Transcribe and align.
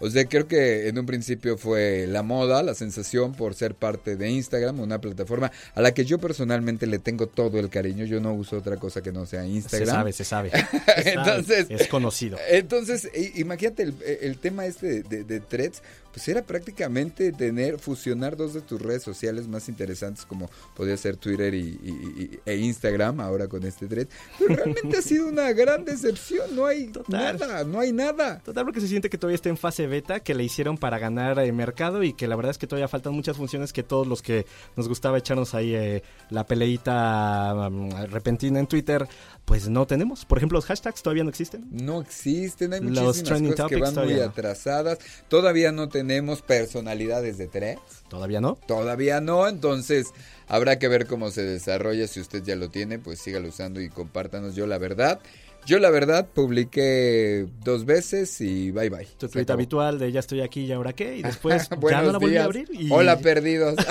o 0.00 0.10
sea, 0.10 0.26
creo 0.26 0.46
que 0.46 0.88
en 0.88 0.98
un 0.98 1.06
principio 1.06 1.56
fue 1.56 2.06
la 2.06 2.22
moda, 2.22 2.62
la 2.62 2.74
sensación 2.74 3.34
por 3.34 3.54
ser 3.54 3.74
parte 3.74 4.16
de 4.16 4.30
Instagram, 4.30 4.80
una 4.80 5.00
plataforma 5.00 5.50
a 5.74 5.80
la 5.80 5.94
que 5.94 6.04
yo 6.04 6.18
personalmente 6.18 6.86
le 6.86 6.98
tengo 6.98 7.26
todo 7.26 7.58
el 7.58 7.70
cariño. 7.70 8.04
Yo 8.04 8.20
no 8.20 8.34
uso 8.34 8.58
otra 8.58 8.76
cosa 8.76 9.02
que 9.02 9.12
no 9.12 9.26
sea 9.26 9.46
Instagram. 9.46 10.12
Se 10.12 10.24
sabe, 10.24 10.50
se 10.52 10.58
sabe. 10.58 11.10
entonces, 11.10 11.66
es 11.70 11.88
conocido. 11.88 12.38
Entonces, 12.50 13.08
imagínate 13.36 13.92
el, 14.20 14.38
tema 14.38 14.66
este 14.66 15.02
de, 15.02 15.24
de, 15.24 15.40
threads 15.40 15.82
pues 16.16 16.28
era 16.28 16.40
prácticamente 16.40 17.30
tener, 17.30 17.78
fusionar 17.78 18.38
dos 18.38 18.54
de 18.54 18.62
tus 18.62 18.80
redes 18.80 19.02
sociales 19.02 19.48
más 19.48 19.68
interesantes 19.68 20.24
como 20.24 20.48
podía 20.74 20.96
ser 20.96 21.18
Twitter 21.18 21.52
y, 21.52 22.40
e 22.46 22.56
Instagram 22.56 23.20
ahora 23.20 23.48
con 23.48 23.62
este 23.66 23.86
thread. 23.86 24.08
Pero 24.38 24.56
realmente 24.56 24.96
ha 24.96 25.02
sido 25.02 25.28
una 25.28 25.52
gran 25.52 25.84
decepción, 25.84 26.56
no 26.56 26.64
hay 26.64 26.90
nada, 27.08 27.64
no 27.64 27.80
hay 27.80 27.92
nada. 27.92 28.38
Total, 28.38 28.64
porque 28.64 28.80
se 28.80 28.88
siente 28.88 29.10
que 29.10 29.18
todavía 29.18 29.34
está 29.34 29.50
en 29.50 29.58
fase 29.58 29.86
beta, 29.86 30.20
que 30.20 30.34
le 30.34 30.42
hicieron 30.42 30.78
para 30.78 30.98
ganar 30.98 31.38
el 31.38 31.52
mercado 31.52 32.02
y 32.02 32.14
que 32.14 32.26
la 32.26 32.34
verdad 32.34 32.52
es 32.52 32.56
que 32.56 32.66
todavía 32.66 32.88
faltan 32.88 33.12
muchas 33.12 33.36
funciones 33.36 33.74
que 33.74 33.82
todos 33.82 34.06
los 34.06 34.22
que 34.22 34.46
nos 34.74 34.88
gustaba 34.88 35.18
echarnos 35.18 35.54
ahí 35.54 35.74
eh, 35.74 36.02
la 36.30 36.46
peleita 36.46 37.68
um, 37.68 37.90
repentina 38.06 38.58
en 38.58 38.66
Twitter, 38.68 39.06
pues 39.44 39.68
no 39.68 39.86
tenemos. 39.86 40.24
Por 40.24 40.38
ejemplo, 40.38 40.56
los 40.56 40.64
hashtags 40.64 41.02
todavía 41.02 41.24
no 41.24 41.28
existen. 41.28 41.66
No 41.70 42.00
existen, 42.00 42.72
hay 42.72 42.80
muchísimas 42.80 43.22
cosas 43.22 43.68
que 43.68 43.76
van 43.76 43.94
muy 43.94 44.20
atrasadas. 44.20 44.98
Todavía 45.28 45.72
no 45.72 45.90
tenemos 45.90 46.05
tenemos 46.06 46.40
personalidades 46.40 47.36
de 47.36 47.48
tres. 47.48 47.78
¿Todavía 48.08 48.40
no? 48.40 48.56
Todavía 48.68 49.20
no, 49.20 49.48
entonces 49.48 50.12
habrá 50.46 50.78
que 50.78 50.86
ver 50.86 51.06
cómo 51.06 51.32
se 51.32 51.42
desarrolla. 51.42 52.06
Si 52.06 52.20
usted 52.20 52.44
ya 52.44 52.54
lo 52.54 52.70
tiene, 52.70 53.00
pues 53.00 53.18
sígalo 53.18 53.48
usando 53.48 53.80
y 53.80 53.88
compártanos. 53.88 54.54
Yo 54.54 54.68
la 54.68 54.78
verdad, 54.78 55.18
yo 55.66 55.80
la 55.80 55.90
verdad 55.90 56.28
publiqué 56.32 57.48
dos 57.64 57.86
veces 57.86 58.40
y 58.40 58.70
bye 58.70 58.88
bye. 58.88 59.08
Tu 59.18 59.28
tweet 59.28 59.46
habitual 59.48 59.98
de 59.98 60.12
ya 60.12 60.20
estoy 60.20 60.42
aquí 60.42 60.60
y 60.60 60.72
ahora 60.72 60.92
qué 60.92 61.16
y 61.16 61.22
después 61.24 61.68
ya 61.90 62.02
no 62.02 62.12
la 62.12 62.18
volví 62.18 62.36
a 62.36 62.44
abrir. 62.44 62.68
Hola 62.88 63.18
perdidos. 63.18 63.74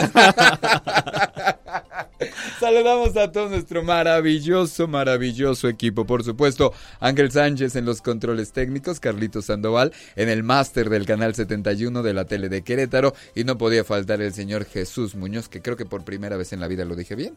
Saludamos 2.60 3.18
a 3.18 3.32
todo 3.32 3.50
nuestro 3.50 3.84
maravilloso, 3.84 4.88
maravilloso 4.88 5.68
equipo. 5.68 6.06
Por 6.06 6.24
supuesto, 6.24 6.74
Ángel 7.02 7.30
Sánchez 7.30 7.76
en 7.76 7.86
los 7.86 8.02
controles 8.02 8.54
técnicos, 8.54 9.02
Carlitos 9.02 9.46
Sandoval 9.46 9.92
en 10.16 10.30
el 10.30 10.42
máster 10.42 10.90
del 10.90 11.06
canal 11.06 11.36
71 11.36 12.02
de 12.02 12.14
la 12.14 12.26
tele 12.26 12.48
de 12.48 12.62
Querétaro 12.62 13.14
y 13.36 13.44
no 13.44 13.58
podía 13.58 13.84
faltar 13.84 14.22
el 14.22 14.34
señor 14.34 14.64
Jesús 14.64 15.16
Muñoz, 15.16 15.50
que 15.50 15.62
creo 15.62 15.76
que 15.76 15.86
por 15.86 16.06
primera 16.06 16.38
vez 16.38 16.54
en 16.54 16.62
la 16.62 16.68
vida 16.70 16.86
lo 16.86 16.96
dije 16.96 17.16
bien. 17.16 17.36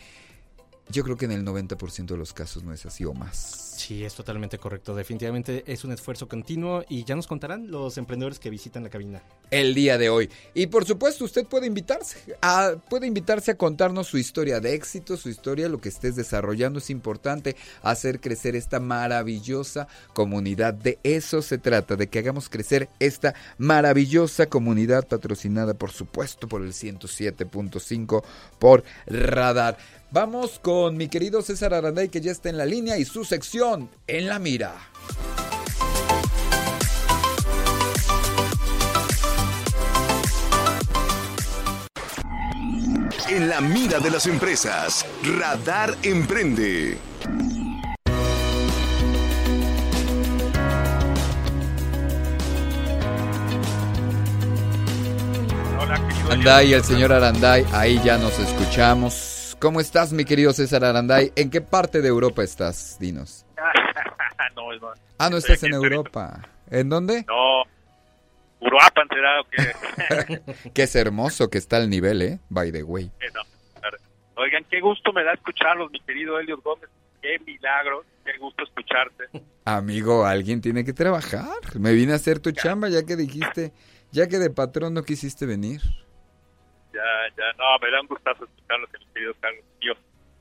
Yo 0.88 1.02
creo 1.02 1.16
que 1.16 1.24
en 1.24 1.32
el 1.32 1.44
90% 1.44 2.06
de 2.06 2.16
los 2.16 2.32
casos 2.32 2.62
no 2.62 2.72
es 2.72 2.86
así 2.86 3.04
o 3.04 3.12
más. 3.12 3.66
Sí, 3.76 4.04
es 4.04 4.14
totalmente 4.14 4.56
correcto. 4.58 4.94
Definitivamente 4.94 5.62
es 5.66 5.84
un 5.84 5.92
esfuerzo 5.92 6.28
continuo 6.28 6.84
y 6.88 7.04
ya 7.04 7.14
nos 7.14 7.26
contarán 7.26 7.70
los 7.70 7.98
emprendedores 7.98 8.38
que 8.38 8.50
visitan 8.50 8.84
la 8.84 8.88
cabina. 8.88 9.22
El 9.50 9.74
día 9.74 9.98
de 9.98 10.08
hoy. 10.08 10.30
Y 10.54 10.68
por 10.68 10.86
supuesto, 10.86 11.24
usted 11.24 11.46
puede 11.46 11.66
invitarse 11.66 12.36
a, 12.40 12.76
puede 12.88 13.06
invitarse 13.06 13.50
a 13.50 13.56
contarnos 13.56 14.06
su 14.06 14.16
historia 14.16 14.60
de 14.60 14.74
éxito, 14.74 15.16
su 15.16 15.28
historia, 15.28 15.68
lo 15.68 15.78
que 15.78 15.90
estés 15.90 16.16
desarrollando. 16.16 16.78
Es 16.78 16.88
importante 16.88 17.56
hacer 17.82 18.20
crecer 18.20 18.56
esta 18.56 18.80
maravillosa 18.80 19.88
comunidad. 20.14 20.72
De 20.72 20.98
eso 21.02 21.42
se 21.42 21.58
trata, 21.58 21.96
de 21.96 22.08
que 22.08 22.20
hagamos 22.20 22.48
crecer 22.48 22.88
esta 22.98 23.34
maravillosa 23.58 24.46
comunidad 24.46 25.06
patrocinada, 25.06 25.74
por 25.74 25.90
supuesto, 25.90 26.48
por 26.48 26.62
el 26.62 26.72
107.5 26.72 28.24
por 28.58 28.84
Radar. 29.06 29.76
Vamos 30.16 30.58
con 30.58 30.96
mi 30.96 31.08
querido 31.08 31.42
César 31.42 31.74
Aranday 31.74 32.08
que 32.08 32.22
ya 32.22 32.32
está 32.32 32.48
en 32.48 32.56
la 32.56 32.64
línea 32.64 32.96
y 32.96 33.04
su 33.04 33.22
sección 33.22 33.90
en 34.06 34.28
la 34.28 34.38
mira. 34.38 34.72
En 43.28 43.50
la 43.50 43.60
mira 43.60 44.00
de 44.00 44.10
las 44.10 44.26
empresas, 44.26 45.04
Radar 45.22 45.94
Emprende. 46.02 46.96
Aranday, 56.30 56.72
el 56.72 56.82
señor 56.82 57.12
Aranday, 57.12 57.66
ahí 57.70 58.00
ya 58.02 58.16
nos 58.16 58.38
escuchamos. 58.38 59.35
¿Cómo 59.58 59.80
estás, 59.80 60.12
mi 60.12 60.26
querido 60.26 60.52
César 60.52 60.84
Aranday? 60.84 61.32
¿En 61.34 61.50
qué 61.50 61.62
parte 61.62 62.02
de 62.02 62.08
Europa 62.08 62.42
estás? 62.42 62.98
Dinos. 63.00 63.46
no, 64.56 64.72
no. 64.74 64.92
Ah, 65.18 65.30
no 65.30 65.38
estás 65.38 65.62
en 65.62 65.72
Europa. 65.72 66.42
¿En 66.70 66.90
dónde? 66.90 67.24
No. 67.26 67.62
Uruapan 68.60 69.08
será 69.08 69.40
o 69.40 69.44
qué. 69.44 70.70
que 70.74 70.82
es 70.82 70.94
hermoso 70.94 71.48
que 71.48 71.56
está 71.56 71.78
el 71.78 71.88
nivel, 71.88 72.20
¿eh? 72.20 72.38
By 72.50 72.70
the 72.70 72.82
way. 72.82 73.10
No. 73.34 73.40
Oigan, 74.42 74.64
qué 74.70 74.80
gusto 74.80 75.12
me 75.14 75.24
da 75.24 75.32
escucharlos, 75.32 75.90
mi 75.90 76.00
querido 76.00 76.38
Elliot 76.38 76.62
Gómez. 76.62 76.90
Qué 77.22 77.38
milagro, 77.46 78.04
qué 78.26 78.36
gusto 78.38 78.62
escucharte. 78.62 79.24
Amigo, 79.64 80.26
alguien 80.26 80.60
tiene 80.60 80.84
que 80.84 80.92
trabajar. 80.92 81.78
Me 81.80 81.94
vine 81.94 82.12
a 82.12 82.16
hacer 82.16 82.40
tu 82.40 82.52
chamba 82.52 82.90
ya 82.90 83.04
que 83.06 83.16
dijiste, 83.16 83.72
ya 84.12 84.28
que 84.28 84.38
de 84.38 84.50
patrón 84.50 84.92
no 84.92 85.02
quisiste 85.02 85.46
venir 85.46 85.80
ya, 86.96 87.36
ya, 87.36 87.52
no, 87.58 87.64
me 87.80 87.90
da 87.90 88.00
un 88.00 88.06
gustazo 88.06 88.44
escucharlos, 88.44 88.90
querido 89.26 89.34
Carlos. 89.40 89.64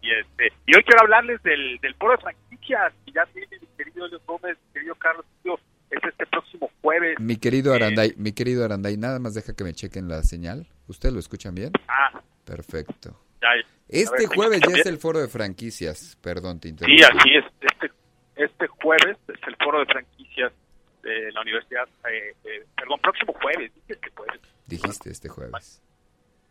Y, 0.02 0.12
este, 0.12 0.54
y 0.68 0.76
hoy 0.76 0.84
quiero 0.84 1.02
hablarles 1.02 1.42
del, 1.42 1.80
del 1.80 1.96
foro 1.96 2.12
de 2.12 2.22
franquicias 2.22 2.94
que 3.06 3.12
ya 3.12 3.26
tiene 3.28 3.48
mi 3.60 3.68
querido 3.76 4.08
Gómez, 4.28 4.58
mi 4.68 4.74
querido 4.74 4.96
Carlos. 4.96 5.26
Tío, 5.42 5.56
es 5.90 6.04
este 6.04 6.26
próximo 6.28 6.70
jueves. 6.82 7.20
Mi 7.20 7.38
querido 7.38 7.74
eh, 7.74 7.78
Aranday, 7.78 8.14
mi 8.18 8.32
querido 8.32 8.64
Aranday, 8.66 8.98
nada 8.98 9.18
más 9.20 9.34
deja 9.34 9.56
que 9.56 9.64
me 9.64 9.74
chequen 9.74 10.08
la 10.08 10.22
señal. 10.22 10.68
¿Ustedes 10.88 11.14
lo 11.14 11.20
escuchan 11.20 11.56
bien? 11.56 11.72
Ah. 11.88 12.22
Perfecto. 12.46 13.20
Ya, 13.42 13.50
este 13.90 14.28
jueves 14.28 14.62
ya 14.62 14.78
es 14.78 14.86
el 14.86 15.00
foro 15.00 15.20
de 15.20 15.28
franquicias. 15.28 16.18
Perdón, 16.22 16.60
te 16.60 16.70
interrumpí. 16.70 17.02
Sí, 17.02 17.10
así 17.12 17.38
es. 17.38 17.46
Este, 17.62 17.92
este 18.36 18.68
jueves 18.68 19.18
es 19.28 19.48
el 19.48 19.56
foro 19.56 19.80
de 19.80 19.86
franquicias 19.86 20.54
de 21.02 21.32
la 21.32 21.42
universidad. 21.42 21.88
Eh, 22.12 22.36
eh, 22.44 22.66
perdón, 22.78 23.00
próximo 23.02 23.34
jueves. 23.34 23.72
Dije 23.74 23.94
este 23.94 24.12
jueves. 24.16 24.42
Dijiste 24.68 25.10
este 25.10 25.30
jueves 25.30 25.82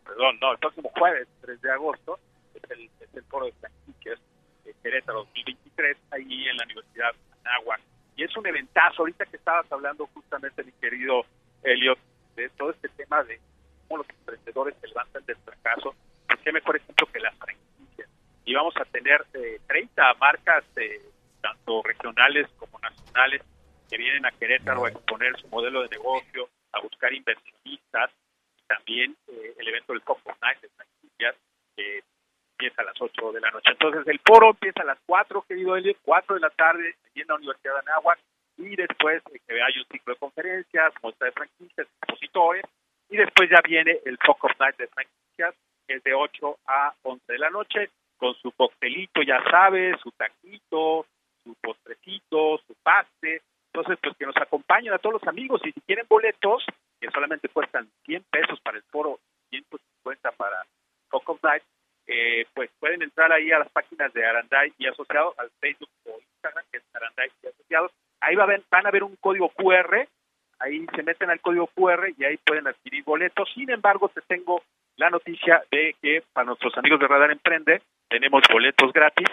perdón, 0.05 0.37
no, 0.39 0.51
el 0.51 0.57
próximo 0.59 0.89
jueves, 0.95 1.27
3 1.41 1.61
de 1.61 1.71
agosto, 1.71 2.19
es 2.53 2.71
el, 2.71 2.89
es 3.01 3.13
el 3.13 3.23
foro 3.23 3.47
de 3.47 3.51
franquicias 3.53 4.19
de 4.63 4.73
Querétaro 4.81 5.19
2023, 5.25 5.97
ahí 6.11 6.47
en 6.47 6.57
la 6.57 6.63
Universidad 6.63 7.13
de 7.13 7.49
Anáhuac. 7.49 7.81
Y 8.15 8.23
es 8.23 8.37
un 8.37 8.47
eventazo, 8.47 9.01
ahorita 9.01 9.25
que 9.25 9.37
estabas 9.37 9.69
hablando 9.71 10.07
justamente, 10.13 10.63
mi 10.63 10.71
querido 10.73 11.25
Elliot, 11.63 11.99
de 12.35 12.49
todo 12.49 12.71
este 12.71 12.87
tema 12.89 13.23
de 13.23 13.39
cómo 13.87 13.97
los 13.97 14.09
emprendedores 14.09 14.75
se 14.79 14.87
levantan 14.87 15.25
del 15.25 15.37
fracaso, 15.37 15.95
pues 16.27 16.39
qué 16.41 16.51
mejor 16.51 16.77
ejemplo 16.77 17.07
que 17.11 17.19
las 17.19 17.35
franquicias. 17.35 18.09
Y 18.45 18.53
vamos 18.53 18.75
a 18.77 18.85
tener 18.85 19.25
eh, 19.33 19.59
30 19.67 20.13
marcas, 20.15 20.63
eh, 20.77 21.01
tanto 21.41 21.81
regionales 21.83 22.47
como 22.57 22.79
nacionales, 22.79 23.41
que 23.89 23.97
vienen 23.97 24.25
a 24.25 24.31
Querétaro 24.55 24.85
a 24.85 24.89
exponer 24.89 25.37
su 25.37 25.49
modelo 25.49 25.81
de 25.81 25.89
negocio, 25.89 26.47
a 26.71 26.79
buscar 26.79 27.11
inversionistas, 27.13 28.09
también 28.67 29.13
eh, 29.27 29.53
el 29.59 29.67
evento 29.67 29.91
del 29.91 30.01
Coco 30.01 30.33
Night 30.41 30.61
de 30.61 31.33
que 31.75 32.01
empieza 32.51 32.81
a 32.81 32.85
las 32.85 32.95
8 32.97 33.33
de 33.33 33.41
la 33.41 33.51
noche. 33.51 33.71
Entonces, 33.71 34.07
el 34.07 34.19
foro 34.25 34.51
empieza 34.51 34.81
a 34.83 34.85
las 34.85 34.99
4, 35.05 35.41
querido 35.41 35.75
Elliot, 35.75 35.97
4 36.03 36.35
de 36.35 36.39
la 36.39 36.49
tarde, 36.51 36.95
en 37.15 37.27
la 37.27 37.35
Universidad 37.35 37.73
de 37.73 37.79
Anáhuac, 37.79 38.17
y 38.57 38.77
después 38.77 39.21
eh, 39.33 39.61
hay 39.61 39.77
un 39.77 39.85
ciclo 39.91 40.13
de 40.13 40.19
conferencias, 40.19 40.93
muestra 41.03 41.25
de 41.25 41.33
franquicias, 41.33 41.87
expositores, 41.99 42.63
y 43.09 43.17
después 43.17 43.49
ya 43.49 43.59
viene 43.61 43.99
el 44.05 44.17
Coco 44.19 44.47
Night 44.57 44.77
de 44.77 44.87
franquicias, 44.87 45.53
que 45.85 45.95
es 45.95 46.03
de 46.03 46.13
8 46.13 46.59
a 46.65 46.93
11 47.03 47.23
de 47.27 47.39
la 47.39 47.49
noche, 47.49 47.89
con 48.15 48.33
su 48.35 48.53
coctelito, 48.53 49.21
ya 49.21 49.43
sabes, 49.51 49.99
su 49.99 50.11
taquito, 50.11 51.05
su 51.43 51.55
postrecito. 51.61 52.57
Entonces, 53.75 53.99
pues 54.01 54.15
que 54.15 54.25
nos 54.25 54.37
acompañen 54.37 54.93
a 54.93 54.99
todos 54.99 55.15
los 55.19 55.27
amigos 55.27 55.59
y 55.65 55.71
si 55.73 55.81
quieren 55.81 56.05
boletos, 56.07 56.63
que 56.97 57.11
solamente 57.11 57.49
cuestan 57.49 57.89
100 58.05 58.23
pesos 58.31 58.57
para 58.61 58.77
el 58.77 58.83
foro, 58.83 59.19
150 59.49 60.31
para 60.31 60.63
Coco 61.09 61.37
Night, 61.43 61.61
eh, 62.07 62.45
pues 62.53 62.69
pueden 62.79 63.01
entrar 63.01 63.33
ahí 63.33 63.51
a 63.51 63.59
las 63.59 63.69
páginas 63.71 64.13
de 64.13 64.25
Aranday 64.25 64.71
y 64.77 64.87
Asociados, 64.87 65.37
al 65.37 65.51
Facebook 65.59 65.89
o 66.05 66.17
Instagram, 66.21 66.63
que 66.71 66.77
es 66.77 66.83
Aranday 66.93 67.29
y 67.43 67.47
Asociados. 67.47 67.91
Ahí 68.21 68.35
va 68.37 68.43
a 68.43 68.47
ver, 68.47 68.63
van 68.71 68.87
a 68.87 68.91
ver 68.91 69.03
un 69.03 69.17
código 69.17 69.49
QR, 69.49 70.07
ahí 70.59 70.85
se 70.95 71.03
meten 71.03 71.29
al 71.29 71.41
código 71.41 71.67
QR 71.75 72.13
y 72.17 72.23
ahí 72.23 72.37
pueden 72.37 72.67
adquirir 72.67 73.03
boletos. 73.03 73.51
Sin 73.53 73.69
embargo, 73.69 74.07
te 74.07 74.21
tengo 74.21 74.63
la 74.95 75.09
noticia 75.09 75.61
de 75.69 75.97
que 76.01 76.23
para 76.31 76.45
nuestros 76.45 76.77
amigos 76.77 77.01
de 77.01 77.09
Radar 77.09 77.31
Emprende 77.31 77.81
tenemos 78.07 78.41
boletos 78.49 78.93
gratis 78.93 79.27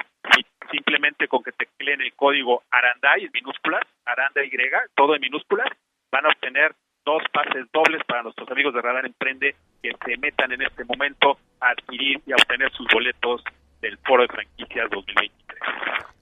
simplemente 0.70 1.28
con 1.28 1.42
que 1.42 1.52
te 1.52 1.66
tecleen 1.66 2.00
el 2.00 2.12
código 2.14 2.62
Aranday 2.70 3.24
en 3.24 3.30
minúsculas, 3.32 3.82
Aranday 4.04 4.48
Y, 4.48 4.56
todo 4.94 5.14
en 5.14 5.20
minúsculas, 5.20 5.68
van 6.10 6.26
a 6.26 6.28
obtener 6.28 6.74
dos 7.04 7.22
pases 7.32 7.66
dobles 7.72 8.02
para 8.06 8.22
nuestros 8.22 8.48
amigos 8.50 8.74
de 8.74 8.80
Radar 8.80 9.06
Emprende 9.06 9.56
que 9.82 9.92
se 10.04 10.16
metan 10.18 10.52
en 10.52 10.62
este 10.62 10.84
momento 10.84 11.38
a 11.60 11.70
adquirir 11.70 12.20
y 12.26 12.32
a 12.32 12.36
obtener 12.36 12.70
sus 12.72 12.86
boletos 12.92 13.42
del 13.80 13.98
Foro 13.98 14.22
de 14.22 14.28
Franquicias 14.28 14.88
2023. 14.90 15.60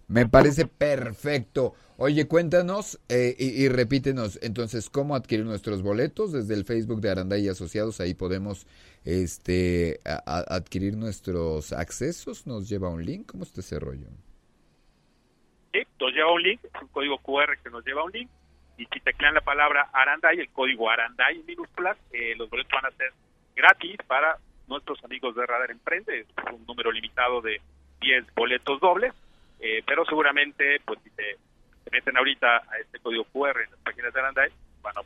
Me 0.09 0.27
parece 0.27 0.67
perfecto. 0.67 1.75
Oye, 1.97 2.27
cuéntanos 2.27 2.99
eh, 3.09 3.37
y, 3.39 3.69
repítenos 3.69 4.39
entonces 4.43 4.89
cómo 4.89 5.15
adquirir 5.15 5.45
nuestros 5.45 5.83
boletos 5.83 6.33
desde 6.33 6.55
el 6.55 6.65
Facebook 6.65 7.01
de 7.01 7.11
Aranda 7.11 7.39
y 7.39 7.47
Asociados. 7.47 8.01
Ahí 8.01 8.15
podemos 8.15 8.67
este, 9.05 10.01
adquirir 10.25 10.97
nuestros 10.97 11.73
accesos. 11.73 12.47
¿Nos 12.47 12.69
lleva 12.69 12.89
un 12.89 13.05
link? 13.05 13.27
¿Cómo 13.31 13.45
está 13.45 13.61
ese 13.61 13.79
rollo? 13.79 14.09
Sí, 15.73 15.83
nos 16.01 16.13
lleva 16.13 16.33
un 16.33 16.43
link, 16.43 16.61
es 16.65 16.83
un 16.83 16.89
código 16.89 17.19
QR 17.19 17.57
que 17.63 17.71
nos 17.71 17.85
lleva 17.85 18.05
un 18.05 18.13
link 18.13 18.29
y 18.81 18.87
si 18.87 19.01
teclean 19.01 19.35
la 19.35 19.43
palabra 19.43 19.91
Aranday, 19.93 20.41
el 20.41 20.49
código 20.51 20.89
Aranday 20.89 21.37
en 21.37 21.47
minúsculas, 21.47 21.99
eh, 22.13 22.35
los 22.37 22.49
boletos 22.49 22.73
van 22.73 22.91
a 22.91 22.97
ser 22.97 23.13
gratis 23.55 23.99
para 24.07 24.39
nuestros 24.69 25.05
amigos 25.05 25.35
de 25.37 25.45
Radar 25.45 25.71
Emprende, 25.71 26.21
es 26.21 26.27
un 26.51 26.65
número 26.65 26.91
limitado 26.91 27.43
de 27.43 27.61
10 28.01 28.35
boletos 28.35 28.81
dobles, 28.81 29.13
eh, 29.61 29.83
pero 29.87 30.07
seguramente, 30.07 30.81
pues 30.87 30.99
si 31.05 31.11
se, 31.11 31.37
meten 31.93 32.17
ahorita 32.17 32.57
a 32.57 32.79
este 32.81 33.01
código 33.01 33.25
QR 33.25 33.61
en 33.63 33.71
las 33.71 33.81
páginas 33.81 34.15
de 34.15 34.21
Aranday, 34.21 34.51
van 34.81 34.97
a 34.97 35.03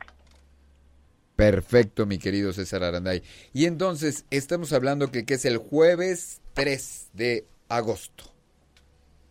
Perfecto, 1.35 2.05
mi 2.05 2.17
querido 2.17 2.53
César 2.53 2.81
Aranday. 2.83 3.21
Y 3.53 3.65
entonces, 3.65 4.25
estamos 4.29 4.71
hablando 4.71 5.11
que, 5.11 5.25
que 5.25 5.33
es 5.33 5.43
el 5.43 5.57
jueves 5.57 6.41
3 6.53 7.09
de 7.13 7.45
agosto. 7.67 8.34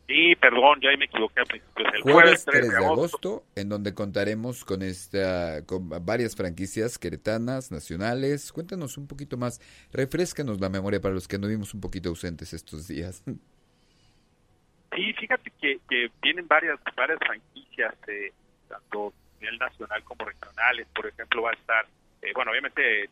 Sí, 0.07 0.37
perdón, 0.37 0.81
ya 0.83 0.95
me 0.99 1.07
equivoqué 1.07 1.41
al 1.41 1.47
principio. 1.47 1.87
El 1.95 2.03
jueves, 2.03 2.45
3 2.45 2.71
de 2.71 2.77
agosto. 2.77 3.45
en 3.57 3.71
donde 3.71 3.95
contaremos 3.95 4.65
con 4.65 4.83
esta 4.83 5.65
con 5.65 5.89
varias 6.05 6.37
franquicias 6.37 6.99
queretanas, 6.99 7.73
nacionales. 7.73 8.53
Cuéntanos 8.53 8.99
un 8.99 9.07
poquito 9.07 9.39
más, 9.39 9.61
refrescanos 9.93 10.61
la 10.61 10.69
memoria 10.69 11.01
para 11.01 11.15
los 11.15 11.27
que 11.27 11.39
no 11.39 11.49
vimos 11.49 11.73
un 11.73 11.81
poquito 11.81 12.11
ausentes 12.11 12.53
estos 12.53 12.87
días. 12.87 13.23
Sí, 13.25 15.13
fíjate 15.15 15.51
que, 15.59 15.81
que 15.89 16.11
vienen 16.21 16.47
varias 16.47 16.79
varias 16.95 17.19
franquicias, 17.19 17.95
eh, 18.07 18.31
tanto 18.69 19.09
a 19.09 19.41
nivel 19.41 19.59
nacional 19.59 20.05
como 20.05 20.27
regionales. 20.27 20.87
Por 20.95 21.07
ejemplo, 21.07 21.43
va 21.43 21.51
a 21.51 21.55
estar, 21.55 21.87
eh, 22.21 22.31
bueno, 22.35 22.51
obviamente 22.51 23.09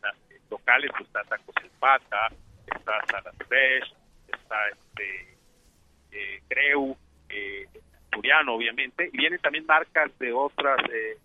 locales, 0.51 0.91
pues 0.91 1.07
está 1.07 1.23
Tacos 1.23 1.55
El 1.63 1.71
Pata, 1.79 2.31
está 2.67 2.93
Salas 3.09 3.35
está 4.27 4.69
este 4.69 5.32
eh, 6.13 6.41
Creu, 6.47 6.95
eh, 7.29 7.67
Turiano, 8.11 8.55
obviamente, 8.55 9.09
y 9.11 9.17
vienen 9.17 9.39
también 9.39 9.65
marcas 9.65 10.11
de 10.19 10.31
otras 10.31 10.77
eh, 10.91 11.17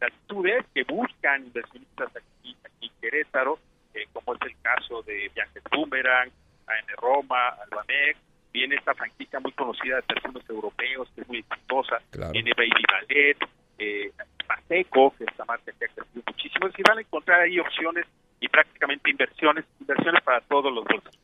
latitudes 0.00 0.64
que 0.74 0.84
buscan 0.84 1.44
inversionistas 1.46 2.10
aquí, 2.16 2.56
aquí 2.64 2.86
en 2.86 2.92
Querétaro, 3.00 3.58
eh, 3.94 4.06
como 4.12 4.34
es 4.34 4.40
el 4.42 4.56
caso 4.60 5.02
de 5.02 5.30
Viajes 5.34 5.62
Boomerang, 5.70 6.30
AN 6.66 6.96
Roma, 7.00 7.48
Albanex, 7.48 8.18
viene 8.52 8.76
esta 8.76 8.94
franquicia 8.94 9.40
muy 9.40 9.52
conocida 9.52 9.96
de 9.96 10.02
perfumes 10.02 10.42
europeos, 10.48 11.08
que 11.14 11.22
es 11.22 11.28
muy 11.28 11.38
exitosa, 11.38 11.98
Claro. 12.10 12.32
viene 12.32 12.52
Baby 12.56 12.82
Ballet, 12.90 13.36
eh, 13.78 14.12
Paseco, 14.46 15.14
que 15.16 15.24
es 15.24 15.30
esta 15.30 15.44
marca 15.44 15.72
que 15.72 15.84
ha 15.84 15.88
crecido 15.88 16.22
muchísimo, 16.26 16.68
y 16.76 16.82
van 16.82 16.98
a 16.98 17.00
encontrar 17.00 17.40
ahí 17.40 17.58
opciones 17.58 18.04
y 18.40 18.48
prácticamente 18.48 19.10
inversiones, 19.10 19.64
inversiones 19.80 20.22
para 20.22 20.40
todos 20.42 20.72
los 20.72 20.84
bolsillos. 20.84 21.14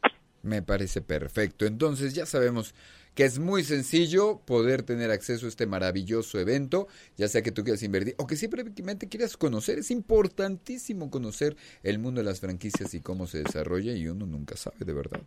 Me 0.42 0.62
parece 0.62 1.02
perfecto. 1.02 1.66
Entonces 1.66 2.14
ya 2.14 2.24
sabemos 2.24 2.74
que 3.14 3.24
es 3.24 3.38
muy 3.38 3.64
sencillo 3.64 4.40
poder 4.46 4.82
tener 4.82 5.10
acceso 5.10 5.46
a 5.46 5.48
este 5.48 5.66
maravilloso 5.66 6.38
evento, 6.38 6.88
ya 7.16 7.28
sea 7.28 7.42
que 7.42 7.52
tú 7.52 7.64
quieras 7.64 7.82
invertir 7.82 8.14
o 8.18 8.26
que 8.26 8.36
simplemente 8.36 9.08
quieras 9.08 9.36
conocer. 9.36 9.78
Es 9.78 9.90
importantísimo 9.90 11.10
conocer 11.10 11.56
el 11.82 11.98
mundo 11.98 12.20
de 12.20 12.24
las 12.24 12.40
franquicias 12.40 12.94
y 12.94 13.00
cómo 13.00 13.26
se 13.26 13.42
desarrolla 13.42 13.92
y 13.92 14.08
uno 14.08 14.26
nunca 14.26 14.56
sabe 14.56 14.84
de 14.84 14.92
verdad. 14.92 15.20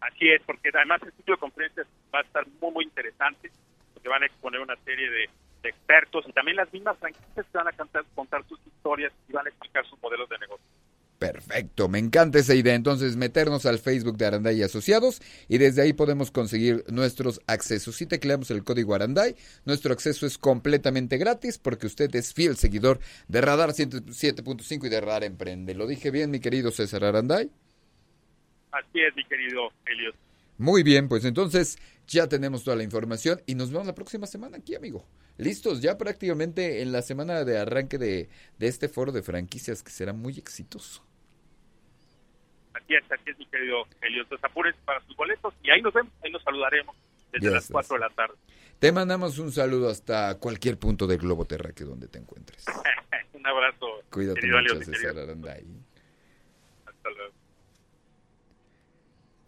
Así 0.00 0.28
es, 0.28 0.42
porque 0.42 0.70
además 0.74 1.00
el 1.02 1.12
ciclo 1.12 1.34
de 1.34 1.40
conferencias 1.40 1.86
va 2.12 2.18
a 2.20 2.22
estar 2.22 2.44
muy, 2.60 2.72
muy 2.72 2.84
interesante, 2.84 3.50
porque 3.94 4.08
van 4.08 4.22
a 4.24 4.26
exponer 4.26 4.60
una 4.60 4.76
serie 4.84 5.08
de, 5.08 5.30
expertos 5.64 6.24
y 6.26 6.32
también 6.32 6.56
las 6.56 6.72
mismas 6.72 6.98
franquicias 6.98 7.46
que 7.46 7.56
van 7.56 7.68
a 7.68 7.72
contar, 7.72 8.04
contar 8.16 8.44
sus 8.48 8.58
historias 8.66 9.12
y 9.28 9.32
van 9.32 9.46
a 9.46 9.48
explicar 9.48 9.86
sus 9.86 9.96
modelos 10.02 10.28
de 10.28 10.38
negocio. 10.38 10.66
Perfecto, 11.22 11.88
me 11.88 12.00
encanta 12.00 12.40
esa 12.40 12.52
idea. 12.52 12.74
Entonces, 12.74 13.14
meternos 13.14 13.64
al 13.64 13.78
Facebook 13.78 14.16
de 14.16 14.26
Aranday 14.26 14.58
y 14.58 14.64
Asociados 14.64 15.22
y 15.48 15.58
desde 15.58 15.80
ahí 15.82 15.92
podemos 15.92 16.32
conseguir 16.32 16.84
nuestros 16.88 17.40
accesos. 17.46 17.94
Si 17.94 18.06
tecleamos 18.06 18.50
el 18.50 18.64
código 18.64 18.92
Aranday, 18.92 19.36
nuestro 19.64 19.92
acceso 19.92 20.26
es 20.26 20.36
completamente 20.36 21.18
gratis 21.18 21.58
porque 21.58 21.86
usted 21.86 22.12
es 22.16 22.34
fiel 22.34 22.56
seguidor 22.56 22.98
de 23.28 23.40
Radar 23.40 23.70
107.5 23.70 24.86
y 24.86 24.88
de 24.88 25.00
Radar 25.00 25.22
Emprende. 25.22 25.76
¿Lo 25.76 25.86
dije 25.86 26.10
bien, 26.10 26.32
mi 26.32 26.40
querido 26.40 26.72
César 26.72 27.04
Aranday? 27.04 27.48
Así 28.72 29.00
es, 29.00 29.14
mi 29.14 29.24
querido 29.26 29.70
Elliot. 29.86 30.16
Muy 30.58 30.82
bien, 30.82 31.08
pues 31.08 31.24
entonces 31.24 31.78
ya 32.08 32.28
tenemos 32.28 32.64
toda 32.64 32.76
la 32.76 32.82
información 32.82 33.40
y 33.46 33.54
nos 33.54 33.70
vemos 33.70 33.86
la 33.86 33.94
próxima 33.94 34.26
semana 34.26 34.56
aquí, 34.56 34.74
amigo. 34.74 35.06
Listos, 35.38 35.80
ya 35.82 35.96
prácticamente 35.96 36.82
en 36.82 36.90
la 36.90 37.00
semana 37.00 37.44
de 37.44 37.58
arranque 37.58 37.96
de, 37.96 38.28
de 38.58 38.66
este 38.66 38.88
foro 38.88 39.12
de 39.12 39.22
franquicias 39.22 39.84
que 39.84 39.92
será 39.92 40.12
muy 40.12 40.36
exitoso. 40.36 41.04
Así 42.74 42.94
es, 42.94 43.04
así 43.10 43.30
es, 43.30 43.38
mi 43.38 43.46
querido. 43.46 43.86
Entonces 44.00 44.44
apúrense 44.44 44.78
para 44.84 45.00
sus 45.04 45.16
boletos 45.16 45.54
y 45.62 45.70
ahí 45.70 45.82
nos 45.82 45.92
vemos, 45.92 46.12
ahí 46.24 46.30
nos 46.30 46.42
saludaremos 46.42 46.96
desde 47.32 47.46
Ya 47.46 47.52
las 47.52 47.64
estás. 47.64 47.86
4 47.88 47.94
de 47.96 48.00
la 48.00 48.10
tarde. 48.10 48.34
Te 48.78 48.92
mandamos 48.92 49.38
un 49.38 49.52
saludo 49.52 49.88
hasta 49.88 50.38
cualquier 50.38 50.78
punto 50.78 51.06
del 51.06 51.18
globo 51.18 51.44
terráqueo 51.44 51.86
donde 51.86 52.08
te 52.08 52.18
encuentres. 52.18 52.64
Un 53.32 53.46
abrazo, 53.46 54.02
Cuídate 54.10 54.46
mucho, 54.46 54.80
César. 54.82 55.18
Aranday. 55.18 55.64
Hasta 56.86 57.10
luego. 57.10 57.34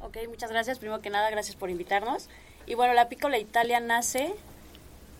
Ok, 0.00 0.16
muchas 0.28 0.50
gracias. 0.50 0.78
Primero 0.78 1.00
que 1.02 1.10
nada, 1.10 1.30
gracias 1.30 1.56
por 1.56 1.68
invitarnos. 1.70 2.28
Y 2.66 2.74
bueno, 2.74 2.94
la 2.94 3.08
Piccola 3.08 3.38
Italia 3.38 3.80
nace 3.80 4.32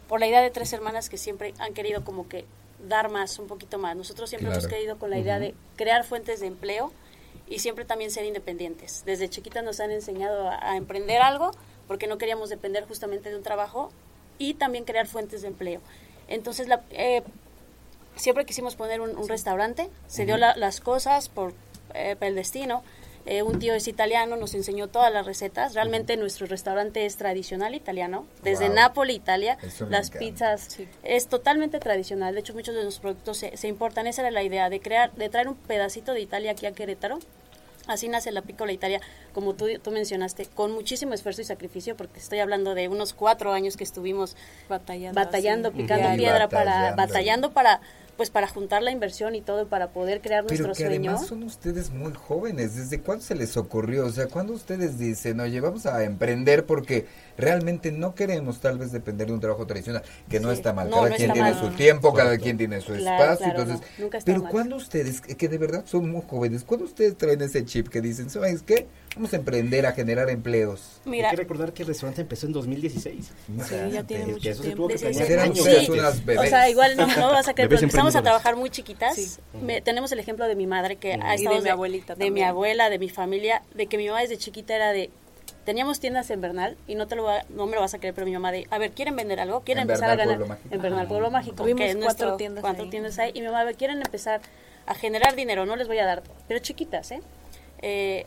por 0.09 0.21
la 0.21 0.27
idea 0.27 0.41
de 0.43 0.51
tres 0.51 0.73
hermanas 0.73 1.09
que 1.09 1.19
siempre 1.19 1.55
han 1.59 1.75
querido 1.75 2.05
como 2.05 2.29
que 2.29 2.45
dar 2.89 3.11
más, 3.11 3.39
un 3.39 3.47
poquito 3.47 3.79
más. 3.79 3.97
Nosotros 3.97 4.31
siempre 4.31 4.47
Claro. 4.49 4.61
hemos 4.61 4.73
querido 4.73 4.99
con 4.99 5.11
la 5.11 5.19
idea 5.19 5.39
de 5.39 5.55
crear 5.77 6.05
fuentes 6.05 6.41
de 6.41 6.47
empleo 6.47 6.93
y 7.49 7.59
siempre 7.59 7.85
también 7.85 8.11
ser 8.11 8.25
independientes. 8.25 9.03
Desde 9.05 9.29
chiquitas 9.29 9.63
nos 9.65 9.81
han 9.81 9.91
enseñado 9.91 10.49
a, 10.49 10.71
a 10.71 10.77
emprender 10.77 11.21
algo 11.21 11.51
porque 11.87 12.07
no 12.07 12.17
queríamos 12.17 12.49
depender 12.49 12.87
justamente 12.87 13.29
de 13.29 13.37
un 13.37 13.43
trabajo 13.43 13.91
y 14.41 14.55
también 14.55 14.85
crear 14.85 15.07
fuentes 15.07 15.43
de 15.43 15.49
empleo. 15.49 15.81
Entonces, 16.27 16.67
la, 16.67 16.83
eh, 16.91 17.23
siempre 18.17 18.45
quisimos 18.45 18.75
poner 18.75 19.01
un, 19.01 19.17
un 19.17 19.29
restaurante, 19.29 19.89
se 20.09 20.25
dio 20.27 20.37
la- 20.37 20.57
las 20.57 20.81
cosas 20.81 21.29
por, 21.29 21.53
eh, 21.95 22.17
por 22.19 22.27
el 22.27 22.35
destino 22.35 22.83
Eh, 23.27 23.43
un 23.43 23.59
tío 23.59 23.75
es 23.75 23.87
italiano, 23.87 24.37
nos 24.37 24.55
enseñó 24.55 24.89
todas 24.89 25.13
las 25.13 25.27
recetas. 25.27 25.75
Realmente 25.75 26.17
nuestro 26.17 26.47
restaurante 26.47 27.05
es 27.05 27.17
tradicional 27.19 27.75
italiano. 27.75 28.27
Desde 28.43 28.69
Wow. 28.69 28.75
Nápoles, 28.77 29.15
Italia, 29.15 29.59
Eso 29.63 29.85
las 29.91 30.07
encanta. 30.09 30.19
pizzas 30.19 30.79
es 31.03 31.27
totalmente 31.29 31.81
tradicional. 31.81 32.33
De 32.33 32.41
hecho, 32.41 32.55
muchos 32.55 32.75
de 32.75 32.83
nuestros 32.83 33.03
productos 33.03 33.37
se, 33.37 33.55
se 33.59 33.69
importan. 33.69 34.07
Esa 34.07 34.23
era 34.23 34.31
la 34.31 34.43
idea, 34.43 34.71
de 34.71 34.81
crear, 34.81 35.13
de 35.13 35.29
traer 35.29 35.49
un 35.49 35.55
pedacito 35.55 36.15
de 36.15 36.23
Italia 36.23 36.53
aquí 36.53 36.65
a 36.65 36.73
Querétaro. 36.73 37.19
Así 37.93 38.09
nace 38.09 38.31
la 38.33 38.43
Piccola 38.43 38.73
Italia, 38.73 39.01
como 39.33 39.55
tú, 39.55 39.67
tú 39.83 39.91
mencionaste, 39.91 40.47
con 40.47 40.73
muchísimo 40.73 41.15
esfuerzo 41.15 41.43
y 41.43 41.45
sacrificio, 41.45 41.97
porque 41.97 42.19
estoy 42.21 42.39
hablando 42.39 42.75
de 42.75 42.89
unos 42.89 43.13
cuatro 43.13 43.53
años 43.53 43.77
que 43.77 43.85
estuvimos 43.85 44.37
Batallando. 44.69 45.21
batallando, 45.21 45.73
picando 45.73 46.15
Y 46.15 46.19
piedra 46.19 46.49
para 46.49 46.95
batallando 46.95 47.53
para 47.53 47.81
pues 48.21 48.29
para 48.29 48.47
juntar 48.49 48.83
la 48.83 48.91
inversión 48.91 49.35
y 49.35 49.41
todo 49.41 49.67
para 49.67 49.95
poder 49.95 50.21
crear 50.21 50.45
Pero 50.47 50.67
nuestro 50.67 50.75
que 50.75 50.91
sueño. 50.91 51.11
además 51.13 51.27
son 51.27 51.43
ustedes 51.43 51.89
muy 51.89 52.13
jóvenes. 52.13 52.77
¿Desde 52.77 53.01
cuándo 53.01 53.25
se 53.25 53.35
les 53.35 53.57
ocurrió? 53.57 54.05
O 54.05 54.11
sea, 54.11 54.27
¿cuándo 54.27 54.53
ustedes 54.53 54.99
dicen, 54.99 55.41
oye, 55.41 55.59
vamos 55.59 55.87
a 55.87 56.05
emprender 56.05 56.67
porque 56.67 57.07
realmente 57.39 57.93
no 57.93 58.15
queremos 58.15 58.61
tal 58.61 58.77
vez 58.77 58.93
depender 58.93 59.29
de 59.29 59.33
un 59.33 59.41
trabajo 59.41 59.67
tradicional? 59.67 60.03
Que 60.29 60.39
no 60.39 60.51
está 60.53 60.75
mal. 60.75 60.91
No, 60.91 60.97
cada 60.97 61.09
no 61.09 61.17
quien 61.17 61.33
tiene 61.33 61.53
mal. 61.55 61.61
su 61.63 61.71
tiempo, 61.77 62.13
cada 62.13 62.37
quien 62.37 62.59
tiene 62.59 62.83
su 62.83 62.93
Claro, 62.93 63.33
espacio. 63.33 63.55
claro, 63.55 63.63
entonces, 63.63 63.89
no, 63.97 64.05
nunca 64.05 64.19
está 64.19 64.31
pero 64.31 64.43
mal. 64.43 64.53
cuando 64.53 64.77
ustedes, 64.77 65.23
que 65.23 65.49
de 65.49 65.57
verdad 65.57 65.85
son 65.87 66.11
muy 66.11 66.21
jóvenes, 66.29 66.63
cuando 66.65 66.85
ustedes 66.85 67.17
traen 67.17 67.41
ese 67.41 67.65
chip 67.65 67.89
que 67.89 68.03
dicen, 68.03 68.29
¿sabes 68.29 68.63
qué? 68.63 68.87
Vamos 69.17 69.33
a 69.33 69.37
emprender 69.37 69.87
a 69.87 69.93
generar 69.93 70.31
empleos. 70.31 71.01
Mira, 71.05 71.31
Hay 71.31 71.37
que 71.37 71.43
recordar 71.43 71.73
que 71.73 71.83
el 71.83 71.89
restaurante 71.89 72.23
empezó 72.23 72.47
en 72.47 72.53
202016. 72.53 73.33
Sí, 73.69 73.75
ya 73.93 74.05
tiene 74.05 74.25
Que 74.27 74.33
mucho 74.33 74.51
eso 74.51 74.63
se 74.63 74.71
tuvo 74.71 74.89
que 74.89 74.99
sí, 74.99 75.07
unas 75.91 76.25
bebés. 76.25 76.47
O 76.47 76.49
sea, 76.49 76.69
igual 76.71 76.97
no, 76.97 77.07
no 77.07 77.29
vas 77.33 77.49
a 77.49 77.55
creer, 77.55 77.69
pero 77.69 77.81
empezamos 77.83 78.15
a 78.15 78.23
trabajar 78.23 78.55
muy 78.57 78.71
chiquitas. 78.71 79.17
Sí. 79.17 79.37
Me- 79.61 79.81
tenemos 79.81 80.13
el 80.13 80.21
ejemplo 80.21 80.47
de 80.47 80.55
mi 80.55 80.67
madre 80.69 80.97
que 80.97 81.15
ha 81.15 81.35
estado 81.35 81.57
de 81.57 81.63
mi 81.63 81.69
abuelita 81.71 82.15
de 82.15 82.31
mi 82.31 82.43
abuela, 82.43 82.89
de 82.89 82.99
mi 83.01 83.09
familia, 83.09 83.63
de 83.75 83.87
que 83.87 83.97
mi 83.99 84.07
mamá 84.07 84.21
desde 84.21 84.39
chiquita 84.39 84.77
era 84.77 84.93
de 84.93 85.11
teníamos 85.65 86.01
tiendas 86.01 86.31
en 86.31 86.41
Bernal 86.41 86.77
y 86.87 86.95
no 86.95 87.07
te 87.07 87.17
lo 87.17 87.25
va- 87.25 87.45
no 87.51 87.67
me 87.67 87.75
lo 87.75 87.81
vas 87.81 87.93
a 87.95 87.99
creer, 87.99 88.15
pero 88.15 88.27
mi 88.27 88.33
mamá 88.33 88.51
de, 88.53 88.67
a 88.71 88.79
ver, 88.79 88.93
¿quieren 88.93 89.15
vender 89.17 89.41
algo? 89.41 89.61
¿Quieren 89.63 89.83
En 89.83 89.91
empezar 89.91 90.17
Bernal, 90.17 90.35
a 90.37 90.39
ganar 90.45 90.59
en 90.71 90.83
Bernal 90.83 91.07
Pueblo 91.09 91.31
Mágico? 91.31 91.57
Tuvimos 91.57 91.81
que 91.81 91.91
es 91.91 91.97
cuatro 91.97 92.05
nuestro- 92.29 92.37
tiendas 92.37 92.63
cuatro 92.63 92.85
ahí. 92.85 92.91
tiendas 92.91 93.19
hay 93.19 93.31
y 93.35 93.41
mi 93.41 93.47
mamá, 93.47 93.61
a 93.61 93.65
ver, 93.65 93.77
¿quieren 93.77 93.99
empezar 94.01 94.41
a 94.87 94.95
generar 94.95 95.35
dinero? 95.37 95.67
No 95.67 95.75
les 95.77 95.89
voy 95.89 95.99
a 95.99 96.07
dar, 96.07 96.23
pero 96.49 96.61
chiquitas, 96.61 97.11
¿eh? 97.13 97.21
Eh, 97.83 98.27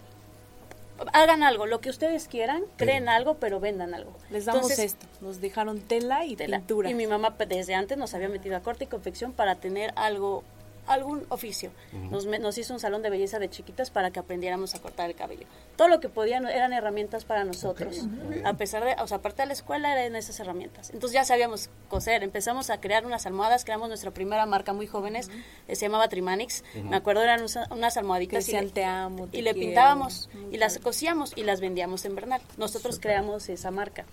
hagan 1.13 1.43
algo, 1.43 1.65
lo 1.65 1.81
que 1.81 1.89
ustedes 1.89 2.27
quieran, 2.27 2.63
creen 2.77 3.09
algo, 3.09 3.35
pero 3.35 3.59
vendan 3.59 3.93
algo. 3.93 4.13
Les 4.29 4.45
damos 4.45 4.63
Entonces, 4.63 4.93
esto. 4.93 5.07
Nos 5.21 5.41
dejaron 5.41 5.79
tela 5.81 6.25
y 6.25 6.35
tela. 6.35 6.59
pintura. 6.59 6.89
Y 6.89 6.93
mi 6.93 7.07
mamá 7.07 7.35
desde 7.47 7.75
antes 7.75 7.97
nos 7.97 8.13
había 8.13 8.29
metido 8.29 8.55
a 8.55 8.61
corte 8.61 8.85
y 8.85 8.87
confección 8.87 9.33
para 9.33 9.55
tener 9.55 9.91
algo 9.95 10.43
algún 10.87 11.25
oficio. 11.29 11.71
nos, 12.11 12.25
nos 12.25 12.57
hizo 12.57 12.73
un 12.73 12.79
salón 12.79 13.01
de 13.01 13.09
belleza 13.09 13.39
de 13.39 13.49
chiquitas 13.49 13.89
para 13.89 14.11
que 14.11 14.19
aprendiéramos 14.19 14.75
a 14.75 14.79
cortar 14.81 15.09
el 15.09 15.15
cabello. 15.15 15.45
Todo 15.75 15.87
lo 15.87 15.99
que 15.99 16.09
podían 16.09 16.47
eran 16.47 16.73
herramientas 16.73 17.25
para 17.25 17.43
nosotros. 17.43 18.01
A 18.45 18.53
pesar 18.53 18.83
de, 18.83 18.95
o 19.01 19.07
sea, 19.07 19.17
aparte 19.17 19.41
de 19.41 19.47
la 19.47 19.53
escuela 19.53 19.93
eran 19.99 20.15
esas 20.15 20.39
herramientas. 20.39 20.89
Entonces 20.91 21.13
ya 21.13 21.25
sabíamos 21.25 21.69
coser, 21.89 22.23
empezamos 22.23 22.69
a 22.69 22.79
crear 22.79 23.05
unas 23.05 23.25
almohadas, 23.25 23.65
creamos 23.65 23.87
nuestra 23.87 24.11
primera 24.11 24.45
marca 24.45 24.73
muy 24.73 24.87
jóvenes, 24.87 25.29
eh, 25.67 25.75
se 25.75 25.85
llamaba 25.85 26.07
Trimanix. 26.09 26.63
Me 26.83 26.95
acuerdo 26.95 27.21
eran 27.23 27.41
unas 27.71 27.97
almohaditas 27.97 28.47
y 28.49 28.51
le- 28.53 28.69
"Te 28.71 28.83
amo, 28.85 29.27
te 29.27 29.37
y 29.37 29.41
le 29.41 29.53
quiero". 29.53 29.67
pintábamos 29.67 30.29
y 30.51 30.57
las 30.57 30.77
cosíamos 30.79 31.33
y 31.35 31.43
las 31.43 31.61
vendíamos 31.61 32.05
en 32.05 32.15
Bernal. 32.15 32.41
Nosotros 32.57 32.99
creamos 32.99 33.49
esa 33.49 33.71
marca. 33.71 34.05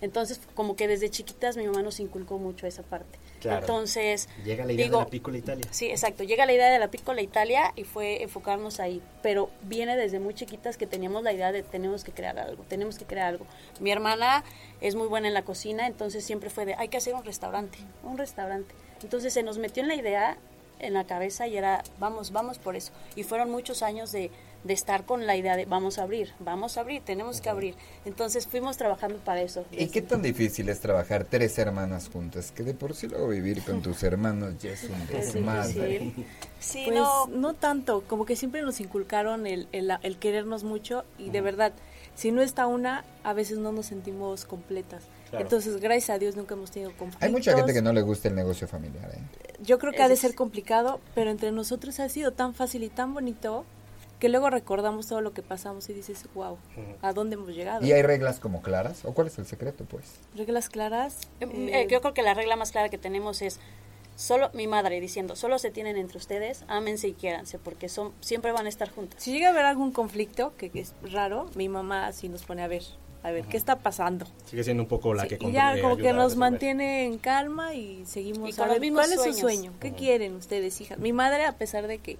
Entonces, 0.00 0.40
como 0.54 0.76
que 0.76 0.88
desde 0.88 1.10
chiquitas 1.10 1.56
mi 1.56 1.66
mamá 1.66 1.82
nos 1.82 2.00
inculcó 2.00 2.38
mucho 2.38 2.66
esa 2.66 2.82
parte. 2.82 3.18
Claro. 3.40 3.60
Entonces, 3.60 4.28
Llega 4.44 4.64
la 4.64 4.72
idea 4.72 4.84
digo, 4.84 4.98
de 4.98 5.04
la 5.04 5.10
Piccola 5.10 5.38
Italia. 5.38 5.66
Sí, 5.70 5.86
exacto. 5.86 6.24
Llega 6.24 6.46
la 6.46 6.52
idea 6.52 6.70
de 6.70 6.78
la 6.78 6.88
Piccola 6.88 7.22
Italia 7.22 7.72
y 7.76 7.84
fue 7.84 8.22
enfocarnos 8.22 8.80
ahí. 8.80 9.02
Pero 9.22 9.50
viene 9.62 9.96
desde 9.96 10.20
muy 10.20 10.34
chiquitas 10.34 10.76
que 10.76 10.86
teníamos 10.86 11.22
la 11.22 11.32
idea 11.32 11.52
de 11.52 11.62
tenemos 11.62 12.04
que 12.04 12.12
crear 12.12 12.38
algo, 12.38 12.64
tenemos 12.64 12.98
que 12.98 13.04
crear 13.04 13.28
algo. 13.28 13.46
Mi 13.80 13.90
hermana 13.90 14.44
es 14.80 14.94
muy 14.94 15.08
buena 15.08 15.28
en 15.28 15.34
la 15.34 15.42
cocina, 15.42 15.86
entonces 15.86 16.24
siempre 16.24 16.50
fue 16.50 16.66
de 16.66 16.74
hay 16.74 16.88
que 16.88 16.96
hacer 16.96 17.14
un 17.14 17.24
restaurante, 17.24 17.78
un 18.02 18.18
restaurante. 18.18 18.74
Entonces 19.02 19.32
se 19.32 19.42
nos 19.42 19.58
metió 19.58 19.82
en 19.82 19.88
la 19.88 19.94
idea 19.94 20.38
en 20.78 20.94
la 20.94 21.04
cabeza 21.04 21.46
y 21.46 21.56
era 21.56 21.82
vamos, 21.98 22.32
vamos 22.32 22.58
por 22.58 22.76
eso. 22.76 22.92
Y 23.14 23.22
fueron 23.22 23.50
muchos 23.50 23.82
años 23.82 24.12
de, 24.12 24.30
de 24.64 24.74
estar 24.74 25.06
con 25.06 25.26
la 25.26 25.36
idea 25.36 25.56
de 25.56 25.64
vamos 25.64 25.98
a 25.98 26.02
abrir, 26.02 26.32
vamos 26.38 26.76
a 26.76 26.80
abrir, 26.82 27.02
tenemos 27.02 27.40
que 27.40 27.48
abrir. 27.48 27.74
Entonces 28.04 28.46
fuimos 28.46 28.76
trabajando 28.76 29.18
para 29.18 29.40
eso. 29.40 29.64
¿Y 29.72 29.88
qué 29.88 30.02
tan 30.02 30.20
difícil 30.22 30.68
es 30.68 30.80
trabajar 30.80 31.24
tres 31.24 31.58
hermanas 31.58 32.10
juntas? 32.12 32.52
Que 32.52 32.62
de 32.62 32.74
por 32.74 32.94
sí 32.94 33.08
luego 33.08 33.28
vivir 33.28 33.62
con 33.62 33.80
tus 33.82 34.02
hermanos 34.02 34.54
ya 34.58 34.70
es 34.72 34.84
un 34.84 35.00
Es 35.16 35.32
desmadre. 35.34 36.12
Sí, 36.58 36.82
Pues 36.86 36.98
no. 36.98 37.26
no. 37.28 37.54
tanto, 37.54 38.04
como 38.06 38.26
que 38.26 38.36
siempre 38.36 38.62
nos 38.62 38.80
inculcaron 38.80 39.46
el, 39.46 39.66
el, 39.72 39.90
el 40.02 40.18
querernos 40.18 40.62
mucho 40.64 41.04
y 41.18 41.30
de 41.30 41.40
verdad, 41.40 41.72
si 42.14 42.30
no 42.32 42.42
está 42.42 42.66
una, 42.66 43.04
a 43.24 43.32
veces 43.32 43.58
no 43.58 43.72
nos 43.72 43.86
sentimos 43.86 44.44
completas. 44.44 45.04
Claro. 45.30 45.44
Entonces, 45.44 45.76
gracias 45.80 46.10
a 46.10 46.18
Dios 46.18 46.36
nunca 46.36 46.54
hemos 46.54 46.70
tenido 46.70 46.90
conflictos. 46.96 47.22
Hay 47.22 47.30
mucha 47.32 47.56
gente 47.56 47.72
que 47.72 47.80
no 47.80 47.92
le 47.92 48.02
gusta 48.02 48.28
el 48.28 48.34
negocio 48.34 48.66
familiar, 48.68 49.10
¿eh? 49.14 49.20
Yo 49.62 49.78
creo 49.78 49.92
que 49.92 50.02
ha 50.02 50.08
de 50.08 50.14
Es- 50.14 50.20
ser 50.20 50.34
complicado, 50.34 51.00
pero 51.14 51.30
entre 51.30 51.52
nosotros 51.52 52.00
ha 52.00 52.08
sido 52.08 52.32
tan 52.32 52.52
fácil 52.52 52.82
y 52.82 52.88
tan 52.88 53.14
bonito 53.14 53.64
que 54.20 54.28
luego 54.28 54.50
recordamos 54.50 55.08
todo 55.08 55.20
lo 55.22 55.32
que 55.32 55.42
pasamos 55.42 55.88
y 55.88 55.94
dices, 55.94 56.26
wow, 56.34 56.58
¿a 57.02 57.12
dónde 57.12 57.34
hemos 57.34 57.48
llegado? 57.48 57.84
¿Y 57.84 57.90
hay 57.90 58.02
reglas 58.02 58.38
como 58.38 58.62
claras? 58.62 59.04
¿O 59.04 59.14
cuál 59.14 59.26
es 59.26 59.38
el 59.38 59.46
secreto, 59.46 59.84
pues? 59.86 60.20
Reglas 60.36 60.68
claras. 60.68 61.22
Eh, 61.40 61.46
eh, 61.46 61.70
eh, 61.72 61.86
yo 61.90 62.00
creo 62.00 62.14
que 62.14 62.22
la 62.22 62.34
regla 62.34 62.54
más 62.54 62.70
clara 62.70 62.90
que 62.90 62.98
tenemos 62.98 63.42
es 63.42 63.58
solo 64.14 64.50
mi 64.52 64.66
madre 64.66 65.00
diciendo 65.00 65.34
solo 65.34 65.58
se 65.58 65.70
tienen 65.70 65.96
entre 65.96 66.18
ustedes 66.18 66.64
ámense 66.68 67.08
y 67.08 67.14
quiéranse 67.14 67.58
porque 67.58 67.88
son 67.88 68.12
siempre 68.20 68.52
van 68.52 68.66
a 68.66 68.68
estar 68.68 68.90
juntas 68.90 69.22
Si 69.22 69.32
llega 69.32 69.46
a 69.46 69.50
haber 69.52 69.64
algún 69.64 69.92
conflicto, 69.92 70.52
que, 70.58 70.68
que 70.68 70.80
es 70.80 70.92
raro, 71.10 71.48
mi 71.54 71.70
mamá 71.70 72.12
sí 72.12 72.28
nos 72.28 72.42
pone 72.42 72.62
a 72.62 72.68
ver, 72.68 72.82
a 73.22 73.30
ver, 73.30 73.46
¿qué 73.46 73.56
está 73.56 73.78
pasando? 73.78 74.26
Sigue 74.44 74.62
siendo 74.62 74.82
un 74.82 74.88
poco 74.90 75.14
la 75.14 75.22
Sí, 75.22 75.38
que 75.38 75.46
y 75.46 75.52
ya 75.52 75.80
como 75.80 75.96
que 75.96 76.12
nos 76.12 76.36
mantiene 76.36 77.06
en 77.06 77.16
calma 77.16 77.74
y 77.74 78.04
seguimos 78.04 78.50
Y 78.50 78.52
con 78.52 78.64
a 78.64 78.66
los 78.66 78.74
ver 78.74 78.80
mismos 78.82 79.06
cuál 79.06 79.26
es 79.26 79.34
su 79.34 79.40
sueño, 79.40 79.72
qué 79.80 79.92
quieren 79.92 80.34
ustedes, 80.34 80.78
hijas. 80.82 80.98
Mi 80.98 81.14
madre, 81.14 81.46
a 81.46 81.52
pesar 81.56 81.86
de 81.86 81.96
que 81.96 82.18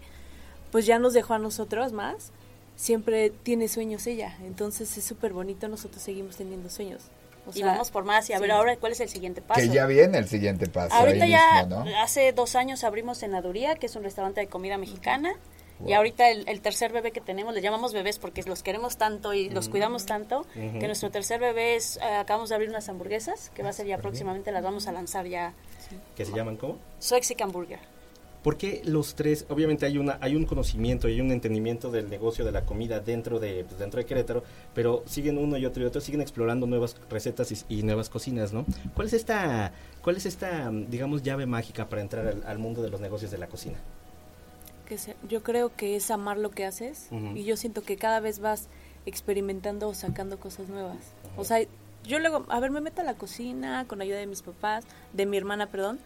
pues 0.73 0.87
ya 0.87 0.99
nos 0.99 1.13
dejó 1.15 1.35
a 1.35 1.39
nosotros 1.39 1.93
más, 1.93 2.33
siempre 2.77 3.31
tiene 3.31 3.69
sueños 3.69 4.07
ella, 4.07 4.37
entonces 4.45 4.97
es 4.97 5.05
súper 5.05 5.33
bonito, 5.33 5.69
nosotros 5.69 6.03
seguimos 6.03 6.37
teniendo 6.37 6.71
sueños. 6.71 7.03
O 7.47 7.51
y 7.51 7.55
sea, 7.55 7.67
vamos 7.69 7.91
por 7.91 8.05
más 8.05 8.29
y 8.29 8.35
a 8.35 8.39
ver 8.39 8.51
sí. 8.51 8.57
ahora 8.57 8.77
cuál 8.77 8.93
es 8.93 9.01
el 9.01 9.09
siguiente 9.09 9.41
paso 9.41 9.61
Que 9.63 9.69
ya 9.71 9.87
viene 9.87 10.19
el 10.19 10.29
siguiente 10.29 10.67
paso. 10.69 10.95
ahorita 10.95 11.25
ahí 11.25 11.31
ya 11.31 11.63
mismo, 11.67 11.85
¿no? 11.87 11.99
hace 11.99 12.33
dos 12.33 12.55
años 12.55 12.85
abrimos 12.85 13.17
Senaduría 13.19 13.77
que 13.77 13.87
es 13.87 13.97
un 13.97 14.03
restaurante 14.05 14.41
de 14.43 14.47
comida 14.49 14.77
mexicana 14.77 15.33
y 15.81 15.85
Wow. 15.85 15.95
ahorita 15.95 16.29
el, 16.29 16.47
el 16.47 16.61
tercer 16.61 16.93
bebé 16.93 17.11
que 17.13 17.23
tenemos 17.23 17.55
le 17.55 17.63
llamamos 17.63 17.95
bebés 17.95 18.19
porque 18.19 18.43
los 18.43 18.63
queremos 18.63 18.99
tanto 18.99 19.33
y 19.33 19.49
los 19.49 19.71
cuidamos 19.71 20.05
tanto 20.05 20.45
que 20.55 20.87
nuestro 20.87 21.11
tercer 21.11 21.41
bebé 21.41 21.77
es 21.77 21.97
eh, 21.97 22.01
acabamos 22.17 22.51
de 22.51 22.57
abrir 22.57 22.69
unas 22.69 22.87
hamburguesas 22.91 23.51
que 23.55 23.63
va 23.63 23.71
a 23.71 23.73
ser 23.73 23.87
ya 23.87 23.97
próximamente 23.97 24.53
las 24.53 24.63
vamos 24.63 24.87
a 24.87 24.93
lanzar 24.93 25.27
ya 25.27 25.55
¿Que 26.15 26.27
se 26.27 26.33
llaman 26.33 26.57
cómo? 26.59 26.77
Mexican 27.11 27.51
Burger 27.53 27.79
¿Por 28.43 28.57
qué 28.57 28.81
los 28.87 29.15
tres, 29.15 29.45
obviamente 29.51 29.85
hay 29.85 29.99
una 29.99 30.17
hay 30.21 30.35
un 30.35 30.47
conocimiento, 30.47 31.09
hay 31.09 31.21
un 31.21 31.31
entendimiento 31.31 31.91
del 31.91 32.09
negocio 32.09 32.45
de 32.45 32.53
la 32.53 32.65
comida 32.65 33.01
dentro 33.01 33.39
de 33.39 33.65
pues, 33.65 33.79
dentro 33.79 33.99
de 33.99 34.07
Querétaro, 34.07 34.43
pero 34.75 35.03
siguen 35.07 35.37
uno 35.37 35.59
y 35.59 35.67
otro 35.67 35.83
y 35.83 35.87
otro, 35.87 36.01
siguen 36.01 36.23
explorando 36.23 36.67
nuevas 36.67 36.97
recetas 37.11 37.53
y, 37.53 37.59
y 37.81 37.83
nuevas 37.83 38.09
cocinas, 38.09 38.53
¿no? 38.55 38.65
¿Cuál 38.95 39.09
es 39.09 39.13
esta 39.13 39.73
cuál 40.03 40.17
es 40.17 40.25
esta 40.25 40.71
digamos 40.89 41.23
llave 41.23 41.45
mágica 41.45 41.89
para 41.91 42.01
entrar 42.01 42.27
al, 42.27 42.43
al 42.47 42.59
mundo 42.59 42.81
de 42.83 42.89
los 42.89 43.01
negocios 43.01 43.31
de 43.31 43.37
la 43.39 43.47
cocina? 43.49 43.79
que 44.87 44.99
se- 44.99 45.17
yo 45.29 45.43
creo 45.43 45.71
que 45.77 45.95
es 45.97 46.11
amar 46.11 46.37
lo 46.39 46.51
que 46.51 46.65
haces 46.65 47.09
y 47.37 47.45
yo 47.45 47.57
siento 47.57 47.83
que 47.83 47.97
cada 47.97 48.21
vez 48.21 48.41
vas 48.41 48.69
experimentando 49.07 49.89
o 49.89 49.95
sacando 49.95 50.39
cosas 50.41 50.69
nuevas. 50.69 50.97
O 51.37 51.45
sea, 51.45 51.59
yo 52.05 52.19
luego, 52.19 52.45
a 52.49 52.59
ver, 52.61 52.71
me 52.71 52.81
meto 52.81 53.01
a 53.03 53.05
la 53.05 53.15
cocina 53.15 53.85
con 53.87 54.01
ayuda 54.01 54.19
de 54.19 54.27
mis 54.27 54.43
papás, 54.43 54.85
de 55.13 55.27
mi 55.27 55.37
hermana, 55.37 55.67
perdón, 55.69 55.99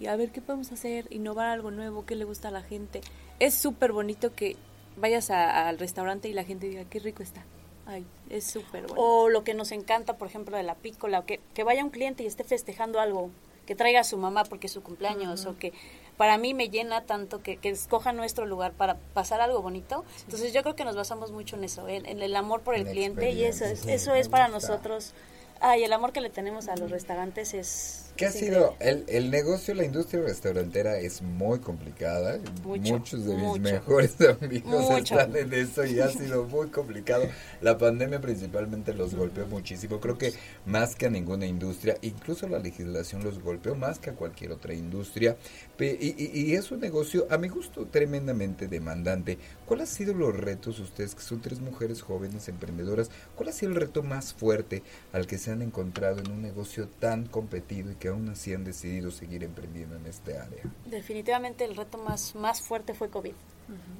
y 0.00 0.06
a 0.06 0.16
ver 0.16 0.30
qué 0.30 0.40
podemos 0.40 0.72
hacer, 0.72 1.06
innovar 1.10 1.46
algo 1.48 1.70
nuevo, 1.70 2.04
qué 2.06 2.14
le 2.16 2.24
gusta 2.24 2.48
a 2.48 2.50
la 2.50 2.62
gente. 2.62 3.00
Es 3.38 3.54
súper 3.54 3.92
bonito 3.92 4.34
que 4.34 4.56
vayas 4.96 5.30
a- 5.30 5.68
al 5.68 5.78
restaurante 5.78 6.28
y 6.28 6.32
la 6.32 6.44
gente 6.44 6.68
diga, 6.68 6.84
qué 6.84 6.98
rico 6.98 7.22
está. 7.22 7.44
Ay, 7.86 8.04
es 8.30 8.44
súper 8.44 8.82
bonito. 8.82 9.00
O 9.00 9.28
lo 9.28 9.44
que 9.44 9.54
nos 9.54 9.70
encanta, 9.72 10.16
por 10.16 10.28
ejemplo, 10.28 10.56
de 10.56 10.62
la 10.62 10.74
pícola, 10.74 11.20
o 11.20 11.24
que, 11.26 11.40
que 11.54 11.62
vaya 11.64 11.84
un 11.84 11.90
cliente 11.90 12.22
y 12.22 12.26
esté 12.26 12.42
festejando 12.44 12.98
algo, 13.00 13.30
que 13.64 13.74
traiga 13.74 14.00
a 14.00 14.04
su 14.04 14.16
mamá 14.16 14.44
porque 14.44 14.66
es 14.68 14.72
su 14.72 14.82
cumpleaños, 14.82 15.44
o 15.46 15.56
que 15.58 15.72
para 16.16 16.38
mí 16.38 16.54
me 16.54 16.68
llena 16.68 17.02
tanto 17.02 17.42
que, 17.42 17.56
que 17.56 17.68
escoja 17.68 18.12
nuestro 18.12 18.46
lugar 18.46 18.72
para 18.72 18.94
pasar 19.12 19.40
algo 19.40 19.60
bonito. 19.60 20.04
Entonces 20.24 20.52
yo 20.52 20.62
creo 20.62 20.76
que 20.76 20.84
nos 20.84 20.94
basamos 20.96 21.30
mucho 21.32 21.56
en 21.56 21.64
eso, 21.64 21.88
en, 21.88 22.06
en 22.06 22.22
el 22.22 22.34
amor 22.36 22.62
por 22.62 22.74
el 22.74 22.84
la 22.84 22.90
cliente 22.92 23.30
y 23.32 23.44
eso 23.44 23.64
es, 23.64 23.72
experiencia, 23.72 23.94
eso 23.94 24.14
es 24.14 24.28
para 24.28 24.48
gusta. 24.48 24.68
nosotros. 24.68 25.14
Ay, 25.60 25.82
el 25.84 25.92
amor 25.92 26.12
que 26.12 26.20
le 26.20 26.30
tenemos 26.30 26.68
a 26.68 26.76
los 26.76 26.90
restaurantes 26.90 27.54
es 27.54 28.05
¿Qué 28.16 28.26
ha 28.26 28.32
sido? 28.32 28.76
El, 28.80 29.04
el 29.08 29.30
negocio, 29.30 29.74
la 29.74 29.84
industria 29.84 30.22
restaurantera 30.22 30.98
es 30.98 31.20
muy 31.20 31.58
complicada. 31.58 32.38
Mucho, 32.64 32.92
Muchos 32.94 33.24
de 33.26 33.34
mis 33.34 33.42
mucho. 33.44 33.60
mejores 33.62 34.16
amigos 34.42 34.90
Mucho. 34.90 34.96
están 35.20 35.36
en 35.36 35.52
eso 35.52 35.84
y 35.84 36.00
ha 36.00 36.08
sido 36.08 36.44
muy 36.44 36.68
complicado. 36.68 37.24
La 37.60 37.76
pandemia 37.76 38.20
principalmente 38.20 38.94
los 38.94 39.14
golpeó 39.14 39.46
muchísimo. 39.46 40.00
Creo 40.00 40.16
que 40.16 40.32
más 40.64 40.94
que 40.94 41.06
a 41.06 41.10
ninguna 41.10 41.44
industria, 41.46 41.98
incluso 42.00 42.48
la 42.48 42.58
legislación 42.58 43.22
los 43.22 43.38
golpeó 43.40 43.74
más 43.74 43.98
que 43.98 44.10
a 44.10 44.14
cualquier 44.14 44.52
otra 44.52 44.72
industria. 44.72 45.36
Pe- 45.76 45.98
Y, 46.00 46.14
y- 46.16 46.50
y 46.52 46.54
es 46.54 46.70
un 46.70 46.80
negocio, 46.80 47.26
a 47.30 47.36
mi 47.38 47.48
gusto, 47.48 47.86
tremendamente 47.86 48.66
demandante. 48.68 49.38
¿Cuál 49.66 49.82
ha 49.82 49.86
sido 49.86 50.14
los 50.14 50.34
retos 50.34 50.78
ustedes, 50.78 51.14
que 51.14 51.20
son 51.22 51.40
tres 51.42 51.60
mujeres 51.60 52.00
jóvenes 52.02 52.48
emprendedoras? 52.48 53.10
¿Cuál 53.34 53.50
ha 53.50 53.52
sido 53.52 53.72
el 53.72 53.76
reto 53.78 54.02
más 54.02 54.32
fuerte 54.32 54.82
al 55.12 55.26
que 55.26 55.36
se 55.38 55.50
han 55.50 55.60
encontrado 55.60 56.20
en 56.20 56.30
un 56.30 56.40
negocio 56.40 56.88
tan 56.98 57.26
competido 57.26 57.90
y 57.90 57.94
que 57.96 58.05
aún 58.08 58.28
así 58.28 58.54
han 58.54 58.64
decidido 58.64 59.10
seguir 59.10 59.44
emprendiendo 59.44 59.96
en 59.96 60.06
este 60.06 60.38
área? 60.38 60.62
Definitivamente 60.84 61.64
el 61.64 61.76
reto 61.76 61.98
más, 61.98 62.34
más 62.34 62.60
fuerte 62.60 62.94
fue 62.94 63.10
COVID. 63.10 63.34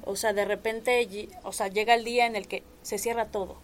O 0.05 0.15
sea, 0.15 0.31
de 0.31 0.45
repente, 0.45 1.29
o 1.43 1.51
sea, 1.51 1.67
llega 1.67 1.93
el 1.93 2.05
día 2.05 2.25
en 2.25 2.37
el 2.37 2.47
que 2.47 2.63
se 2.83 2.97
cierra 2.97 3.27
todo. 3.27 3.57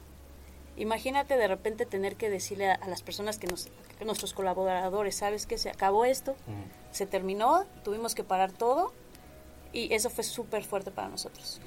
Imagínate 0.76 1.38
de 1.38 1.48
repente 1.48 1.86
tener 1.86 2.18
que 2.18 2.30
decirle 2.30 2.72
a, 2.72 2.76
a 2.76 2.88
las 2.90 3.04
personas 3.04 3.38
que 3.38 3.48
nos, 3.48 3.70
que 3.98 4.06
nuestros 4.06 4.34
colaboradores, 4.34 5.16
sabes 5.16 5.46
que 5.46 5.58
se 5.58 5.70
acabó 5.70 6.04
esto, 6.04 6.36
se 6.92 7.06
terminó, 7.06 7.66
tuvimos 7.84 8.16
que 8.16 8.24
parar 8.24 8.52
todo 8.52 8.92
y 9.72 9.94
eso 9.94 10.10
fue 10.10 10.24
súper 10.24 10.64
fuerte 10.64 10.92
para 10.92 11.10
nosotros. 11.10 11.62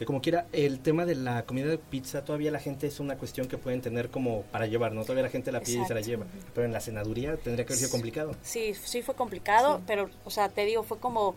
Que 0.00 0.06
como 0.06 0.22
quiera, 0.22 0.46
el 0.52 0.80
tema 0.80 1.04
de 1.04 1.14
la 1.14 1.42
comida 1.42 1.68
de 1.68 1.76
pizza, 1.76 2.24
todavía 2.24 2.50
la 2.50 2.58
gente 2.58 2.86
es 2.86 3.00
una 3.00 3.18
cuestión 3.18 3.48
que 3.48 3.58
pueden 3.58 3.82
tener 3.82 4.08
como 4.08 4.44
para 4.44 4.64
llevar, 4.64 4.92
¿no? 4.92 5.02
Todavía 5.02 5.24
la 5.24 5.28
gente 5.28 5.52
la 5.52 5.60
pide 5.60 5.82
y 5.82 5.84
se 5.84 5.92
la 5.92 6.00
lleva. 6.00 6.24
Pero 6.54 6.64
en 6.64 6.72
la 6.72 6.80
cenaduría 6.80 7.36
tendría 7.36 7.66
que 7.66 7.74
haber 7.74 7.80
sido 7.80 7.90
complicado. 7.90 8.34
Sí, 8.40 8.72
sí 8.82 9.02
fue 9.02 9.14
complicado, 9.14 9.82
pero, 9.86 10.08
o 10.24 10.30
sea, 10.30 10.48
te 10.48 10.64
digo, 10.64 10.84
fue 10.84 10.96
como, 10.96 11.34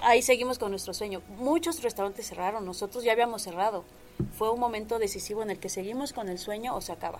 ahí 0.00 0.22
seguimos 0.22 0.58
con 0.58 0.70
nuestro 0.70 0.94
sueño. 0.94 1.20
Muchos 1.36 1.82
restaurantes 1.82 2.26
cerraron, 2.26 2.64
nosotros 2.64 3.04
ya 3.04 3.12
habíamos 3.12 3.42
cerrado. 3.42 3.84
Fue 4.38 4.50
un 4.50 4.58
momento 4.58 4.98
decisivo 4.98 5.42
en 5.42 5.50
el 5.50 5.58
que 5.58 5.68
seguimos 5.68 6.14
con 6.14 6.30
el 6.30 6.38
sueño 6.38 6.74
o 6.74 6.80
se 6.80 6.92
acaba. 6.92 7.18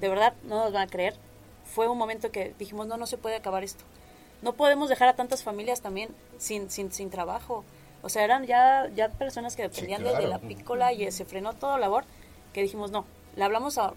De 0.00 0.08
verdad, 0.08 0.34
no 0.44 0.62
nos 0.62 0.72
van 0.72 0.86
a 0.86 0.86
creer. 0.88 1.16
Fue 1.64 1.88
un 1.88 1.98
momento 1.98 2.30
que 2.30 2.54
dijimos, 2.60 2.86
no, 2.86 2.96
no 2.96 3.08
se 3.08 3.18
puede 3.18 3.34
acabar 3.34 3.64
esto. 3.64 3.82
No 4.40 4.52
podemos 4.52 4.88
dejar 4.88 5.08
a 5.08 5.16
tantas 5.16 5.42
familias 5.42 5.80
también 5.80 6.10
sin, 6.38 6.70
sin, 6.70 6.92
sin 6.92 7.10
trabajo. 7.10 7.64
O 8.06 8.08
sea, 8.08 8.22
eran 8.22 8.46
ya, 8.46 8.88
ya 8.94 9.08
personas 9.08 9.56
que 9.56 9.62
dependían 9.62 10.04
de- 10.04 10.28
la 10.28 10.38
pícola 10.38 10.92
y 10.92 11.10
se 11.10 11.24
frenó 11.24 11.54
toda 11.54 11.76
labor 11.76 12.04
que 12.52 12.62
dijimos, 12.62 12.92
no, 12.92 13.04
le 13.34 13.42
hablamos 13.42 13.78
a, 13.78 13.94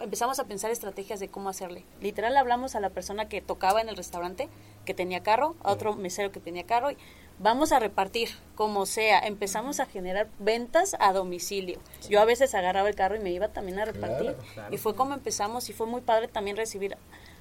empezamos 0.00 0.40
a 0.40 0.44
pensar 0.44 0.70
estrategias 0.70 1.20
de 1.20 1.28
cómo 1.28 1.50
hacerle. 1.50 1.84
Literal, 2.00 2.34
hablamos 2.38 2.74
a 2.74 2.80
la 2.80 2.88
persona 2.88 3.28
que 3.28 3.42
tocaba 3.42 3.82
en 3.82 3.90
el 3.90 3.98
restaurante, 3.98 4.48
que 4.86 4.94
tenía 4.94 5.22
carro, 5.22 5.56
a 5.62 5.72
otro 5.72 5.94
mesero 5.94 6.32
que 6.32 6.40
tenía 6.40 6.64
carro, 6.64 6.90
y 6.90 6.96
vamos 7.38 7.70
a 7.72 7.78
repartir, 7.78 8.30
como 8.54 8.86
sea. 8.86 9.18
Empezamos 9.18 9.78
a 9.78 9.84
generar 9.84 10.28
ventas 10.38 10.96
a 10.98 11.12
domicilio. 11.12 11.80
Yo 12.08 12.18
a 12.22 12.24
veces 12.24 12.54
agarraba 12.54 12.88
el 12.88 12.94
carro 12.94 13.16
y 13.16 13.20
me 13.20 13.30
iba 13.30 13.48
también 13.48 13.78
a 13.78 13.84
repartir. 13.84 14.32
Claro, 14.36 14.52
claro. 14.54 14.74
Y 14.74 14.78
fue 14.78 14.94
como 14.96 15.12
empezamos 15.12 15.68
y 15.68 15.74
fue 15.74 15.86
muy 15.86 16.00
padre 16.00 16.28
también 16.28 16.56
recibir 16.56 16.96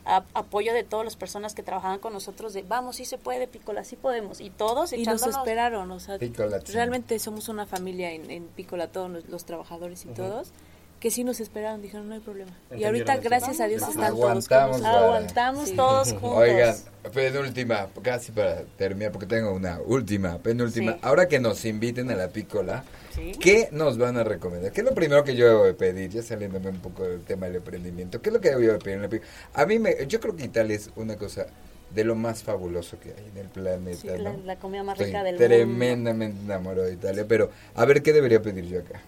a- 0.10 0.26
apoyo 0.34 0.74
de 0.74 0.84
todas 0.84 1.06
las 1.06 1.16
personas 1.16 1.54
que 1.56 1.64
trabajaban 1.64 2.00
con 2.00 2.14
nosotros 2.14 2.54
de, 2.54 2.64
vamos, 2.64 2.98
sí 2.98 3.06
se 3.06 3.18
puede, 3.18 3.48
Pícola, 3.48 3.84
sí 3.84 3.96
podemos. 3.96 4.42
Y 4.42 4.50
todos 4.50 4.92
Y 4.94 5.04
nos 5.06 5.22
esperaron, 5.38 5.92
o 5.92 6.00
sea, 6.00 6.18
realmente 6.74 7.20
somos 7.20 7.48
una 7.50 7.66
familia 7.66 8.12
en, 8.12 8.30
en 8.32 8.46
Pícola, 8.48 8.88
todos 8.88 9.10
los, 9.10 9.30
los 9.30 9.46
trabajadores 9.46 10.06
y 10.06 10.10
todos, 10.10 10.50
que 11.00 11.12
sí 11.12 11.24
nos 11.24 11.40
esperaron, 11.40 11.82
dijeron, 11.82 12.08
no 12.10 12.16
hay 12.16 12.20
problema. 12.20 12.52
Y 12.76 12.84
ahorita, 12.84 13.14
eso. 13.14 13.24
gracias 13.24 13.60
a 13.62 13.68
Dios, 13.68 13.82
están 13.82 13.96
todos 14.12 14.20
Aguantamos, 14.50 14.82
nosotros. 14.82 15.04
Aguantamos 15.04 15.70
Sí. 15.70 15.76
todos 15.76 16.12
juntos. 16.20 16.38
Oigan, 16.38 16.76
penúltima, 17.14 17.88
casi 18.02 18.32
para 18.32 18.64
terminar, 18.78 19.12
porque 19.12 19.26
tengo 19.28 19.54
una 19.54 19.80
última, 19.86 20.38
penúltima. 20.40 20.94
Sí. 20.94 21.00
Ahora 21.02 21.28
que 21.28 21.40
nos 21.40 21.64
inviten 21.66 22.12
a 22.12 22.16
la 22.16 22.28
pícola, 22.30 22.84
Sí. 23.16 23.32
¿qué 23.40 23.70
nos 23.72 23.98
van 23.98 24.18
a 24.18 24.24
recomendar? 24.24 24.72
¿Qué 24.72 24.82
es 24.82 24.86
lo 24.86 24.94
primero 24.94 25.24
que 25.24 25.36
yo 25.36 25.48
debo 25.48 25.66
de 25.66 25.74
pedir? 25.74 26.10
Ya 26.10 26.22
saliéndome 26.22 26.70
un 26.70 26.80
poco 26.80 27.04
del 27.04 27.22
tema 27.24 27.48
del 27.48 27.56
emprendimiento. 27.58 28.22
¿Qué 28.22 28.30
es 28.30 28.34
lo 28.34 28.42
que 28.42 28.50
debo 28.50 28.62
de 28.74 28.80
pedir 28.80 28.98
en 28.98 29.02
la 29.04 29.10
pícola? 29.10 29.30
A 29.54 29.66
mí, 29.66 29.80
me, 29.80 30.06
yo 30.08 30.20
creo 30.20 30.36
que 30.36 30.44
Italia 30.46 30.76
es 30.76 30.90
una 30.96 31.16
cosa 31.16 31.48
de 31.96 32.04
lo 32.04 32.14
más 32.16 32.44
fabuloso 32.44 33.00
que 33.00 33.10
hay 33.10 33.26
en 33.32 33.38
el 33.38 33.48
planeta, 33.48 33.98
Sí, 34.02 34.08
¿no? 34.10 34.18
la, 34.18 34.38
la 34.46 34.56
comida 34.58 34.84
más 34.84 34.94
Estoy 34.94 35.08
rica 35.08 35.24
del 35.24 35.34
mundo. 35.36 35.48
tremendamente 35.48 36.40
enamorado 36.44 36.86
de 36.86 36.94
Italia, 36.94 37.26
pero 37.28 37.50
a 37.74 37.86
ver, 37.86 38.04
¿qué 38.04 38.14
debería 38.14 38.42
pedir 38.42 38.66
yo 38.66 38.80
acá? 38.82 39.02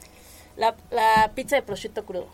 La, 0.58 0.76
la 0.92 1.32
pizza 1.36 1.56
de 1.56 1.62
prosciutto 1.62 2.06
crudo. 2.06 2.28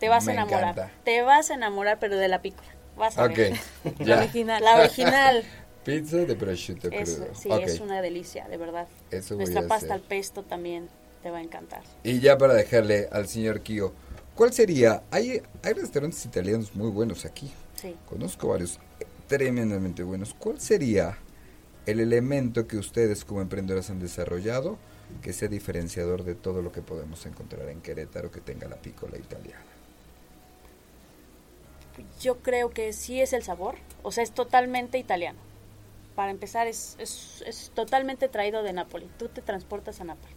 Te 0.00 0.08
vas 0.08 0.24
Me 0.26 0.32
a 0.32 0.34
enamorar. 0.34 0.62
encanta. 0.78 0.90
Te 1.04 1.22
vas 1.22 1.50
a 1.50 1.54
enamorar, 1.54 1.98
pero 1.98 2.16
de 2.16 2.28
la 2.28 2.42
pícola. 2.42 2.68
Vas 2.96 3.16
a 3.18 3.24
Ok, 3.24 3.36
ver. 3.36 3.58
La 4.00 4.18
original. 4.18 4.62
La 4.64 4.76
original. 4.80 5.44
Pizza 5.84 6.16
de 6.18 6.34
prosciutto 6.34 6.88
es, 6.90 7.14
crudo. 7.14 7.28
sí, 7.34 7.48
Ok, 7.50 7.62
es 7.62 7.80
una 7.80 8.02
delicia, 8.02 8.48
de 8.48 8.56
verdad. 8.56 8.88
eso 9.10 9.36
voy 9.36 9.44
Nuestra 9.44 9.60
a 9.62 9.68
pasta 9.68 9.86
hacer. 9.86 9.92
al 9.92 10.00
pesto 10.00 10.42
también 10.42 10.88
te 11.22 11.30
va 11.30 11.38
a 11.38 11.42
encantar. 11.42 11.82
Y 12.02 12.18
ya 12.20 12.36
para 12.36 12.54
dejarle 12.54 13.08
al 13.12 13.28
señor 13.28 13.60
Kio, 13.60 13.92
¿cuál 14.34 14.52
sería? 14.52 15.02
Hay, 15.12 15.42
hay 15.62 15.72
restaurantes 15.74 16.24
italianos 16.24 16.74
muy 16.74 16.90
buenos 16.90 17.24
aquí. 17.24 17.52
Sí. 17.80 17.94
Conozco 18.08 18.48
varios 18.48 18.80
tremendamente 19.28 20.02
buenos. 20.02 20.34
¿Cuál 20.34 20.60
sería 20.60 21.18
el 21.86 22.00
elemento 22.00 22.66
que 22.66 22.78
ustedes 22.78 23.24
como 23.24 23.40
emprendedores 23.40 23.88
han 23.90 24.00
desarrollado 24.00 24.78
que 25.22 25.32
sea 25.32 25.48
diferenciador 25.48 26.24
de 26.24 26.34
todo 26.34 26.62
lo 26.62 26.72
que 26.72 26.82
podemos 26.82 27.24
encontrar 27.26 27.68
en 27.68 27.80
Querétaro 27.80 28.30
que 28.30 28.40
tenga 28.40 28.68
la 28.68 28.76
pícola 28.76 29.16
italiana? 29.18 29.64
Yo 32.20 32.38
creo 32.38 32.70
que 32.70 32.92
sí 32.92 33.20
es 33.20 33.32
el 33.32 33.42
sabor. 33.42 33.76
O 34.02 34.12
sea, 34.12 34.22
es 34.22 34.32
totalmente 34.32 34.98
italiano. 34.98 35.38
Para 36.14 36.30
empezar, 36.30 36.66
es, 36.66 36.96
es, 36.98 37.42
es 37.46 37.70
totalmente 37.74 38.28
traído 38.28 38.62
de 38.62 38.72
Nápoli. 38.72 39.08
Tú 39.18 39.28
te 39.28 39.42
transportas 39.42 40.00
a 40.00 40.04
Nápoli. 40.04 40.34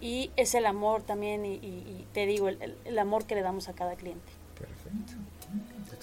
Y 0.00 0.30
es 0.36 0.54
el 0.54 0.66
amor 0.66 1.02
también, 1.02 1.46
y, 1.46 1.54
y- 1.54 1.56
y 2.00 2.06
te 2.12 2.26
digo, 2.26 2.48
el- 2.48 2.76
el 2.84 2.98
amor 2.98 3.24
que 3.26 3.34
le 3.34 3.42
damos 3.42 3.68
a 3.68 3.74
cada 3.74 3.96
cliente. 3.96 4.30
Perfecto. 4.58 5.12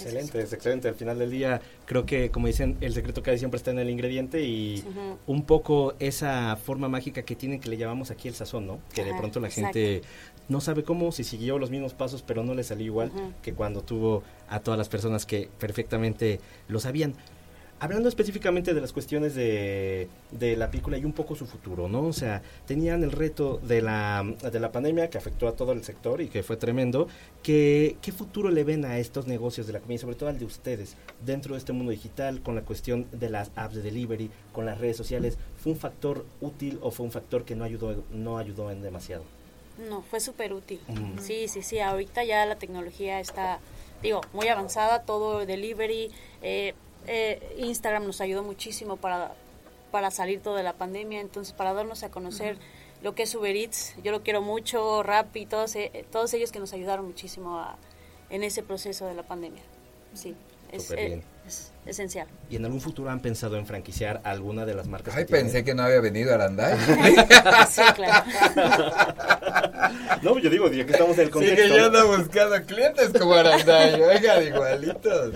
Excelente, 0.01 0.41
es 0.41 0.53
excelente. 0.53 0.87
Al 0.87 0.95
final 0.95 1.19
del 1.19 1.31
día, 1.31 1.61
creo 1.85 2.05
que, 2.05 2.31
como 2.31 2.47
dicen, 2.47 2.77
el 2.81 2.93
secreto 2.93 3.23
casi 3.23 3.39
siempre 3.39 3.57
está 3.57 3.71
en 3.71 3.79
el 3.79 3.89
ingrediente 3.89 4.43
y 4.43 4.83
un 5.27 5.43
poco 5.43 5.95
esa 5.99 6.55
forma 6.55 6.87
mágica 6.89 7.23
que 7.23 7.35
tiene 7.35 7.59
que 7.59 7.69
le 7.69 7.77
llamamos 7.77 8.11
aquí 8.11 8.27
el 8.27 8.33
sazón, 8.33 8.67
¿no? 8.67 8.79
Que 8.93 9.03
de 9.03 9.13
pronto 9.13 9.39
la 9.39 9.47
exacto. 9.47 9.73
gente 9.73 10.01
no 10.49 10.59
sabe 10.59 10.83
cómo, 10.83 11.11
si 11.11 11.23
siguió 11.23 11.57
los 11.57 11.71
mismos 11.71 11.93
pasos, 11.93 12.23
pero 12.23 12.43
no 12.43 12.53
le 12.53 12.63
salió 12.63 12.85
igual 12.85 13.11
que 13.41 13.53
cuando 13.53 13.81
tuvo 13.81 14.23
a 14.49 14.59
todas 14.59 14.77
las 14.77 14.89
personas 14.89 15.25
que 15.25 15.49
perfectamente 15.59 16.39
lo 16.67 16.79
sabían. 16.79 17.13
Hablando 17.81 18.09
específicamente 18.09 18.75
de 18.75 18.79
las 18.79 18.93
cuestiones 18.93 19.33
de, 19.33 20.07
de 20.29 20.55
la 20.55 20.69
película 20.69 20.99
y 20.99 21.03
un 21.03 21.13
poco 21.13 21.35
su 21.35 21.47
futuro, 21.47 21.89
¿no? 21.89 22.03
O 22.03 22.13
sea, 22.13 22.43
tenían 22.67 23.01
el 23.01 23.11
reto 23.11 23.59
de 23.63 23.81
la, 23.81 24.23
de 24.23 24.59
la 24.59 24.71
pandemia 24.71 25.09
que 25.09 25.17
afectó 25.17 25.47
a 25.47 25.53
todo 25.53 25.71
el 25.71 25.83
sector 25.83 26.21
y 26.21 26.27
que 26.27 26.43
fue 26.43 26.57
tremendo. 26.57 27.07
Que, 27.41 27.97
¿Qué 28.03 28.11
futuro 28.11 28.51
le 28.51 28.63
ven 28.63 28.85
a 28.85 28.99
estos 28.99 29.25
negocios 29.25 29.65
de 29.65 29.73
la 29.73 29.79
comida, 29.79 29.97
sobre 29.97 30.15
todo 30.15 30.29
al 30.29 30.37
de 30.37 30.45
ustedes, 30.45 30.95
dentro 31.25 31.55
de 31.55 31.57
este 31.57 31.73
mundo 31.73 31.89
digital, 31.89 32.43
con 32.43 32.53
la 32.53 32.61
cuestión 32.61 33.07
de 33.13 33.31
las 33.31 33.49
apps 33.55 33.73
de 33.73 33.81
delivery, 33.81 34.29
con 34.53 34.67
las 34.67 34.77
redes 34.77 34.95
sociales? 34.95 35.39
¿Fue 35.57 35.71
un 35.71 35.79
factor 35.79 36.23
útil 36.39 36.77
o 36.83 36.91
fue 36.91 37.07
un 37.07 37.11
factor 37.11 37.45
que 37.45 37.55
no 37.55 37.63
ayudó, 37.63 38.03
no 38.11 38.37
ayudó 38.37 38.69
en 38.69 38.83
demasiado? 38.83 39.23
No, 39.89 40.03
fue 40.03 40.19
súper 40.19 40.53
útil. 40.53 40.79
Ujú. 40.87 41.19
Sí, 41.19 41.47
sí, 41.47 41.63
sí. 41.63 41.79
Ahorita 41.79 42.23
ya 42.23 42.45
la 42.45 42.57
tecnología 42.57 43.19
está, 43.19 43.59
digo, 44.03 44.21
muy 44.33 44.49
avanzada. 44.49 45.01
Todo 45.01 45.47
delivery, 45.47 46.11
eh, 46.43 46.75
eh, 47.07 47.55
Instagram 47.57 48.05
nos 48.05 48.21
ayudó 48.21 48.43
muchísimo 48.43 48.97
para, 48.97 49.33
para 49.91 50.11
salir 50.11 50.41
todo 50.41 50.55
de 50.55 50.63
la 50.63 50.73
pandemia. 50.73 51.19
Entonces, 51.21 51.53
para 51.53 51.73
darnos 51.73 52.03
a 52.03 52.09
conocer 52.09 52.57
lo 53.01 53.15
que 53.15 53.23
es 53.23 53.33
Uber 53.35 53.55
Eats, 53.55 53.95
yo 54.03 54.11
lo 54.11 54.21
quiero 54.23 54.41
mucho, 54.41 55.01
Rappi, 55.03 55.45
todos, 55.45 55.75
eh, 55.75 56.05
todos 56.11 56.33
ellos 56.33 56.51
que 56.51 56.59
nos 56.59 56.71
ayudaron 56.73 57.05
muchísimo 57.07 57.57
a- 57.59 57.77
en 58.29 58.43
ese 58.43 58.63
proceso 58.63 59.05
de 59.07 59.13
la 59.15 59.23
pandemia. 59.23 59.61
Sí, 60.13 60.35
es, 60.71 60.91
eh, 60.91 61.21
es 61.47 61.71
esencial. 61.85 62.27
¿Y 62.49 62.55
en 62.57 62.63
algún 62.65 62.79
futuro 62.79 63.09
han 63.09 63.19
pensado 63.21 63.57
en 63.57 63.65
franquiciar 63.65 64.21
alguna 64.23 64.65
de 64.65 64.73
las 64.75 64.87
marcas? 64.87 65.15
Ay, 65.15 65.23
que 65.23 65.27
tienen? 65.27 65.45
pensé 65.47 65.63
que 65.65 65.73
no 65.73 65.83
había 65.83 65.99
venido 65.99 66.33
Aranday. 66.33 66.77
Sí, 67.69 67.81
claro. 67.95 68.25
No, 70.21 70.37
yo 70.37 70.49
digo, 70.49 70.69
ya 70.69 70.85
que 70.85 70.91
estamos 70.93 71.15
en 71.17 71.21
el 71.21 71.27
Sí, 71.27 71.31
contexto. 71.33 71.63
que 71.63 71.69
yo 71.77 71.85
ando 71.85 72.17
buscando 72.17 72.65
clientes 72.65 73.11
como 73.19 73.33
Aranday, 73.33 74.01
oigan, 74.01 74.43
igualitos. 74.47 75.33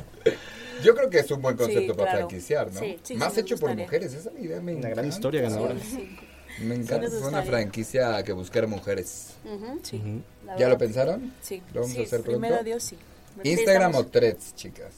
Yo 0.86 0.96
creo 0.96 1.10
que 1.10 1.20
es 1.20 1.32
un 1.32 1.42
buen 1.42 1.56
concepto 1.58 1.82
Sí, 1.94 1.98
para 1.98 2.12
claro. 2.12 2.18
franquiciar, 2.28 2.72
¿no? 2.74 2.80
Sí, 2.80 3.00
sí, 3.04 3.16
Más 3.16 3.34
sí, 3.34 3.40
hecho 3.42 3.58
por 3.58 3.76
mujeres, 3.76 4.14
esa 4.14 4.32
idea 4.40 4.62
me 4.62 4.74
Una 4.74 4.82
gran 4.90 4.92
encanta. 5.06 5.16
historia 5.16 5.42
ganadora. 5.42 5.76
Sí. 5.80 6.18
Me 6.62 6.76
encanta, 6.76 7.10
fue 7.10 7.28
una 7.28 7.42
franquicia 7.44 8.24
que 8.24 8.32
buscara 8.32 8.66
mujeres. 8.68 9.32
Ujú, 9.44 9.80
Sí. 9.84 9.98
Ujú. 9.98 10.22
la 10.46 10.54
¿Ya 10.58 10.66
lo 10.70 10.76
verdad. 10.76 10.78
pensaron? 10.80 11.34
Sí. 11.42 11.62
¿Lo 11.74 11.82
vamos 11.82 11.96
Sí, 11.96 12.02
a 12.02 12.06
hacer 12.06 12.22
pronto? 12.22 12.40
Primero 12.40 12.64
Dios, 12.64 12.84
sí. 12.84 12.98
¿Instagram 13.44 13.92
estamos- 13.92 14.08
o 14.08 14.10
Threads, 14.12 14.56
chicas? 14.56 14.94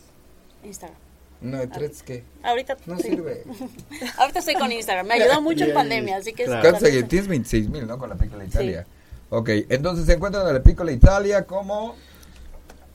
Instagram. 0.63 0.97
No, 1.41 1.67
¿Threads 1.69 2.03
qué? 2.03 2.23
Ahorita 2.43 2.77
No 2.85 2.97
sí. 2.97 3.03
sirve. 3.09 3.43
Ahorita 4.17 4.39
estoy 4.39 4.55
con 4.55 4.71
Instagram. 4.71 5.07
Me 5.07 5.13
ayudó 5.15 5.41
mucho 5.41 5.63
en 5.65 5.73
pandemia, 5.73 6.17
así 6.17 6.33
que... 6.33 6.43
es- 6.43 6.47
Claro. 6.49 6.61
¿Cuántos 6.61 6.81
seguidores? 6.83 7.09
Tienes 7.09 7.27
26 7.27 7.69
mil, 7.69 7.87
¿no? 7.87 7.97
Con 7.97 8.09
la 8.09 8.15
Piccola 8.15 8.43
Italia. 8.45 8.85
Ok, 9.29 9.49
entonces 9.69 10.05
se 10.05 10.13
encuentran 10.13 10.47
en 10.47 10.53
la 10.53 10.61
Piccola 10.63 10.91
Italia 10.91 11.43
como... 11.43 11.95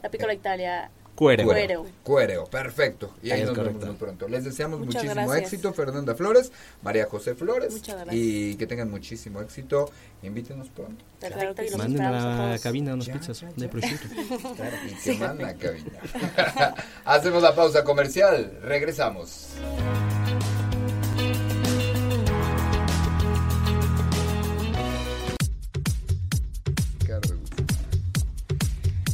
La 0.03 0.09
Piccola 0.11 0.35
Italia 0.35 0.91
Cuereo. 1.15 1.47
Cuereo. 1.47 1.87
Cuereo, 2.03 2.45
perfecto. 2.47 3.15
Y 3.23 3.31
ahí 3.31 3.41
Es 3.43 3.47
nos 3.47 3.57
vemos 3.57 3.69
correcto. 3.73 3.87
muy 3.87 3.97
pronto. 3.97 4.29
Les 4.29 4.45
deseamos 4.45 4.81
Muchas 4.81 5.03
muchísimo 5.05 5.27
gracias. 5.29 5.53
éxito, 5.53 5.73
Fernanda 5.75 6.15
Flores, 6.15 6.53
María 6.83 7.05
José 7.07 7.35
Flores. 7.35 7.73
Muchas 7.73 7.95
gracias. 7.97 8.15
Y 8.17 8.57
que 8.57 8.67
tengan 8.67 8.91
muchísimo 8.91 9.41
éxito. 9.43 9.91
Invítenos 10.23 10.69
pronto. 10.71 11.05
Los 11.21 11.77
Manden 11.77 12.03
a 12.03 12.51
la 12.53 12.59
cabina 12.59 12.95
unas 12.95 13.07
Ya, 13.07 13.13
pizzas 13.15 13.41
ya, 13.41 13.51
de 13.55 13.69
prosciutto. 13.69 14.07
Y 14.91 14.95
que 15.03 15.15
manda 15.19 15.55
cabina. 15.55 15.99
Hacemos 17.05 17.43
la 17.43 17.55
pausa 17.55 17.85
comercial. 17.85 18.59
Regresamos. 18.63 19.49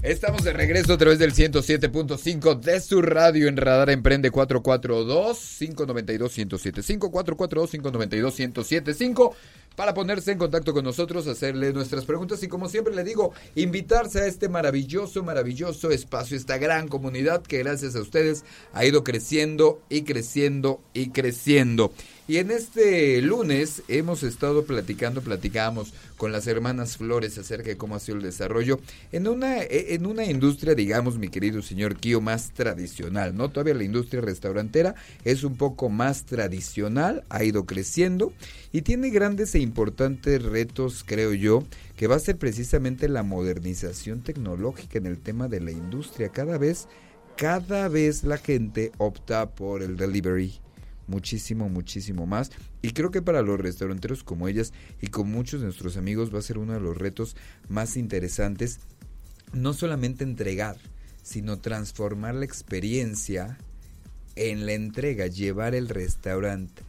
Estamos 0.02 0.44
de 0.44 0.52
regreso 0.52 0.92
a 0.92 0.96
través 0.96 1.18
del 1.18 1.34
107.5 1.34 2.60
de 2.60 2.80
su 2.80 3.02
radio 3.02 3.48
en 3.48 3.56
Radar 3.56 3.90
Emprende 3.90 4.30
442-592-1075, 4.30 7.10
442-592-1075, 7.10 9.34
para 9.78 9.94
ponerse 9.94 10.32
en 10.32 10.38
contacto 10.38 10.74
con 10.74 10.84
nosotros, 10.84 11.28
hacerle 11.28 11.72
nuestras 11.72 12.04
preguntas 12.04 12.42
y 12.42 12.48
como 12.48 12.68
siempre 12.68 12.92
le 12.96 13.04
digo, 13.04 13.32
invitarse 13.54 14.18
a 14.18 14.26
este 14.26 14.48
maravilloso, 14.48 15.22
maravilloso 15.22 15.92
espacio, 15.92 16.36
esta 16.36 16.58
gran 16.58 16.88
comunidad 16.88 17.42
que 17.42 17.58
gracias 17.58 17.94
a 17.94 18.00
ustedes 18.00 18.44
ha 18.72 18.84
ido 18.84 19.04
creciendo 19.04 19.80
y 19.88 20.02
creciendo 20.02 20.80
y 20.94 21.10
creciendo. 21.10 21.92
Y 22.26 22.36
en 22.36 22.50
este 22.50 23.22
lunes 23.22 23.82
hemos 23.88 24.22
estado 24.22 24.64
platicando, 24.64 25.22
platicamos 25.22 25.94
con 26.18 26.30
las 26.30 26.46
hermanas 26.46 26.98
Flores 26.98 27.38
acerca 27.38 27.70
de 27.70 27.78
cómo 27.78 27.94
ha 27.94 28.00
sido 28.00 28.18
el 28.18 28.24
desarrollo 28.24 28.80
en 29.12 29.28
una, 29.28 29.62
en 29.62 30.04
una 30.04 30.24
industria, 30.24 30.74
digamos, 30.74 31.16
mi 31.16 31.28
querido 31.28 31.62
señor 31.62 31.96
Kio, 31.96 32.20
más 32.20 32.50
tradicional, 32.50 33.34
¿no? 33.34 33.48
Todavía 33.48 33.72
la 33.72 33.84
industria 33.84 34.20
restaurantera 34.20 34.94
es 35.24 35.42
un 35.42 35.56
poco 35.56 35.88
más 35.88 36.24
tradicional, 36.24 37.24
ha 37.30 37.44
ido 37.44 37.64
creciendo 37.64 38.34
y 38.72 38.82
tiene 38.82 39.10
grandes 39.10 39.54
e 39.54 39.60
importantes 39.60 40.42
retos, 40.42 41.04
creo 41.06 41.32
yo, 41.32 41.64
que 41.96 42.06
va 42.06 42.16
a 42.16 42.20
ser 42.20 42.36
precisamente 42.36 43.08
la 43.08 43.22
modernización 43.22 44.22
tecnológica 44.22 44.98
en 44.98 45.06
el 45.06 45.18
tema 45.18 45.48
de 45.48 45.60
la 45.60 45.70
industria. 45.70 46.28
Cada 46.28 46.58
vez, 46.58 46.86
cada 47.36 47.88
vez 47.88 48.24
la 48.24 48.36
gente 48.36 48.92
opta 48.98 49.50
por 49.54 49.82
el 49.82 49.96
delivery 49.96 50.60
muchísimo, 51.06 51.68
muchísimo 51.70 52.26
más. 52.26 52.50
Y 52.82 52.90
creo 52.90 53.10
que 53.10 53.22
para 53.22 53.42
los 53.42 53.58
restauranteros 53.58 54.22
como 54.22 54.48
ellas 54.48 54.72
y 55.00 55.06
con 55.08 55.30
muchos 55.30 55.60
de 55.60 55.66
nuestros 55.66 55.96
amigos 55.96 56.32
va 56.32 56.38
a 56.38 56.42
ser 56.42 56.58
uno 56.58 56.74
de 56.74 56.80
los 56.80 56.96
retos 56.96 57.36
más 57.68 57.96
interesantes. 57.96 58.80
No 59.54 59.72
solamente 59.72 60.24
entregar, 60.24 60.76
sino 61.22 61.58
transformar 61.58 62.34
la 62.34 62.44
experiencia 62.44 63.56
en 64.36 64.66
la 64.66 64.74
entrega, 64.74 65.26
llevar 65.26 65.74
el 65.74 65.88
restaurante 65.88 66.87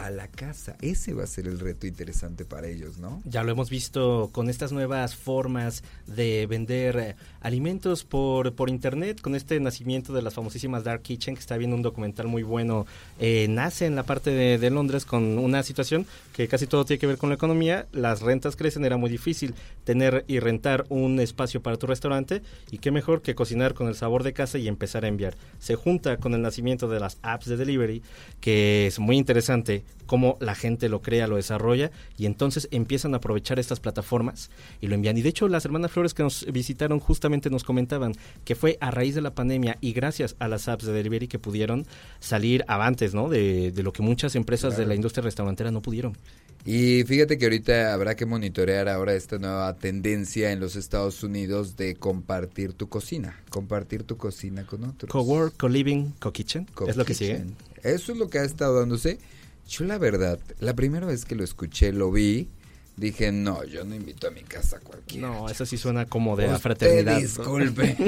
a 0.00 0.10
la 0.10 0.28
casa. 0.28 0.76
Ese 0.80 1.12
va 1.12 1.24
a 1.24 1.26
ser 1.26 1.46
el 1.46 1.60
reto 1.60 1.86
interesante 1.86 2.44
para 2.44 2.68
ellos, 2.68 2.98
¿no? 2.98 3.22
Ya 3.24 3.44
lo 3.44 3.52
hemos 3.52 3.68
visto 3.68 4.30
con 4.32 4.48
estas 4.48 4.72
nuevas 4.72 5.14
formas 5.14 5.84
de 6.06 6.46
vender 6.46 6.96
eh, 6.98 7.16
alimentos 7.40 8.04
por, 8.04 8.54
por 8.54 8.70
internet, 8.70 9.20
con 9.20 9.34
este 9.34 9.60
nacimiento 9.60 10.14
de 10.14 10.22
las 10.22 10.34
famosísimas 10.34 10.84
Dark 10.84 11.02
Kitchen, 11.02 11.34
que 11.34 11.40
está 11.40 11.58
viendo 11.58 11.76
un 11.76 11.82
documental 11.82 12.28
muy 12.28 12.42
bueno, 12.42 12.86
eh, 13.18 13.46
nace 13.50 13.86
en 13.86 13.94
la 13.94 14.04
parte 14.04 14.30
de, 14.30 14.56
de 14.56 14.70
Londres 14.70 15.04
con 15.04 15.38
una 15.38 15.62
situación 15.62 16.06
que 16.32 16.48
casi 16.48 16.66
todo 16.66 16.86
tiene 16.86 16.98
que 16.98 17.06
ver 17.06 17.18
con 17.18 17.28
la 17.28 17.34
economía, 17.34 17.86
las 17.92 18.22
rentas 18.22 18.56
crecen, 18.56 18.84
era 18.86 18.96
muy 18.96 19.10
difícil 19.10 19.54
tener 19.84 20.24
y 20.28 20.40
rentar 20.40 20.86
un 20.88 21.20
espacio 21.20 21.60
para 21.60 21.76
tu 21.76 21.86
restaurante 21.86 22.42
y 22.70 22.78
qué 22.78 22.90
mejor 22.90 23.20
que 23.20 23.34
cocinar 23.34 23.74
con 23.74 23.88
el 23.88 23.94
sabor 23.94 24.22
de 24.22 24.32
casa 24.32 24.56
y 24.56 24.66
empezar 24.66 25.04
a 25.04 25.08
enviar. 25.08 25.36
Se 25.58 25.74
junta 25.74 26.16
con 26.16 26.32
el 26.32 26.40
nacimiento 26.40 26.88
de 26.88 27.00
las 27.00 27.18
apps 27.20 27.46
de 27.46 27.58
delivery, 27.58 28.02
que 28.40 28.86
es 28.86 28.98
muy 28.98 29.18
interesante 29.18 29.84
cómo 30.06 30.36
la 30.40 30.54
gente 30.54 30.88
lo 30.88 31.02
crea, 31.02 31.28
lo 31.28 31.36
desarrolla 31.36 31.90
y 32.18 32.26
entonces 32.26 32.68
empiezan 32.72 33.14
a 33.14 33.18
aprovechar 33.18 33.58
estas 33.58 33.78
plataformas 33.78 34.50
y 34.80 34.88
lo 34.88 34.94
envían. 34.94 35.16
Y 35.16 35.22
de 35.22 35.28
hecho 35.28 35.48
las 35.48 35.64
hermanas 35.64 35.92
Flores 35.92 36.14
que 36.14 36.22
nos 36.22 36.44
visitaron 36.52 36.98
justamente 36.98 37.48
nos 37.48 37.62
comentaban 37.62 38.14
que 38.44 38.54
fue 38.54 38.76
a 38.80 38.90
raíz 38.90 39.14
de 39.14 39.20
la 39.20 39.34
pandemia 39.34 39.78
y 39.80 39.92
gracias 39.92 40.34
a 40.38 40.48
las 40.48 40.68
apps 40.68 40.84
de 40.84 40.92
delivery 40.92 41.28
que 41.28 41.38
pudieron 41.38 41.86
salir 42.18 42.64
avantes, 42.66 43.14
¿no? 43.14 43.28
De, 43.28 43.70
de 43.70 43.82
lo 43.82 43.92
que 43.92 44.02
muchas 44.02 44.34
empresas 44.34 44.76
de 44.76 44.86
la 44.86 44.94
industria 44.94 45.22
restaurantera 45.22 45.70
no 45.70 45.80
pudieron. 45.80 46.16
Y 46.64 47.04
fíjate 47.04 47.38
que 47.38 47.46
ahorita 47.46 47.94
habrá 47.94 48.16
que 48.16 48.26
monitorear 48.26 48.88
ahora 48.88 49.14
esta 49.14 49.38
nueva 49.38 49.74
tendencia 49.76 50.52
en 50.52 50.60
los 50.60 50.76
Estados 50.76 51.22
Unidos 51.22 51.76
de 51.76 51.94
compartir 51.94 52.74
tu 52.74 52.88
cocina, 52.88 53.40
compartir 53.48 54.02
tu 54.02 54.18
cocina 54.18 54.66
con 54.66 54.84
otros. 54.84 55.10
Cowork, 55.10 55.56
co-living, 55.56 56.12
co-kitchen, 56.18 56.66
es 56.86 56.96
lo 56.96 57.04
que 57.04 57.14
sigue. 57.14 57.44
Eso 57.82 58.12
es 58.12 58.18
lo 58.18 58.28
que 58.28 58.40
ha 58.40 58.44
estado 58.44 58.78
dándose. 58.78 59.18
Yo 59.68 59.84
la 59.84 59.98
verdad, 59.98 60.40
la 60.58 60.74
primera 60.74 61.06
vez 61.06 61.24
que 61.24 61.34
lo 61.36 61.44
escuché, 61.44 61.92
lo 61.92 62.10
vi, 62.10 62.48
dije, 63.00 63.32
no, 63.32 63.64
yo 63.64 63.84
no 63.84 63.94
invito 63.94 64.28
a 64.28 64.30
mi 64.30 64.42
casa 64.42 64.76
a 64.76 64.80
cualquiera. 64.80 65.26
No, 65.26 65.48
eso 65.48 65.64
sí 65.64 65.78
suena 65.78 66.04
como 66.04 66.36
de 66.36 66.48
la 66.48 66.58
fraternidad. 66.58 67.18
disculpe. 67.18 67.96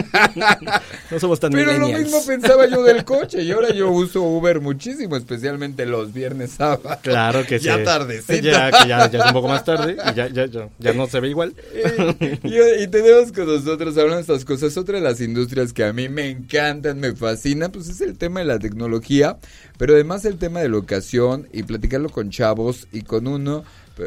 No 1.10 1.18
somos 1.20 1.40
tan 1.40 1.52
Pero 1.52 1.78
lo 1.78 1.88
mismo 1.88 2.24
pensaba 2.26 2.66
yo 2.66 2.82
del 2.82 3.04
coche 3.04 3.42
y 3.42 3.50
ahora 3.50 3.72
yo 3.72 3.90
uso 3.90 4.22
Uber 4.22 4.60
muchísimo, 4.60 5.16
especialmente 5.16 5.84
los 5.86 6.12
viernes 6.12 6.52
sábados. 6.52 6.98
Claro 7.02 7.44
que 7.46 7.58
sí. 7.58 7.66
Ya 7.66 7.82
tardecito. 7.82 8.40
Ya, 8.40 8.70
que 8.70 8.88
ya, 8.88 9.10
ya 9.10 9.18
es 9.18 9.26
un 9.26 9.32
poco 9.32 9.48
más 9.48 9.64
tarde 9.64 9.92
y 9.94 10.14
ya, 10.14 10.28
ya, 10.28 10.46
ya, 10.46 10.68
ya 10.78 10.92
no 10.92 11.06
se 11.06 11.20
ve 11.20 11.28
igual. 11.28 11.54
Y, 12.44 12.82
y 12.82 12.86
tenemos 12.88 13.32
con 13.32 13.46
nosotros, 13.46 13.96
hablando 13.96 14.16
de 14.16 14.20
estas 14.22 14.44
cosas, 14.44 14.76
otra 14.76 14.96
de 14.96 15.02
las 15.02 15.20
industrias 15.20 15.72
que 15.72 15.84
a 15.84 15.92
mí 15.92 16.08
me 16.08 16.28
encantan, 16.28 16.98
me 16.98 17.14
fascina, 17.14 17.70
pues 17.70 17.88
es 17.88 18.00
el 18.00 18.16
tema 18.16 18.40
de 18.40 18.46
la 18.46 18.58
tecnología, 18.58 19.38
pero 19.78 19.94
además 19.94 20.24
el 20.24 20.38
tema 20.38 20.60
de 20.60 20.68
la 20.68 20.78
ocasión 20.78 21.48
y 21.52 21.62
platicarlo 21.62 22.10
con 22.10 22.30
chavos 22.30 22.88
y 22.92 23.02
con 23.02 23.26
uno 23.26 23.64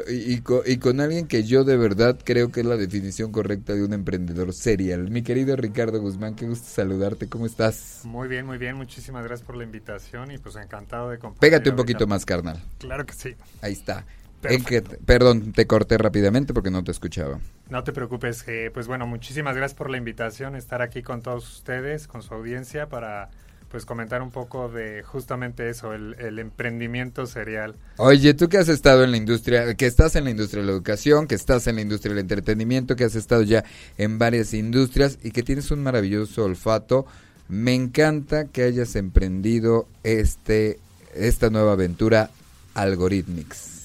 y, 0.09 0.33
y 0.33 0.41
con, 0.41 0.61
y 0.65 0.77
con 0.77 0.99
alguien 0.99 1.27
que 1.27 1.43
yo 1.43 1.63
de 1.63 1.77
verdad 1.77 2.17
creo 2.23 2.51
que 2.51 2.61
es 2.61 2.65
la 2.65 2.77
definición 2.77 3.31
correcta 3.31 3.73
de 3.73 3.83
un 3.83 3.93
emprendedor 3.93 4.53
serial. 4.53 5.09
Mi 5.11 5.21
querido 5.21 5.55
Ricardo 5.55 5.99
Guzmán, 6.01 6.35
qué 6.35 6.47
gusto 6.47 6.65
saludarte, 6.67 7.27
¿cómo 7.29 7.45
estás? 7.45 8.01
Muy 8.03 8.27
bien, 8.27 8.45
muy 8.45 8.57
bien. 8.57 8.75
Muchísimas 8.75 9.23
gracias 9.23 9.45
por 9.45 9.55
la 9.55 9.63
invitación 9.63 10.31
y 10.31 10.37
pues 10.37 10.55
encantado 10.55 11.09
de 11.09 11.19
compartir. 11.19 11.41
Pégate 11.49 11.69
un 11.69 11.75
poquito 11.75 12.07
más, 12.07 12.25
carnal. 12.25 12.61
Claro 12.79 13.05
que 13.05 13.13
sí. 13.13 13.35
Ahí 13.61 13.73
está. 13.73 14.05
En 14.43 14.63
que- 14.63 14.81
perdón, 14.81 15.53
te 15.53 15.65
corté 15.65 15.97
rápidamente 15.97 16.53
porque 16.53 16.69
no 16.69 16.83
te 16.83 16.91
escuchaba. 16.91 17.39
No 17.69 17.83
te 17.83 17.91
preocupes. 17.91 18.43
eh, 18.47 18.69
pues 18.73 18.85
bueno, 18.87 19.07
muchísimas 19.07 19.55
gracias 19.55 19.75
por 19.75 19.89
la 19.89 19.97
invitación, 19.97 20.55
estar 20.55 20.81
aquí 20.83 21.01
con 21.01 21.21
todos 21.23 21.51
ustedes, 21.51 22.07
con 22.07 22.21
su 22.21 22.33
audiencia, 22.33 22.87
para 22.87 23.29
pues 23.75 23.85
comentar 23.85 24.21
un 24.21 24.31
poco 24.31 24.69
de 24.69 25.03
justamente 25.03 25.69
eso, 25.69 25.93
el, 25.93 26.39
emprendimiento 26.39 27.25
serial. 27.25 27.75
Oye, 27.97 28.33
tú 28.33 28.47
que 28.47 28.57
has 28.57 28.69
estado 28.69 29.03
en 29.03 29.11
la 29.11 29.17
industria, 29.17 29.75
que 29.75 29.85
estás 29.85 30.15
en 30.15 30.23
la 30.23 30.29
industria 30.29 30.61
de 30.61 30.67
la 30.67 30.71
educación, 30.71 31.27
que 31.27 31.35
estás 31.35 31.67
en 31.67 31.75
la 31.75 31.81
industria 31.81 32.13
del 32.13 32.21
entretenimiento, 32.21 32.95
que 32.95 33.03
has 33.03 33.15
estado 33.15 33.41
ya 33.41 33.65
en 33.97 34.17
varias 34.17 34.53
industrias 34.53 35.19
y 35.21 35.31
que 35.31 35.43
tienes 35.43 35.71
un 35.71 35.83
maravilloso 35.83 36.45
olfato, 36.45 37.05
me 37.49 37.73
encanta 37.73 38.45
que 38.45 38.63
hayas 38.63 38.95
emprendido 38.95 39.89
este 40.05 40.79
esta 41.13 41.49
nueva 41.49 41.73
aventura 41.73 42.29
Algorithmics. 42.75 43.84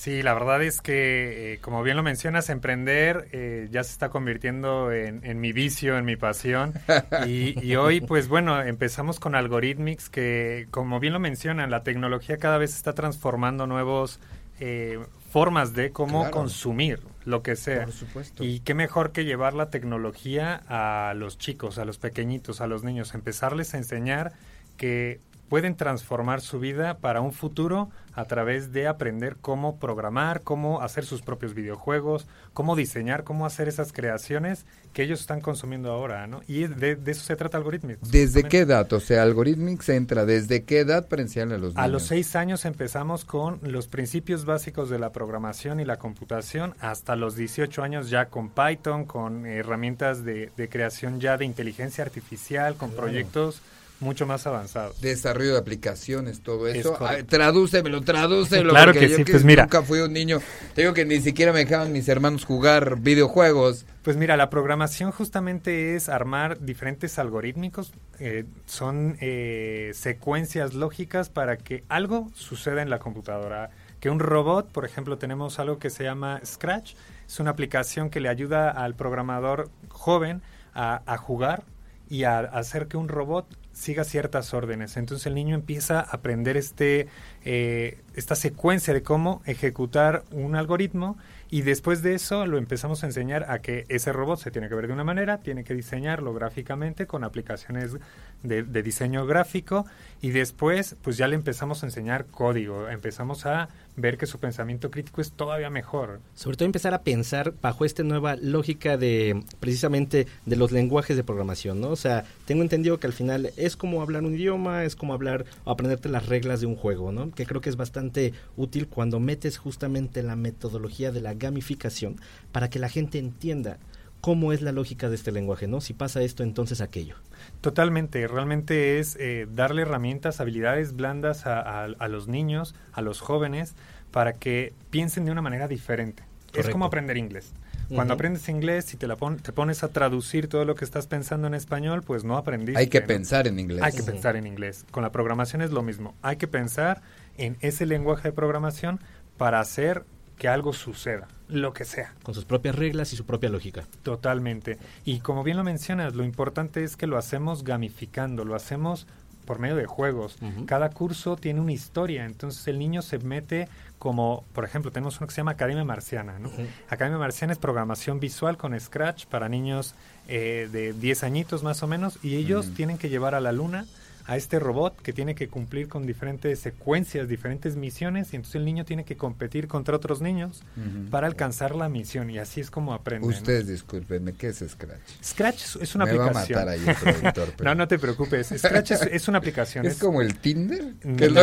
Sí, 0.00 0.22
la 0.22 0.32
verdad 0.32 0.62
es 0.62 0.80
que, 0.80 1.52
eh, 1.52 1.58
como 1.58 1.82
bien 1.82 1.94
lo 1.94 2.02
mencionas, 2.02 2.48
emprender 2.48 3.28
eh, 3.32 3.68
ya 3.70 3.84
se 3.84 3.92
está 3.92 4.08
convirtiendo 4.08 4.90
en, 4.92 5.22
en 5.26 5.40
mi 5.42 5.52
vicio, 5.52 5.98
en 5.98 6.06
mi 6.06 6.16
pasión. 6.16 6.72
Y, 7.26 7.54
y 7.62 7.76
hoy, 7.76 8.00
pues 8.00 8.26
bueno, 8.26 8.62
empezamos 8.62 9.20
con 9.20 9.34
Algorithmics, 9.34 10.08
que 10.08 10.68
como 10.70 11.00
bien 11.00 11.12
lo 11.12 11.20
mencionan, 11.20 11.70
la 11.70 11.82
tecnología 11.82 12.38
cada 12.38 12.56
vez 12.56 12.74
está 12.74 12.94
transformando 12.94 13.66
nuevos 13.66 14.20
eh, 14.58 14.98
formas 15.30 15.74
de 15.74 15.90
cómo 15.90 16.20
Claro. 16.20 16.34
consumir 16.34 17.00
lo 17.26 17.42
que 17.42 17.54
sea. 17.54 17.84
Por 17.84 17.92
supuesto. 17.92 18.42
Y 18.42 18.60
qué 18.60 18.72
mejor 18.72 19.12
que 19.12 19.26
llevar 19.26 19.52
la 19.52 19.68
tecnología 19.68 20.62
a 20.66 21.12
los 21.12 21.36
chicos, 21.36 21.76
a 21.76 21.84
los 21.84 21.98
pequeñitos, 21.98 22.62
a 22.62 22.66
los 22.66 22.84
niños, 22.84 23.12
empezarles 23.12 23.74
a 23.74 23.76
enseñar 23.76 24.32
que 24.78 25.20
pueden 25.50 25.74
transformar 25.74 26.40
su 26.40 26.60
vida 26.60 26.98
para 26.98 27.20
un 27.20 27.32
futuro 27.32 27.90
a 28.14 28.24
través 28.24 28.72
de 28.72 28.86
aprender 28.86 29.36
cómo 29.40 29.78
programar, 29.78 30.42
cómo 30.42 30.80
hacer 30.80 31.04
sus 31.04 31.22
propios 31.22 31.54
videojuegos, 31.54 32.28
cómo 32.54 32.76
diseñar, 32.76 33.24
cómo 33.24 33.46
hacer 33.46 33.66
esas 33.66 33.92
creaciones 33.92 34.64
que 34.92 35.02
ellos 35.02 35.20
están 35.20 35.40
consumiendo 35.40 35.90
ahora, 35.90 36.28
¿no? 36.28 36.42
Y 36.46 36.68
de, 36.68 36.94
de 36.94 37.10
eso 37.10 37.24
se 37.24 37.34
trata 37.34 37.58
Algorithmics. 37.58 38.12
¿Desde 38.12 38.44
qué 38.44 38.60
edad? 38.60 38.92
O 38.92 39.00
sea, 39.00 39.22
Algorithmics 39.24 39.88
entra, 39.88 40.24
¿desde 40.24 40.62
qué 40.62 40.80
edad 40.80 41.08
para 41.08 41.22
enseñarle 41.22 41.56
a 41.56 41.58
los 41.58 41.74
niños? 41.74 41.84
A 41.84 41.88
los 41.88 42.04
seis 42.04 42.36
años 42.36 42.64
empezamos 42.64 43.24
con 43.24 43.58
los 43.62 43.88
principios 43.88 44.44
básicos 44.44 44.88
de 44.88 45.00
la 45.00 45.10
programación 45.10 45.80
y 45.80 45.84
la 45.84 45.96
computación, 45.96 46.74
hasta 46.78 47.16
los 47.16 47.34
18 47.34 47.82
años 47.82 48.08
ya 48.08 48.26
con 48.26 48.50
Python, 48.50 49.04
con 49.04 49.46
herramientas 49.46 50.24
de, 50.24 50.52
de 50.56 50.68
creación 50.68 51.18
ya 51.18 51.36
de 51.36 51.44
inteligencia 51.44 52.04
artificial, 52.04 52.76
con 52.76 52.92
proyectos 52.92 53.62
mucho 54.00 54.26
más 54.26 54.46
avanzados. 54.46 55.00
Desarrollo 55.00 55.52
de 55.52 55.58
aplicaciones, 55.58 56.40
todo 56.40 56.66
Es 56.68 56.78
eso. 56.78 56.94
correcto. 56.94 57.16
Ay, 57.16 57.22
tradúcemelo, 57.24 58.00
tradúcemelo. 58.00 58.70
Claro 58.70 58.92
que 58.92 59.08
yo 59.08 59.16
sí, 59.16 59.24
pues 59.24 59.44
mira. 59.44 59.64
Nunca 59.64 59.82
fui 59.82 60.00
un 60.00 60.12
niño. 60.12 60.40
Te 60.74 60.82
digo 60.82 60.94
que 60.94 61.04
ni 61.04 61.20
siquiera 61.20 61.52
me 61.52 61.60
dejaban 61.60 61.92
mis 61.92 62.08
hermanos 62.08 62.44
jugar 62.44 62.98
videojuegos. 63.00 63.84
Pues 64.02 64.16
mira, 64.16 64.36
la 64.38 64.48
programación 64.48 65.12
justamente 65.12 65.94
es 65.94 66.08
armar 66.08 66.58
diferentes 66.60 67.18
algorítmicos, 67.18 67.92
eh, 68.18 68.46
son 68.64 69.18
eh, 69.20 69.90
secuencias 69.92 70.72
lógicas 70.72 71.28
para 71.28 71.58
que 71.58 71.84
algo 71.90 72.30
suceda 72.34 72.80
en 72.80 72.88
la 72.88 72.98
computadora. 72.98 73.70
Que 74.00 74.08
un 74.08 74.18
robot, 74.18 74.72
por 74.72 74.86
ejemplo, 74.86 75.18
tenemos 75.18 75.58
algo 75.58 75.78
que 75.78 75.90
se 75.90 76.04
llama 76.04 76.40
Scratch, 76.42 76.94
es 77.28 77.40
una 77.40 77.50
aplicación 77.50 78.08
que 78.08 78.20
le 78.20 78.30
ayuda 78.30 78.70
al 78.70 78.94
programador 78.94 79.68
joven 79.90 80.40
a, 80.72 81.02
a 81.04 81.18
jugar 81.18 81.64
y 82.08 82.24
a 82.24 82.38
hacer 82.38 82.86
que 82.88 82.96
un 82.96 83.08
robot 83.08 83.46
siga 83.72 84.04
ciertas 84.04 84.52
órdenes. 84.54 84.96
Entonces 84.96 85.26
el 85.26 85.34
niño 85.34 85.54
empieza 85.54 86.00
a 86.00 86.02
aprender 86.02 86.56
este, 86.56 87.08
eh, 87.44 88.02
esta 88.14 88.34
secuencia 88.34 88.92
de 88.92 89.02
cómo 89.02 89.42
ejecutar 89.46 90.24
un 90.32 90.56
algoritmo 90.56 91.16
y 91.50 91.62
después 91.62 92.02
de 92.02 92.14
eso 92.14 92.46
lo 92.46 92.58
empezamos 92.58 93.02
a 93.02 93.06
enseñar 93.06 93.50
a 93.50 93.60
que 93.60 93.86
ese 93.88 94.12
robot 94.12 94.38
se 94.38 94.50
tiene 94.50 94.68
que 94.68 94.74
ver 94.74 94.86
de 94.86 94.92
una 94.92 95.04
manera, 95.04 95.38
tiene 95.38 95.64
que 95.64 95.74
diseñarlo 95.74 96.32
gráficamente 96.32 97.06
con 97.06 97.24
aplicaciones 97.24 97.96
de, 98.42 98.82
diseño 98.82 99.26
gráfico 99.26 99.86
y 100.22 100.30
después 100.30 100.96
pues 101.02 101.16
ya 101.16 101.28
le 101.28 101.34
empezamos 101.34 101.82
a 101.82 101.86
enseñar 101.86 102.26
código, 102.26 102.88
empezamos 102.88 103.46
a 103.46 103.68
ver 103.96 104.16
que 104.16 104.26
su 104.26 104.38
pensamiento 104.38 104.90
crítico 104.90 105.20
es 105.20 105.32
todavía 105.32 105.68
mejor. 105.70 106.20
Sobre 106.34 106.56
todo 106.56 106.66
empezar 106.66 106.94
a 106.94 107.02
pensar 107.02 107.54
bajo 107.60 107.84
esta 107.84 108.02
nueva 108.02 108.36
lógica 108.36 108.96
de 108.96 109.42
precisamente 109.60 110.26
de 110.46 110.56
los 110.56 110.72
lenguajes 110.72 111.16
de 111.16 111.24
programación, 111.24 111.80
¿no? 111.80 111.90
O 111.90 111.96
sea, 111.96 112.24
tengo 112.46 112.62
entendido 112.62 112.98
que 112.98 113.06
al 113.06 113.12
final 113.12 113.52
es 113.56 113.76
como 113.76 114.02
hablar 114.02 114.22
un 114.22 114.34
idioma, 114.34 114.84
es 114.84 114.96
como 114.96 115.12
hablar 115.12 115.44
o 115.64 115.70
aprenderte 115.70 116.08
las 116.08 116.26
reglas 116.26 116.60
de 116.60 116.66
un 116.66 116.76
juego, 116.76 117.12
¿no? 117.12 117.30
Que 117.32 117.46
creo 117.46 117.60
que 117.60 117.70
es 117.70 117.76
bastante 117.76 118.32
útil 118.56 118.88
cuando 118.88 119.20
metes 119.20 119.58
justamente 119.58 120.22
la 120.22 120.36
metodología 120.36 121.12
de 121.12 121.20
la 121.20 121.34
gamificación 121.34 122.20
para 122.52 122.70
que 122.70 122.78
la 122.78 122.88
gente 122.88 123.18
entienda 123.18 123.78
cómo 124.20 124.52
es 124.52 124.60
la 124.62 124.72
lógica 124.72 125.08
de 125.08 125.14
este 125.14 125.32
lenguaje, 125.32 125.66
¿no? 125.66 125.80
Si 125.80 125.92
pasa 125.94 126.20
esto, 126.22 126.42
entonces 126.42 126.80
aquello. 126.80 127.16
Totalmente, 127.60 128.26
realmente 128.28 128.98
es 128.98 129.16
eh, 129.20 129.46
darle 129.52 129.82
herramientas, 129.82 130.40
habilidades 130.40 130.94
blandas 130.94 131.46
a, 131.46 131.60
a- 131.60 131.84
a 131.84 132.08
los 132.08 132.28
niños, 132.28 132.74
a 132.92 133.02
los 133.02 133.20
jóvenes, 133.20 133.74
para 134.10 134.34
que 134.34 134.72
piensen 134.90 135.24
de 135.24 135.32
una 135.32 135.42
manera 135.42 135.68
diferente. 135.68 136.22
Es 136.54 136.68
como 136.68 136.84
aprender 136.84 137.16
inglés. 137.16 137.52
Cuando 137.94 138.14
aprendes 138.14 138.48
inglés 138.48 138.94
y 138.94 138.96
te, 138.96 139.08
la 139.08 139.16
pon- 139.16 139.38
te 139.38 139.52
pones 139.52 139.82
a 139.82 139.88
traducir 139.88 140.46
todo 140.48 140.64
lo 140.64 140.76
que 140.76 140.84
estás 140.84 141.08
pensando 141.08 141.48
en 141.48 141.54
español, 141.54 142.02
pues 142.04 142.22
no 142.22 142.36
aprendiste. 142.36 142.78
Hay 142.78 142.86
que 142.86 143.00
¿no? 143.00 143.06
pensar 143.08 143.48
en 143.48 143.58
inglés. 143.58 143.82
Hay 143.82 143.92
que 143.92 144.04
pensar 144.04 144.36
en 144.36 144.46
inglés. 144.46 144.84
Con 144.92 145.02
la 145.02 145.10
programación 145.10 145.60
es 145.60 145.72
lo 145.72 145.82
mismo. 145.82 146.14
Hay 146.22 146.36
que 146.36 146.46
pensar 146.46 147.02
en 147.36 147.56
ese 147.60 147.86
lenguaje 147.86 148.28
de 148.28 148.32
programación 148.32 149.00
para 149.36 149.58
hacer 149.58 150.04
que 150.38 150.46
algo 150.46 150.72
suceda, 150.72 151.26
lo 151.50 151.72
que 151.72 151.84
sea. 151.84 152.14
Con 152.22 152.34
sus 152.34 152.44
propias 152.44 152.74
reglas 152.76 153.12
y 153.12 153.16
su 153.16 153.24
propia 153.26 153.50
lógica. 153.50 153.84
Totalmente. 154.02 154.78
Y 155.04 155.20
como 155.20 155.42
bien 155.44 155.56
lo 155.56 155.64
mencionas, 155.64 156.14
lo 156.14 156.24
importante 156.24 156.84
es 156.84 156.96
que 156.96 157.06
lo 157.06 157.16
hacemos 157.18 157.64
gamificando, 157.64 158.44
lo 158.44 158.54
hacemos 158.54 159.06
por 159.44 159.58
medio 159.58 159.74
de 159.74 159.86
juegos. 159.86 160.36
Cada 160.66 160.90
curso 160.90 161.36
tiene 161.36 161.60
una 161.60 161.72
historia, 161.72 162.24
entonces 162.24 162.68
el 162.68 162.78
niño 162.78 163.02
se 163.02 163.18
mete 163.18 163.68
como, 163.98 164.44
por 164.52 164.64
ejemplo, 164.64 164.92
tenemos 164.92 165.18
uno 165.18 165.26
que 165.26 165.34
se 165.34 165.38
llama 165.40 165.50
Academia 165.52 165.84
Marciana. 165.84 166.38
¿no? 166.38 166.50
Academia 166.88 167.18
Marciana 167.18 167.52
es 167.52 167.58
programación 167.58 168.20
visual 168.20 168.56
con 168.56 168.78
Scratch 168.78 169.26
para 169.26 169.48
niños 169.48 169.94
eh, 170.28 170.68
de 170.70 170.92
10 170.92 171.24
añitos 171.24 171.62
más 171.64 171.82
o 171.82 171.88
menos 171.88 172.18
y 172.22 172.36
ellos 172.36 172.66
Ujú. 172.66 172.74
tienen 172.76 172.98
que 172.98 173.08
llevar 173.08 173.34
a 173.34 173.40
la 173.40 173.50
luna 173.50 173.86
a 174.26 174.36
este 174.36 174.58
robot 174.58 175.00
que 175.02 175.12
tiene 175.12 175.34
que 175.34 175.48
cumplir 175.48 175.88
con 175.88 176.06
diferentes 176.06 176.58
secuencias, 176.60 177.28
diferentes 177.28 177.76
misiones 177.76 178.32
y 178.32 178.36
entonces 178.36 178.56
el 178.56 178.64
niño 178.64 178.84
tiene 178.84 179.04
que 179.04 179.16
competir 179.16 179.66
contra 179.68 179.96
otros 179.96 180.20
niños 180.20 180.62
para 181.10 181.26
alcanzar 181.26 181.74
la 181.74 181.88
misión 181.88 182.30
y 182.30 182.38
así 182.38 182.60
es 182.60 182.70
como 182.70 182.94
aprende. 182.94 183.26
¿no? 183.26 183.32
Ustedes 183.34 183.66
discúlpenme, 183.66 184.32
¿qué 184.34 184.48
es 184.48 184.64
Scratch? 184.68 185.00
Scratch 185.22 185.76
es- 185.80 185.94
una 185.94 186.04
Me 186.06 186.12
va 186.14 186.24
a 186.24 186.26
aplicación. 186.28 186.58
matar 186.58 186.68
ahí 186.74 186.80
el 186.86 186.94
productor. 186.94 187.48
pero- 187.56 187.70
No, 187.70 187.74
no 187.74 187.88
te 187.88 187.98
preocupes. 187.98 188.48
Scratch 188.56 188.92
es, 188.92 189.02
es 189.02 189.28
una 189.28 189.38
aplicación. 189.38 189.84
¿Es 189.86 189.98
como 189.98 190.22
el 190.22 190.36
Tinder? 190.38 190.94
No, 191.04 191.16
Que 191.16 191.28
no. 191.30 191.34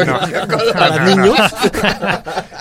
¿Para 0.73 1.05
no, 1.05 1.15
no. 1.15 1.23
niños? 1.23 1.37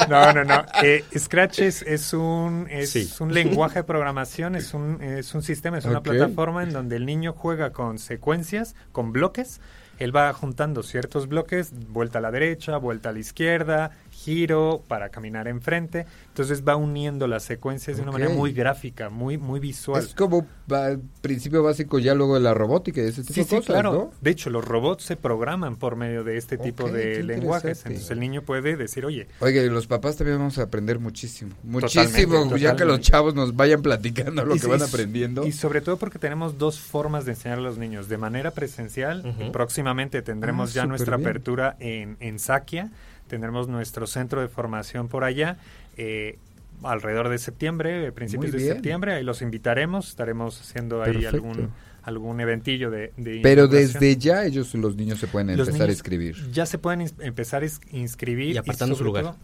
No, 0.08 0.32
no, 0.32 0.44
no. 0.44 0.64
Eh, 0.82 1.04
Scratch 1.16 1.60
es, 1.60 1.82
es 1.82 2.12
un, 2.12 2.66
es 2.70 2.90
Sí. 2.90 3.10
un 3.20 3.32
lenguaje 3.34 3.80
de 3.80 3.84
programación, 3.84 4.54
es 4.56 4.74
un, 4.74 5.02
es 5.02 5.34
un 5.34 5.42
sistema, 5.42 5.78
es 5.78 5.84
una 5.84 6.02
plataforma 6.02 6.62
en 6.62 6.72
donde 6.72 6.96
el 6.96 7.06
niño 7.06 7.32
juega 7.32 7.72
con 7.72 7.98
secuencias, 7.98 8.74
con 8.92 9.12
bloques. 9.12 9.60
Él 9.98 10.14
va 10.14 10.32
juntando 10.32 10.82
ciertos 10.82 11.28
bloques, 11.28 11.72
vuelta 11.88 12.18
a 12.18 12.22
la 12.22 12.30
derecha, 12.30 12.76
vuelta 12.76 13.08
a 13.08 13.12
la 13.12 13.18
izquierda, 13.18 13.92
giro 14.26 14.82
para 14.88 15.08
caminar 15.10 15.46
enfrente. 15.46 16.04
Entonces 16.28 16.64
va 16.66 16.74
uniendo 16.74 17.28
las 17.28 17.44
secuencias 17.44 17.96
de 17.96 18.02
una 18.02 18.10
manera 18.10 18.32
muy 18.32 18.52
gráfica, 18.52 19.08
muy, 19.08 19.38
muy 19.38 19.60
visual. 19.60 20.02
Es 20.02 20.14
como 20.14 20.44
va- 20.70 20.96
principio 21.20 21.62
básico 21.62 22.00
ya 22.00 22.12
luego 22.14 22.34
de 22.34 22.40
la 22.40 22.52
robótica 22.52 23.00
y 23.00 23.04
ese 23.04 23.22
tipo 23.22 23.34
Sí, 23.34 23.40
de 23.40 23.46
sí, 23.46 23.54
cosas, 23.56 23.66
claro. 23.66 23.92
¿no? 23.92 24.10
De 24.20 24.30
hecho, 24.32 24.50
los 24.50 24.64
robots 24.64 25.04
se 25.04 25.16
programan 25.16 25.76
por 25.76 25.94
medio 25.94 26.24
de 26.24 26.36
este 26.36 26.58
tipo 26.58 26.90
de 26.90 27.22
lenguajes. 27.22 27.86
Entonces 27.86 28.10
el 28.10 28.18
niño 28.20 28.42
puede 28.42 28.76
decir, 28.76 29.06
oye, 29.06 29.28
Oye, 29.40 29.64
y 29.64 29.70
los 29.70 29.86
papás 29.86 30.16
también 30.16 30.38
vamos 30.38 30.58
a 30.58 30.64
aprender 30.64 30.98
muchísimo. 30.98 31.50
Totalmente, 31.54 32.26
Muchísimo, 32.26 32.56
ya 32.56 32.74
que 32.74 32.84
los 32.84 33.00
chavos 33.00 33.34
nos 33.36 33.54
vayan 33.54 33.80
platicando 33.80 34.44
lo 34.44 34.56
Y 34.56 34.60
que 34.60 34.66
van 34.66 34.80
y- 34.80 34.82
aprendiendo. 34.82 35.46
Y 35.46 35.52
sobre 35.52 35.80
todo 35.80 35.96
porque 35.98 36.18
tenemos 36.18 36.58
dos 36.58 36.80
formas 36.80 37.24
de 37.24 37.32
enseñar 37.32 37.58
a 37.58 37.60
los 37.62 37.78
niños. 37.78 38.08
De 38.08 38.18
manera 38.18 38.50
presencial, 38.50 39.24
Ujú. 39.24 39.52
próximamente 39.52 40.20
tendremos 40.22 40.70
Ah, 40.70 40.74
ya 40.74 40.86
nuestra 40.86 41.16
bien. 41.16 41.28
apertura 41.28 41.76
en, 41.78 42.16
en 42.20 42.38
Saquia, 42.38 42.90
tendremos 43.28 43.68
nuestro 43.68 44.06
centro 44.06 44.40
de 44.40 44.48
formación 44.48 45.08
por 45.08 45.24
allá. 45.24 45.58
eh, 45.96 46.38
alrededor 46.82 47.30
de 47.30 47.38
septiembre, 47.38 48.06
eh, 48.06 48.12
principios 48.12 48.52
de 48.52 48.60
septiembre, 48.60 49.14
ahí 49.14 49.24
los 49.24 49.40
invitaremos, 49.40 50.08
estaremos 50.10 50.60
haciendo 50.60 51.02
ahí 51.02 51.12
Perfecto. 51.14 51.36
algún 51.36 51.70
algún 52.02 52.38
eventillo 52.40 52.90
de, 52.90 53.12
de 53.16 53.40
Pero 53.42 53.66
desde 53.66 54.16
ya 54.16 54.44
ellos, 54.44 54.72
los 54.74 54.94
niños, 54.94 55.18
se 55.18 55.26
pueden 55.26 55.56
Los 55.56 55.66
empezar 55.68 55.86
a 55.86 55.86
niños 55.88 55.96
escribir. 55.96 56.36
Ya 56.52 56.64
se 56.66 56.78
pueden 56.78 57.00
empezar 57.18 57.62
a 57.64 57.66
ins- 57.66 57.80
inscribir. 57.90 58.54
Y 58.54 58.58
apartando 58.58 58.94
su 58.94 58.98
sobre 59.04 59.22
lugar. 59.22 59.34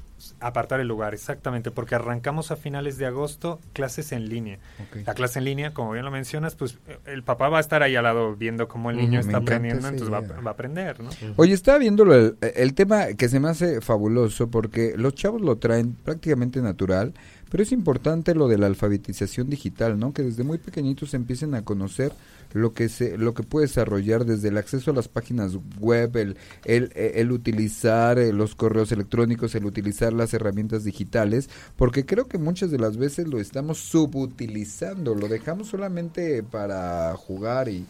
Apartar 0.40 0.80
el 0.80 0.88
lugar, 0.88 1.14
exactamente, 1.14 1.70
porque 1.70 1.94
arrancamos 1.94 2.50
a 2.50 2.56
finales 2.56 2.98
de 2.98 3.06
agosto 3.06 3.60
clases 3.72 4.12
en 4.12 4.28
línea. 4.28 4.58
La 5.04 5.14
clase 5.14 5.38
en 5.38 5.44
línea, 5.44 5.72
como 5.72 5.92
bien 5.92 6.04
lo 6.04 6.10
mencionas, 6.10 6.54
pues 6.54 6.78
eh, 6.88 6.98
el 7.06 7.22
papá 7.22 7.48
va 7.48 7.58
a 7.58 7.60
estar 7.60 7.82
ahí 7.82 7.96
al 7.96 8.04
lado 8.04 8.34
viendo 8.36 8.68
cómo 8.68 8.90
el 8.90 8.96
niño 8.96 9.12
me 9.12 9.20
está 9.20 9.38
aprendiendo, 9.38 9.88
entonces 9.88 10.12
va, 10.12 10.20
va 10.20 10.50
a 10.50 10.54
aprender, 10.54 11.00
¿no? 11.00 11.10
Oye, 11.36 11.54
estaba 11.54 11.78
viendo 11.78 12.04
el, 12.12 12.36
el 12.40 12.74
tema 12.74 13.06
que 13.16 13.28
se 13.28 13.40
me 13.40 13.48
hace 13.48 13.80
fabuloso 13.80 14.50
porque 14.50 14.94
los 14.96 15.14
chavos 15.14 15.40
lo 15.40 15.56
traen 15.58 15.94
prácticamente 15.94 16.60
natural, 16.60 17.14
pero 17.52 17.64
es 17.64 17.70
importante 17.70 18.34
lo 18.34 18.48
de 18.48 18.56
la 18.56 18.66
alfabetización 18.66 19.50
digital, 19.50 19.98
¿no? 19.98 20.14
Que 20.14 20.22
desde 20.22 20.42
muy 20.42 20.56
pequeñitos 20.56 21.12
empiecen 21.12 21.54
a 21.54 21.60
conocer 21.60 22.10
lo 22.54 22.72
que 22.72 22.88
se 22.88 23.18
lo 23.18 23.34
que 23.34 23.42
puede 23.42 23.66
desarrollar 23.66 24.24
desde 24.24 24.48
el 24.48 24.56
acceso 24.56 24.90
a 24.90 24.94
las 24.94 25.08
páginas 25.08 25.58
web, 25.78 26.16
el 26.16 26.38
el, 26.64 26.90
el 26.94 27.30
utilizar 27.30 28.18
eh, 28.18 28.32
los 28.32 28.54
correos 28.54 28.90
electrónicos, 28.90 29.54
el 29.54 29.66
utilizar 29.66 30.14
las 30.14 30.32
herramientas 30.32 30.82
digitales, 30.82 31.50
porque 31.76 32.06
creo 32.06 32.26
que 32.26 32.38
muchas 32.38 32.70
de 32.70 32.78
las 32.78 32.96
veces 32.96 33.28
lo 33.28 33.38
estamos 33.38 33.76
subutilizando, 33.80 35.14
lo 35.14 35.28
dejamos 35.28 35.68
solamente 35.68 36.42
para 36.42 37.14
jugar 37.18 37.68
y 37.68 37.84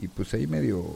y 0.00 0.08
pues 0.08 0.32
ahí 0.32 0.46
medio 0.46 0.86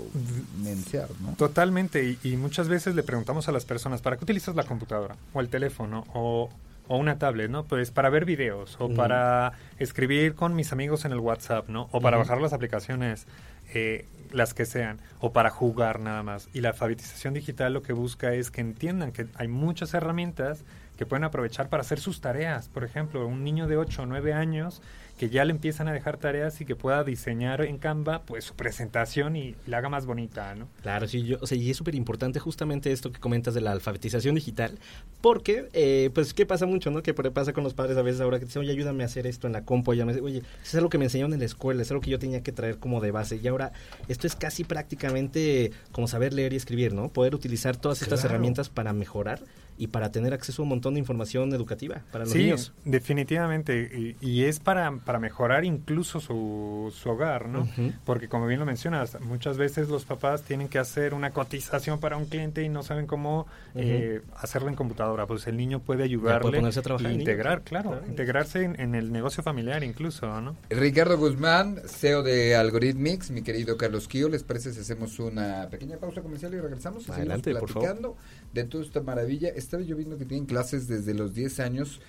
mensear, 0.62 1.10
¿no? 1.20 1.32
Totalmente, 1.32 2.02
y, 2.02 2.18
y 2.30 2.38
muchas 2.38 2.66
veces 2.66 2.94
le 2.94 3.02
preguntamos 3.02 3.46
a 3.46 3.52
las 3.52 3.66
personas, 3.66 4.00
¿para 4.00 4.16
qué 4.16 4.24
utilizas 4.24 4.56
la 4.56 4.64
computadora? 4.64 5.16
O 5.34 5.40
el 5.42 5.50
teléfono, 5.50 6.06
o, 6.14 6.48
o 6.88 6.96
una 6.96 7.18
tablet, 7.18 7.50
¿no? 7.50 7.64
Pues 7.64 7.90
para 7.90 8.10
ver 8.10 8.24
videos, 8.24 8.76
o 8.80 8.88
para 8.92 9.52
escribir 9.78 10.34
con 10.34 10.54
mis 10.54 10.72
amigos 10.72 11.04
en 11.04 11.12
el 11.12 11.18
WhatsApp, 11.18 11.68
¿no? 11.68 11.88
O 11.92 12.00
para 12.00 12.16
bajar 12.16 12.40
las 12.40 12.52
aplicaciones, 12.52 13.26
eh, 13.74 14.06
las 14.32 14.54
que 14.54 14.66
sean, 14.66 15.00
o 15.20 15.32
para 15.32 15.50
jugar 15.50 16.00
nada 16.00 16.22
más. 16.22 16.48
Y 16.52 16.60
la 16.60 16.70
alfabetización 16.70 17.34
digital 17.34 17.72
lo 17.72 17.82
que 17.82 17.92
busca 17.92 18.34
es 18.34 18.50
que 18.50 18.60
entiendan 18.60 19.12
que 19.12 19.26
hay 19.36 19.48
muchas 19.48 19.94
herramientas 19.94 20.64
que 20.96 21.06
pueden 21.06 21.24
aprovechar 21.24 21.68
para 21.68 21.82
hacer 21.82 22.00
sus 22.00 22.20
tareas. 22.20 22.68
Por 22.68 22.84
ejemplo, 22.84 23.26
un 23.26 23.44
niño 23.44 23.66
de 23.66 23.76
8 23.76 24.02
o 24.02 24.06
9 24.06 24.32
años 24.32 24.82
que 25.18 25.30
ya 25.30 25.44
le 25.44 25.50
empiezan 25.52 25.88
a 25.88 25.92
dejar 25.92 26.18
tareas 26.18 26.60
y 26.60 26.64
que 26.66 26.76
pueda 26.76 27.02
diseñar 27.04 27.62
en 27.62 27.78
Canva 27.78 28.22
pues 28.22 28.44
su 28.44 28.54
presentación 28.54 29.34
y 29.36 29.54
la 29.66 29.78
haga 29.78 29.88
más 29.88 30.04
bonita, 30.06 30.54
¿no? 30.54 30.68
Claro, 30.82 31.08
sí, 31.08 31.22
yo, 31.22 31.38
o 31.40 31.46
sea, 31.46 31.56
y 31.56 31.70
es 31.70 31.76
súper 31.76 31.94
importante 31.94 32.38
justamente 32.38 32.92
esto 32.92 33.10
que 33.12 33.18
comentas 33.20 33.54
de 33.54 33.60
la 33.62 33.72
alfabetización 33.72 34.34
digital, 34.34 34.78
porque, 35.20 35.68
eh, 35.72 36.10
pues, 36.14 36.34
¿qué 36.34 36.44
pasa 36.46 36.66
mucho, 36.66 36.90
no? 36.90 37.02
Que 37.02 37.14
pasa 37.14 37.52
con 37.52 37.64
los 37.64 37.72
padres 37.74 37.96
a 37.96 38.02
veces 38.02 38.20
ahora 38.20 38.38
que 38.38 38.44
dicen, 38.44 38.60
oye, 38.60 38.72
ayúdame 38.72 39.02
a 39.04 39.06
hacer 39.06 39.26
esto 39.26 39.46
en 39.46 39.52
la 39.54 39.64
compu, 39.64 39.92
ayúdame, 39.92 40.20
oye, 40.20 40.38
eso 40.38 40.46
es 40.64 40.74
algo 40.74 40.90
que 40.90 40.98
me 40.98 41.04
enseñaron 41.06 41.32
en 41.32 41.38
la 41.40 41.46
escuela, 41.46 41.82
es 41.82 41.90
algo 41.90 42.02
que 42.02 42.10
yo 42.10 42.18
tenía 42.18 42.42
que 42.42 42.52
traer 42.52 42.78
como 42.78 43.00
de 43.00 43.10
base, 43.10 43.40
y 43.42 43.46
ahora 43.48 43.72
esto 44.08 44.26
es 44.26 44.36
casi 44.36 44.64
prácticamente 44.64 45.72
como 45.92 46.08
saber 46.08 46.32
leer 46.32 46.52
y 46.52 46.56
escribir, 46.56 46.92
¿no? 46.92 47.08
Poder 47.08 47.34
utilizar 47.34 47.76
todas 47.76 48.02
estas 48.02 48.20
Claro. 48.20 48.34
herramientas 48.34 48.68
para 48.68 48.92
mejorar 48.92 49.40
y 49.78 49.88
para 49.88 50.10
tener 50.10 50.32
acceso 50.34 50.62
a 50.62 50.64
un 50.64 50.70
montón 50.70 50.94
de 50.94 51.00
información 51.00 51.52
educativa 51.52 52.02
para 52.12 52.24
los 52.24 52.32
sí, 52.32 52.38
niños. 52.38 52.72
definitivamente. 52.84 54.16
Y, 54.20 54.26
y 54.26 54.44
es 54.44 54.60
para, 54.60 54.90
para 54.98 55.18
mejorar 55.18 55.64
incluso 55.64 56.20
su, 56.20 56.92
su 56.96 57.10
hogar, 57.10 57.48
¿no? 57.48 57.68
Porque 58.04 58.28
como 58.28 58.46
bien 58.46 58.60
lo 58.60 58.66
mencionas, 58.66 59.20
muchas 59.20 59.56
veces 59.56 59.88
los 59.88 60.04
papás 60.04 60.42
tienen 60.42 60.68
que 60.68 60.78
hacer 60.78 61.14
una 61.14 61.30
cotización 61.30 62.00
para 62.00 62.16
un 62.16 62.26
cliente 62.26 62.62
y 62.62 62.68
no 62.68 62.82
saben 62.82 63.06
cómo 63.06 63.46
eh, 63.74 64.22
hacerlo 64.36 64.68
en 64.68 64.74
computadora. 64.74 65.26
Pues 65.26 65.46
el 65.46 65.56
niño 65.56 65.80
puede 65.80 66.04
ayudarle 66.04 66.58
ponerse 66.58 66.80
a 66.80 66.82
trabajar 66.82 67.10
e 67.10 67.14
integrar, 67.14 67.62
claro. 67.62 68.00
integrarse 68.08 68.64
en, 68.64 68.80
en 68.80 68.94
el 68.94 69.12
negocio 69.12 69.42
familiar 69.42 69.82
incluso, 69.84 70.40
¿no? 70.40 70.56
Ricardo 70.70 71.18
Guzmán, 71.18 71.80
CEO 71.86 72.22
de 72.22 72.56
Algorithmics, 72.56 73.30
mi 73.30 73.42
querido 73.42 73.76
Carlos 73.76 74.08
Quío, 74.08 74.28
¿les 74.28 74.42
parece 74.42 74.72
si 74.72 74.80
hacemos 74.80 75.18
una 75.18 75.68
pequeña 75.70 75.96
pausa 75.96 76.22
comercial 76.22 76.54
y 76.54 76.60
regresamos? 76.60 77.08
Adelante, 77.10 77.54
por 77.54 77.68
favor. 77.68 77.82
platicando 77.82 78.16
de 78.52 78.64
toda 78.64 78.84
esta 78.84 79.00
maravilla. 79.00 79.48
Estaba 79.66 79.82
yo 79.82 79.96
viendo 79.96 80.16
que 80.16 80.24
tienen 80.24 80.46
clases 80.46 80.86
desde 80.86 81.12
los 81.12 81.34
10 81.34 81.58
años, 81.58 82.00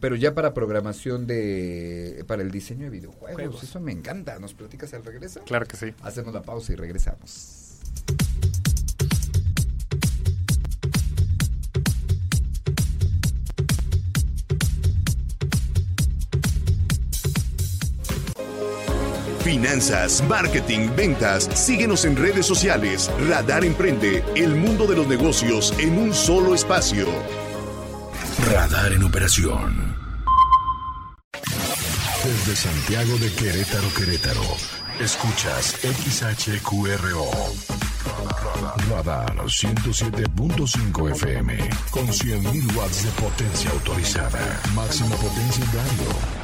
pero 0.00 0.16
ya 0.16 0.34
para 0.34 0.52
programación 0.52 1.28
de, 1.28 2.24
para 2.26 2.42
el 2.42 2.50
diseño 2.50 2.86
de 2.86 2.90
videojuegos. 2.90 3.36
Juegos. 3.36 3.62
Eso 3.62 3.78
me 3.78 3.92
encanta. 3.92 4.36
¿Nos 4.40 4.52
platicas 4.52 4.92
al 4.94 5.04
regreso? 5.04 5.40
Claro 5.44 5.64
que 5.64 5.76
sí. 5.76 5.94
Hacemos 6.02 6.34
la 6.34 6.42
pausa 6.42 6.72
y 6.72 6.76
regresamos. 6.76 7.78
Finanzas, 19.44 20.24
marketing, 20.26 20.88
ventas. 20.96 21.50
Síguenos 21.52 22.06
en 22.06 22.16
redes 22.16 22.46
sociales. 22.46 23.10
Radar 23.28 23.62
Emprende, 23.62 24.24
el 24.34 24.54
mundo 24.56 24.86
de 24.86 24.96
los 24.96 25.06
negocios 25.06 25.74
en 25.78 25.98
un 25.98 26.14
solo 26.14 26.54
espacio. 26.54 27.06
Radar 28.50 28.92
en 28.92 29.04
operación. 29.04 29.94
Desde 32.24 32.56
Santiago 32.56 33.18
de 33.18 33.30
Querétaro, 33.34 33.92
Querétaro. 33.94 34.56
Escuchas 34.98 35.76
XHQRO. 35.82 37.28
Radar 38.88 39.36
107.5 39.36 41.10
FM. 41.10 41.58
Con 41.90 42.06
100.000 42.06 42.76
watts 42.76 43.04
de 43.04 43.10
potencia 43.10 43.70
autorizada. 43.72 44.60
Máxima 44.74 45.14
potencia 45.16 45.62
en 45.64 45.72
radio. 45.72 46.43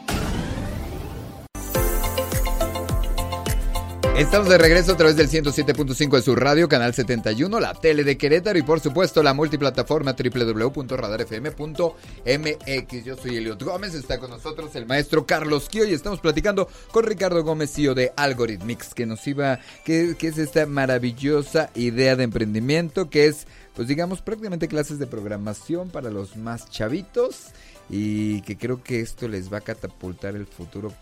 Estamos 4.17 4.49
de 4.49 4.57
regreso 4.57 4.91
a 4.91 4.97
través 4.97 5.15
del 5.15 5.29
107.5 5.29 6.17
de 6.17 6.21
su 6.21 6.35
radio, 6.35 6.67
canal 6.67 6.93
71, 6.93 7.61
la 7.61 7.73
tele 7.73 8.03
de 8.03 8.17
Querétaro 8.17 8.59
y 8.59 8.61
por 8.61 8.81
supuesto 8.81 9.23
la 9.23 9.33
multiplataforma 9.33 10.13
www.radarfm.mx. 10.13 13.05
Yo 13.05 13.15
soy 13.15 13.37
Eliot 13.37 13.63
Gómez, 13.63 13.93
está 13.95 14.19
con 14.19 14.29
nosotros 14.29 14.75
el 14.75 14.85
maestro 14.85 15.25
Carlos 15.25 15.69
Kio 15.69 15.85
y 15.85 15.93
estamos 15.93 16.19
platicando 16.19 16.67
con 16.91 17.05
Ricardo 17.05 17.41
Gómez, 17.43 17.71
CEO 17.73 17.95
de 17.95 18.11
Algorithmics, 18.17 18.93
que 18.93 19.05
nos 19.05 19.25
iba, 19.27 19.59
que 19.85 20.17
es 20.19 20.37
esta 20.37 20.65
maravillosa 20.65 21.69
idea 21.73 22.17
de 22.17 22.25
emprendimiento 22.25 23.09
que 23.09 23.27
es, 23.27 23.47
pues 23.73 23.87
digamos, 23.87 24.21
prácticamente 24.21 24.67
clases 24.67 24.99
de 24.99 25.07
programación 25.07 25.89
para 25.89 26.09
los 26.11 26.35
más 26.35 26.69
chavitos 26.69 27.45
y 27.89 28.41
que 28.41 28.57
creo 28.57 28.83
que 28.83 28.99
esto 28.99 29.29
les 29.29 29.51
va 29.51 29.59
a 29.59 29.61
catapultar 29.61 30.35
el 30.35 30.45
futuro 30.45 30.93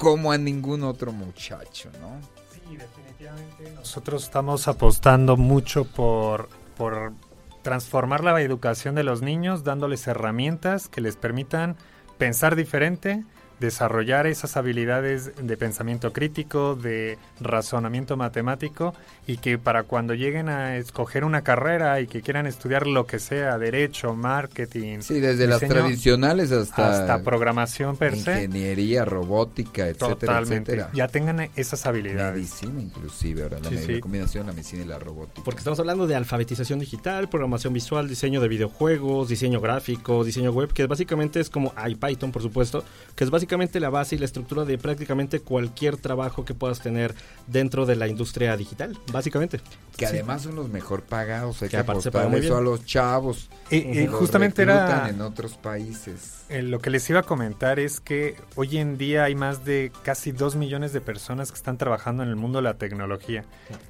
como 0.00 0.32
a 0.32 0.38
ningún 0.38 0.82
otro 0.82 1.12
muchacho, 1.12 1.90
¿no? 2.00 2.18
Sí, 2.50 2.74
definitivamente. 2.74 3.70
Nosotros 3.74 4.24
estamos 4.24 4.66
apostando 4.66 5.36
mucho 5.36 5.84
por, 5.84 6.48
por 6.78 7.12
transformar 7.60 8.24
la 8.24 8.40
educación 8.40 8.94
de 8.94 9.04
los 9.04 9.20
niños, 9.20 9.62
dándoles 9.62 10.06
herramientas 10.06 10.88
que 10.88 11.02
les 11.02 11.16
permitan 11.16 11.76
pensar 12.16 12.56
diferente, 12.56 13.24
desarrollar 13.60 14.26
esas 14.26 14.56
habilidades 14.56 15.32
de 15.40 15.56
pensamiento 15.56 16.12
crítico, 16.12 16.74
de 16.74 17.18
razonamiento 17.40 18.16
matemático 18.16 18.94
y 19.26 19.36
que 19.36 19.58
para 19.58 19.82
cuando 19.84 20.14
lleguen 20.14 20.48
a 20.48 20.76
escoger 20.76 21.24
una 21.24 21.42
carrera 21.42 22.00
y 22.00 22.06
que 22.06 22.22
quieran 22.22 22.46
estudiar 22.46 22.86
lo 22.86 23.06
que 23.06 23.18
sea, 23.18 23.58
derecho, 23.58 24.14
marketing, 24.14 25.00
Sí, 25.02 25.20
desde 25.20 25.46
las 25.46 25.60
tradicionales 25.60 26.50
hasta, 26.52 26.90
hasta 26.90 27.22
programación 27.22 27.96
per 27.96 28.16
se, 28.16 28.44
ingeniería, 28.44 29.04
robótica, 29.04 29.86
etcétera, 29.88 30.14
totalmente, 30.16 30.72
etcétera. 30.72 30.90
ya 30.94 31.08
tengan 31.08 31.50
esas 31.54 31.84
habilidades. 31.86 32.34
Medicina 32.34 32.80
inclusive, 32.80 33.42
ahora 33.42 33.58
la, 33.60 33.68
Sí, 33.68 33.74
me- 33.74 33.82
sí. 33.82 33.92
la 33.94 34.00
combinación 34.00 34.46
la 34.46 34.52
medicina 34.52 34.82
y 34.84 34.86
la 34.86 34.98
robótica. 34.98 35.42
Porque 35.44 35.58
estamos 35.58 35.78
hablando 35.78 36.06
de 36.06 36.14
alfabetización 36.16 36.78
digital, 36.78 37.28
programación 37.28 37.72
visual, 37.74 38.08
diseño 38.08 38.40
de 38.40 38.48
videojuegos, 38.48 39.28
diseño 39.28 39.60
gráfico, 39.60 40.24
diseño 40.24 40.50
web, 40.50 40.72
que 40.72 40.86
básicamente 40.86 41.40
es 41.40 41.50
como 41.50 41.74
IPython, 41.86 42.32
por 42.32 42.40
supuesto, 42.42 42.84
que 43.14 43.24
es 43.24 43.30
básicamente 43.30 43.49
la 43.80 43.90
base 43.90 44.14
y 44.14 44.18
la 44.18 44.24
estructura 44.26 44.64
de 44.64 44.78
prácticamente 44.78 45.40
cualquier 45.40 45.96
trabajo 45.96 46.44
que 46.44 46.54
puedas 46.54 46.80
tener 46.80 47.14
dentro 47.46 47.84
de 47.86 47.96
la 47.96 48.06
industria 48.08 48.56
digital, 48.56 48.96
básicamente. 49.12 49.60
que 49.96 50.06
además 50.06 50.42
son 50.42 50.54
los 50.56 50.68
mejor 50.70 51.02
pagados, 51.02 51.60
hay 51.62 51.68
Que 51.68 51.72
que, 51.72 51.76
aparte 51.82 52.00
se 52.02 52.08
apostar 52.08 52.22
paga 52.22 52.30
muy 52.30 52.40
eso 52.40 52.54
bien. 52.54 52.58
a 52.58 52.60
los 52.70 52.86
chavos. 52.86 53.50
Y- 53.70 53.76
y 53.76 54.06
Los 54.06 54.14
justamente 54.16 54.62
era- 54.62 55.08
en 55.10 55.20
otros 55.20 55.54
países. 55.58 56.44
Eh, 56.48 56.62
lo 56.62 56.78
que 56.80 56.88
les 56.90 57.08
iba 57.10 57.20
a 57.20 57.22
comentar 57.22 57.78
es 57.78 58.00
que 58.00 58.36
hoy 58.56 58.78
en 58.78 58.96
día 58.96 59.24
hay 59.24 59.34
más 59.34 59.64
de 59.66 59.92
casi 60.02 60.32
2 60.32 60.56
millones 60.56 60.92
de 60.94 61.00
personas 61.02 61.50
que 61.52 61.56
están 61.56 61.76
trabajando 61.76 62.22
en 62.22 62.30
el 62.30 62.36
mundo 62.36 62.58
de 62.58 62.62
la 62.64 62.74
tecnología. 62.74 63.44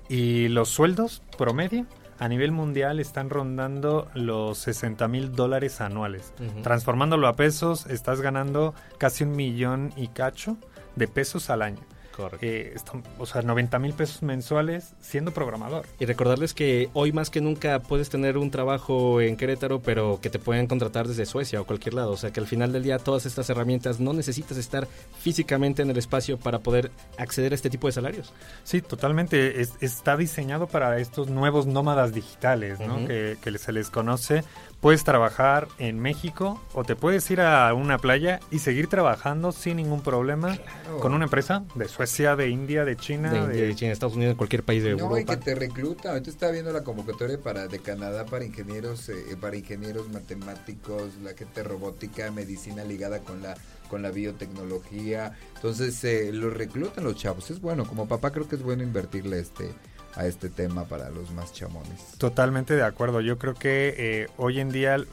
Y 0.08 0.48
los 0.48 0.68
sueldos 0.70 1.22
promedio 1.38 1.86
a 2.20 2.28
nivel 2.28 2.52
mundial 2.52 3.00
están 3.00 3.30
rondando 3.30 4.08
los 4.14 4.58
60 4.58 5.08
mil 5.08 5.32
dólares 5.32 5.80
anuales. 5.80 6.34
Transformándolo 6.62 7.26
a 7.26 7.34
pesos, 7.34 7.86
estás 7.86 8.20
ganando 8.20 8.74
casi 8.98 9.24
un 9.24 9.34
millón 9.34 9.92
y 9.96 10.08
cacho 10.08 10.58
de 10.96 11.08
pesos 11.08 11.48
al 11.48 11.62
año. 11.62 11.80
Correcto. 12.20 12.46
Eh, 12.46 12.72
esto- 12.74 13.02
o 13.18 13.26
sea, 13.26 13.42
90 13.42 13.78
mil 13.78 13.92
pesos 13.92 14.22
mensuales 14.22 14.94
siendo 15.00 15.32
programador. 15.32 15.86
Y 15.98 16.04
recordarles 16.06 16.54
que 16.54 16.88
hoy 16.92 17.12
más 17.12 17.30
que 17.30 17.40
nunca 17.40 17.78
puedes 17.80 18.10
tener 18.10 18.36
un 18.38 18.50
trabajo 18.50 19.20
en 19.20 19.36
Querétaro, 19.36 19.80
pero 19.80 20.20
que 20.20 20.30
te 20.30 20.38
pueden 20.38 20.66
contratar 20.66 21.08
desde 21.08 21.26
Suecia 21.26 21.60
o 21.60 21.64
cualquier 21.64 21.94
lado. 21.94 22.12
O 22.12 22.16
sea 22.16 22.32
que 22.32 22.40
al 22.40 22.46
final 22.46 22.72
del 22.72 22.82
día 22.82 22.98
todas 22.98 23.26
estas 23.26 23.48
herramientas 23.50 24.00
no 24.00 24.12
necesitas 24.12 24.56
estar 24.56 24.86
físicamente 25.18 25.82
en 25.82 25.90
el 25.90 25.98
espacio 25.98 26.38
para 26.38 26.60
poder 26.60 26.90
acceder 27.18 27.52
a 27.52 27.54
este 27.54 27.70
tipo 27.70 27.86
de 27.86 27.92
salarios. 27.92 28.32
Sí, 28.64 28.80
totalmente. 28.82 29.60
Es- 29.60 29.74
está 29.80 30.16
diseñado 30.16 30.66
para 30.66 30.98
estos 30.98 31.28
nuevos 31.28 31.66
nómadas 31.66 32.12
digitales, 32.12 32.80
¿no? 32.80 33.06
Que 33.06 33.36
se 33.58 33.72
les 33.72 33.90
conoce. 33.90 34.44
Puedes 34.80 35.04
trabajar 35.04 35.68
en 35.78 35.98
México 36.00 36.58
o 36.72 36.84
te 36.84 36.96
puedes 36.96 37.30
ir 37.30 37.42
a 37.42 37.74
una 37.74 37.98
playa 37.98 38.40
y 38.50 38.60
seguir 38.60 38.86
trabajando 38.86 39.52
sin 39.52 39.76
ningún 39.76 40.00
problema 40.02 40.56
con 41.00 41.12
una 41.12 41.24
empresa 41.24 41.64
de 41.74 41.86
Suecia, 41.86 42.34
de 42.34 42.48
India, 42.48 42.86
de 42.86 42.96
China. 42.96 43.30
De, 43.30 43.46
de- 43.46 43.66
de 43.66 43.74
China, 43.74 43.92
Estados 43.92 44.16
Unidos, 44.16 44.32
en 44.32 44.38
cualquier 44.38 44.62
país 44.62 44.82
de 44.82 44.96
No, 44.96 44.96
y 45.18 45.24
que 45.26 45.32
Europa. 45.32 45.36
te 45.44 45.54
recluta. 45.54 46.08
Ahorita 46.12 46.30
estaba 46.30 46.52
viendo 46.52 46.72
la 46.72 46.82
convocatoria 46.82 47.38
para 47.38 47.68
de 47.68 47.78
Canadá 47.80 48.24
para 48.24 48.42
ingenieros, 48.46 49.10
eh, 49.10 49.36
para 49.38 49.54
ingenieros 49.56 50.08
matemáticos, 50.08 51.14
la 51.22 51.34
gente 51.34 51.62
robótica, 51.62 52.30
medicina 52.30 52.82
ligada 52.82 53.20
con 53.20 53.42
la 53.42 53.56
con 53.90 54.02
la 54.02 54.10
biotecnología. 54.12 55.32
Entonces 55.56 56.02
eh, 56.04 56.30
los 56.32 56.54
reclutan 56.54 57.04
los 57.04 57.16
chavos. 57.16 57.50
Es 57.50 57.60
bueno, 57.60 57.84
como 57.84 58.06
papá 58.08 58.30
creo 58.30 58.48
que 58.48 58.56
es 58.56 58.62
bueno 58.62 58.82
invertirle 58.82 59.40
este 59.40 59.72
a 60.20 60.26
este 60.26 60.48
tema 60.48 60.84
para 60.84 61.10
los 61.10 61.30
más 61.32 61.52
chamones. 61.52 62.14
Totalmente 62.18 62.74
de 62.74 62.82
acuerdo. 62.82 63.20
Yo 63.20 63.38
creo 63.38 63.54
que 63.54 63.94
eh, 63.96 64.28
hoy 64.36 64.60
en 64.60 64.70
día 64.70 64.94
el, 64.94 65.08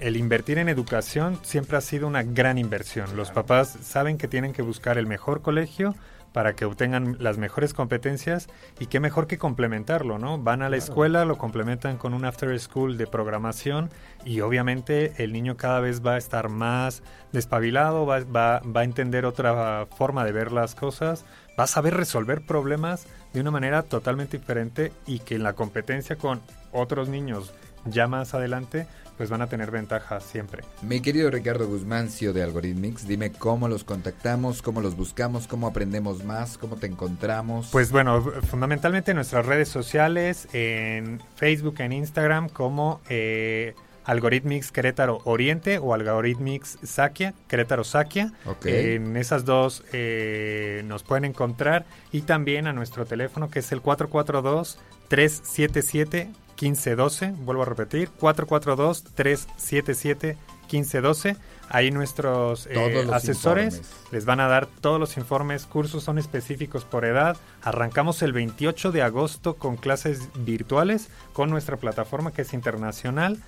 el 0.00 0.16
invertir 0.16 0.58
en 0.58 0.68
educación 0.68 1.38
siempre 1.42 1.76
ha 1.76 1.80
sido 1.80 2.06
una 2.06 2.22
gran 2.22 2.58
inversión. 2.58 3.16
Los 3.16 3.30
papás 3.30 3.76
saben 3.82 4.18
que 4.18 4.28
tienen 4.28 4.52
que 4.52 4.62
buscar 4.62 4.98
el 4.98 5.06
mejor 5.06 5.42
colegio 5.42 5.94
para 6.36 6.54
que 6.54 6.66
obtengan 6.66 7.16
las 7.18 7.38
mejores 7.38 7.72
competencias 7.72 8.48
y 8.78 8.88
qué 8.88 9.00
mejor 9.00 9.26
que 9.26 9.38
complementarlo, 9.38 10.18
¿no? 10.18 10.36
Van 10.36 10.60
a 10.60 10.68
la 10.68 10.76
escuela, 10.76 11.24
lo 11.24 11.38
complementan 11.38 11.96
con 11.96 12.12
un 12.12 12.26
after 12.26 12.60
school 12.60 12.98
de 12.98 13.06
programación 13.06 13.88
y 14.22 14.42
obviamente 14.42 15.14
el 15.16 15.32
niño 15.32 15.56
cada 15.56 15.80
vez 15.80 16.04
va 16.04 16.16
a 16.16 16.18
estar 16.18 16.50
más 16.50 17.02
despabilado, 17.32 18.04
va, 18.04 18.20
va, 18.24 18.60
va 18.60 18.82
a 18.82 18.84
entender 18.84 19.24
otra 19.24 19.86
forma 19.96 20.26
de 20.26 20.32
ver 20.32 20.52
las 20.52 20.74
cosas, 20.74 21.24
va 21.58 21.64
a 21.64 21.68
saber 21.68 21.94
resolver 21.94 22.44
problemas 22.44 23.06
de 23.32 23.40
una 23.40 23.50
manera 23.50 23.82
totalmente 23.82 24.38
diferente 24.38 24.92
y 25.06 25.18
que 25.20 25.36
en 25.36 25.42
la 25.42 25.54
competencia 25.54 26.16
con 26.16 26.40
otros 26.72 27.08
niños 27.08 27.52
ya 27.84 28.08
más 28.08 28.34
adelante 28.34 28.86
pues 29.16 29.30
van 29.30 29.42
a 29.42 29.46
tener 29.46 29.70
ventaja 29.70 30.20
siempre. 30.20 30.62
Mi 30.82 31.00
querido 31.00 31.30
Ricardo 31.30 31.66
Guzmancio 31.66 32.32
de 32.32 32.42
Algorithmics, 32.42 33.08
dime 33.08 33.32
cómo 33.32 33.68
los 33.68 33.84
contactamos, 33.84 34.62
cómo 34.62 34.80
los 34.80 34.96
buscamos, 34.96 35.46
cómo 35.46 35.66
aprendemos 35.66 36.24
más, 36.24 36.58
cómo 36.58 36.76
te 36.76 36.86
encontramos. 36.86 37.68
Pues 37.72 37.90
bueno, 37.90 38.20
fundamentalmente 38.20 39.12
en 39.12 39.16
nuestras 39.16 39.46
redes 39.46 39.68
sociales, 39.68 40.48
en 40.52 41.22
Facebook, 41.36 41.76
en 41.80 41.92
Instagram, 41.92 42.48
como 42.48 43.00
eh, 43.08 43.74
Algorithmics 44.06 44.70
Querétaro 44.72 45.20
Oriente 45.24 45.78
o 45.78 45.92
Algorithmics 45.92 46.78
Sakia, 46.82 47.34
Querétaro 47.48 47.84
Sakia. 47.84 48.32
En 48.64 49.16
esas 49.16 49.44
dos 49.44 49.84
eh, 49.92 50.82
nos 50.86 51.02
pueden 51.02 51.24
encontrar 51.24 51.84
y 52.12 52.22
también 52.22 52.66
a 52.66 52.72
nuestro 52.72 53.04
teléfono 53.04 53.50
que 53.50 53.58
es 53.58 53.72
el 53.72 53.82
442 53.82 54.78
377 55.08 56.30
1512. 56.60 57.34
Vuelvo 57.38 57.62
a 57.62 57.66
repetir, 57.66 58.08
442 58.10 59.04
377 59.14 60.38
1512. 60.70 61.36
Ahí 61.68 61.90
nuestros 61.90 62.68
eh, 62.70 63.08
asesores 63.12 63.82
les 64.12 64.24
van 64.24 64.38
a 64.38 64.46
dar 64.46 64.66
todos 64.66 65.00
los 65.00 65.16
informes, 65.16 65.66
cursos 65.66 66.04
son 66.04 66.18
específicos 66.18 66.84
por 66.84 67.04
edad. 67.04 67.36
Arrancamos 67.62 68.22
el 68.22 68.32
28 68.32 68.92
de 68.92 69.02
agosto 69.02 69.54
con 69.54 69.76
clases 69.76 70.28
virtuales 70.36 71.08
con 71.32 71.50
nuestra 71.50 71.76
plataforma 71.76 72.32
que 72.32 72.42
es 72.42 72.54
internacional 72.54 73.38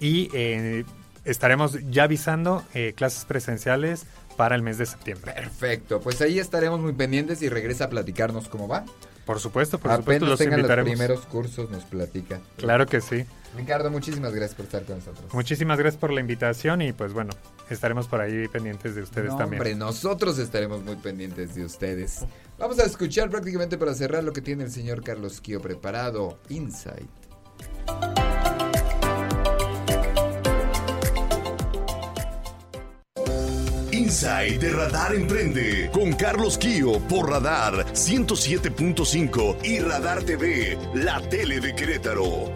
y 0.00 0.28
eh, 0.32 0.84
estaremos 1.24 1.78
ya 1.90 2.04
avisando 2.04 2.62
eh, 2.74 2.92
clases 2.96 3.24
presenciales 3.24 4.06
para 4.36 4.54
el 4.54 4.62
mes 4.62 4.78
de 4.78 4.86
septiembre. 4.86 5.32
Perfecto, 5.32 6.00
pues 6.00 6.20
ahí 6.20 6.38
estaremos 6.38 6.80
muy 6.80 6.92
pendientes 6.92 7.40
y 7.42 7.48
regresa 7.48 7.84
a 7.84 7.88
platicarnos 7.90 8.48
cómo 8.48 8.68
va. 8.68 8.84
Por 9.24 9.40
supuesto, 9.40 9.78
por 9.78 9.90
Apenas 9.90 10.04
supuesto, 10.04 10.26
los 10.26 10.38
tengan 10.38 10.60
invitaremos. 10.60 10.90
los 10.90 10.98
primeros 10.98 11.26
cursos 11.26 11.68
nos 11.70 11.82
platica. 11.84 12.38
Claro 12.58 12.86
que 12.86 13.00
sí. 13.00 13.24
Ricardo, 13.56 13.90
muchísimas 13.90 14.32
gracias 14.34 14.54
por 14.54 14.66
estar 14.66 14.84
con 14.84 14.98
nosotros. 14.98 15.32
Muchísimas 15.34 15.78
gracias 15.78 15.98
por 15.98 16.12
la 16.12 16.20
invitación 16.20 16.80
y 16.82 16.92
pues 16.92 17.12
bueno, 17.12 17.32
estaremos 17.70 18.06
por 18.06 18.20
ahí 18.20 18.46
pendientes 18.48 18.94
de 18.94 19.02
ustedes 19.02 19.30
No, 19.32 19.38
también. 19.38 19.60
Hombre, 19.62 19.74
nosotros 19.74 20.38
estaremos 20.38 20.84
muy 20.84 20.94
pendientes 20.96 21.54
de 21.56 21.64
ustedes. 21.64 22.20
Vamos 22.58 22.78
a 22.78 22.84
escuchar 22.84 23.28
prácticamente 23.30 23.78
para 23.78 23.94
cerrar 23.94 24.22
lo 24.22 24.32
que 24.32 24.42
tiene 24.42 24.62
el 24.64 24.70
señor 24.70 25.02
Carlos 25.02 25.40
Kio 25.40 25.60
preparado, 25.60 26.38
Insight. 26.50 27.08
Inside 34.06 34.58
de 34.60 34.70
Radar 34.70 35.16
Emprende 35.16 35.90
con 35.92 36.12
Carlos 36.12 36.56
Kio 36.58 37.00
por 37.08 37.28
Radar 37.28 37.86
107.5 37.86 39.56
y 39.64 39.80
Radar 39.80 40.22
TV, 40.22 40.78
la 40.94 41.20
tele 41.28 41.58
de 41.58 41.74
Querétaro. 41.74 42.52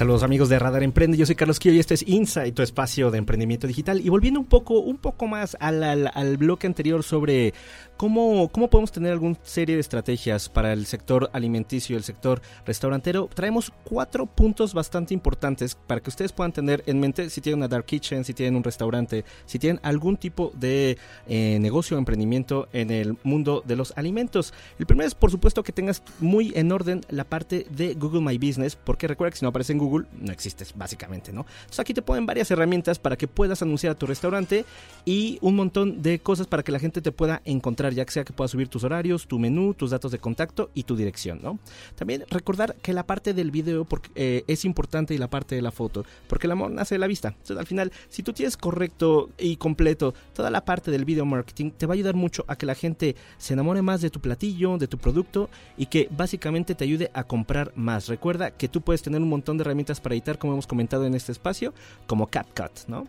Saludos 0.00 0.22
amigos 0.22 0.48
de 0.48 0.58
Radar 0.58 0.82
Emprende, 0.82 1.18
yo 1.18 1.26
soy 1.26 1.34
Carlos 1.34 1.58
Quillo 1.58 1.74
y 1.74 1.78
este 1.78 1.92
es 1.92 2.08
Insight, 2.08 2.54
tu 2.54 2.62
espacio 2.62 3.10
de 3.10 3.18
emprendimiento 3.18 3.66
digital. 3.66 4.00
Y 4.00 4.08
volviendo 4.08 4.40
un 4.40 4.46
poco, 4.46 4.80
un 4.80 4.96
poco 4.96 5.26
más 5.26 5.58
al, 5.60 5.82
al 5.82 6.36
bloque 6.38 6.66
anterior 6.66 7.02
sobre 7.02 7.52
cómo, 8.00 8.48
podemos 8.48 8.90
tener 8.90 9.12
alguna 9.12 9.36
serie 9.42 9.74
de 9.74 9.82
estrategias 9.82 10.48
para 10.48 10.72
el 10.72 10.86
sector 10.86 11.28
alimenticio 11.34 11.98
el 11.98 12.02
sector 12.02 12.40
restaurantero, 12.64 13.28
traemos 13.34 13.70
cuatro 13.84 14.24
puntos 14.24 14.72
bastante 14.72 15.12
importantes 15.12 15.74
para 15.74 16.00
que 16.00 16.08
ustedes 16.08 16.32
puedan 16.32 16.50
tener 16.50 16.82
en 16.86 16.98
mente 16.98 17.28
si 17.28 17.42
tienen 17.42 17.58
una 17.58 17.68
dark 17.68 17.84
kitchen, 17.84 18.24
si 18.24 18.32
tienen 18.32 18.56
un 18.56 18.64
restaurante, 18.64 19.26
si 19.44 19.58
tienen 19.58 19.80
algún 19.82 20.16
tipo 20.16 20.50
de 20.54 20.96
eh, 21.28 21.58
negocio 21.60 21.94
o 21.94 21.98
emprendimiento 21.98 22.70
en 22.72 22.90
el 22.90 23.18
mundo 23.22 23.62
de 23.66 23.76
los 23.76 23.92
alimentos. 23.98 24.54
El 24.78 24.86
primero 24.86 25.06
es, 25.06 25.14
por 25.14 25.30
supuesto, 25.30 25.62
que 25.62 25.72
tengas 25.72 26.02
muy 26.20 26.52
en 26.56 26.72
orden 26.72 27.02
la 27.10 27.24
parte 27.24 27.66
de 27.68 27.92
Google 27.92 28.22
My 28.22 28.38
Business, 28.38 28.76
porque 28.76 29.08
recuerda 29.08 29.32
que 29.32 29.38
si 29.40 29.44
no 29.44 29.50
aparece 29.50 29.74
en 29.74 29.78
Google, 29.78 30.06
no 30.18 30.32
existes, 30.32 30.72
básicamente, 30.74 31.34
¿no? 31.34 31.44
Entonces 31.60 31.80
aquí 31.80 31.92
te 31.92 32.00
ponen 32.00 32.24
varias 32.24 32.50
herramientas 32.50 32.98
para 32.98 33.16
que 33.16 33.28
puedas 33.28 33.60
anunciar 33.60 33.92
a 33.92 33.98
tu 33.98 34.06
restaurante 34.06 34.64
y 35.04 35.38
un 35.42 35.54
montón 35.54 36.00
de 36.00 36.18
cosas 36.20 36.46
para 36.46 36.62
que 36.62 36.72
la 36.72 36.78
gente 36.78 37.02
te 37.02 37.12
pueda 37.12 37.42
encontrar, 37.44 37.89
ya 37.94 38.04
que 38.04 38.12
sea 38.12 38.24
que 38.24 38.32
puedas 38.32 38.50
subir 38.50 38.68
tus 38.68 38.84
horarios, 38.84 39.26
tu 39.26 39.38
menú, 39.38 39.74
tus 39.74 39.90
datos 39.90 40.12
de 40.12 40.18
contacto 40.18 40.70
y 40.74 40.84
tu 40.84 40.96
dirección, 40.96 41.40
¿no? 41.42 41.58
También 41.94 42.24
recordar 42.30 42.76
que 42.76 42.92
la 42.92 43.06
parte 43.06 43.34
del 43.34 43.50
video 43.50 43.84
porque, 43.84 44.10
eh, 44.14 44.44
es 44.46 44.64
importante 44.64 45.14
y 45.14 45.18
la 45.18 45.28
parte 45.28 45.54
de 45.54 45.62
la 45.62 45.70
foto, 45.70 46.04
porque 46.28 46.46
el 46.46 46.52
amor 46.52 46.70
nace 46.70 46.94
de 46.94 46.98
la 46.98 47.06
vista. 47.06 47.28
Entonces 47.28 47.58
al 47.58 47.66
final, 47.66 47.92
si 48.08 48.22
tú 48.22 48.32
tienes 48.32 48.56
correcto 48.56 49.30
y 49.38 49.56
completo 49.56 50.14
toda 50.34 50.50
la 50.50 50.64
parte 50.64 50.90
del 50.90 51.04
video 51.04 51.24
marketing, 51.24 51.70
te 51.70 51.86
va 51.86 51.94
a 51.94 51.96
ayudar 51.96 52.14
mucho 52.14 52.44
a 52.48 52.56
que 52.56 52.66
la 52.66 52.74
gente 52.74 53.16
se 53.38 53.54
enamore 53.54 53.82
más 53.82 54.00
de 54.00 54.10
tu 54.10 54.20
platillo, 54.20 54.78
de 54.78 54.88
tu 54.88 54.98
producto 54.98 55.50
y 55.76 55.86
que 55.86 56.08
básicamente 56.10 56.74
te 56.74 56.84
ayude 56.84 57.10
a 57.14 57.24
comprar 57.24 57.72
más. 57.76 58.08
Recuerda 58.08 58.50
que 58.50 58.68
tú 58.68 58.80
puedes 58.80 59.02
tener 59.02 59.20
un 59.20 59.28
montón 59.28 59.56
de 59.56 59.62
herramientas 59.62 60.00
para 60.00 60.14
editar, 60.14 60.38
como 60.38 60.54
hemos 60.54 60.66
comentado 60.66 61.06
en 61.06 61.14
este 61.14 61.32
espacio, 61.32 61.74
como 62.06 62.26
CapCut, 62.26 62.88
¿no? 62.88 63.06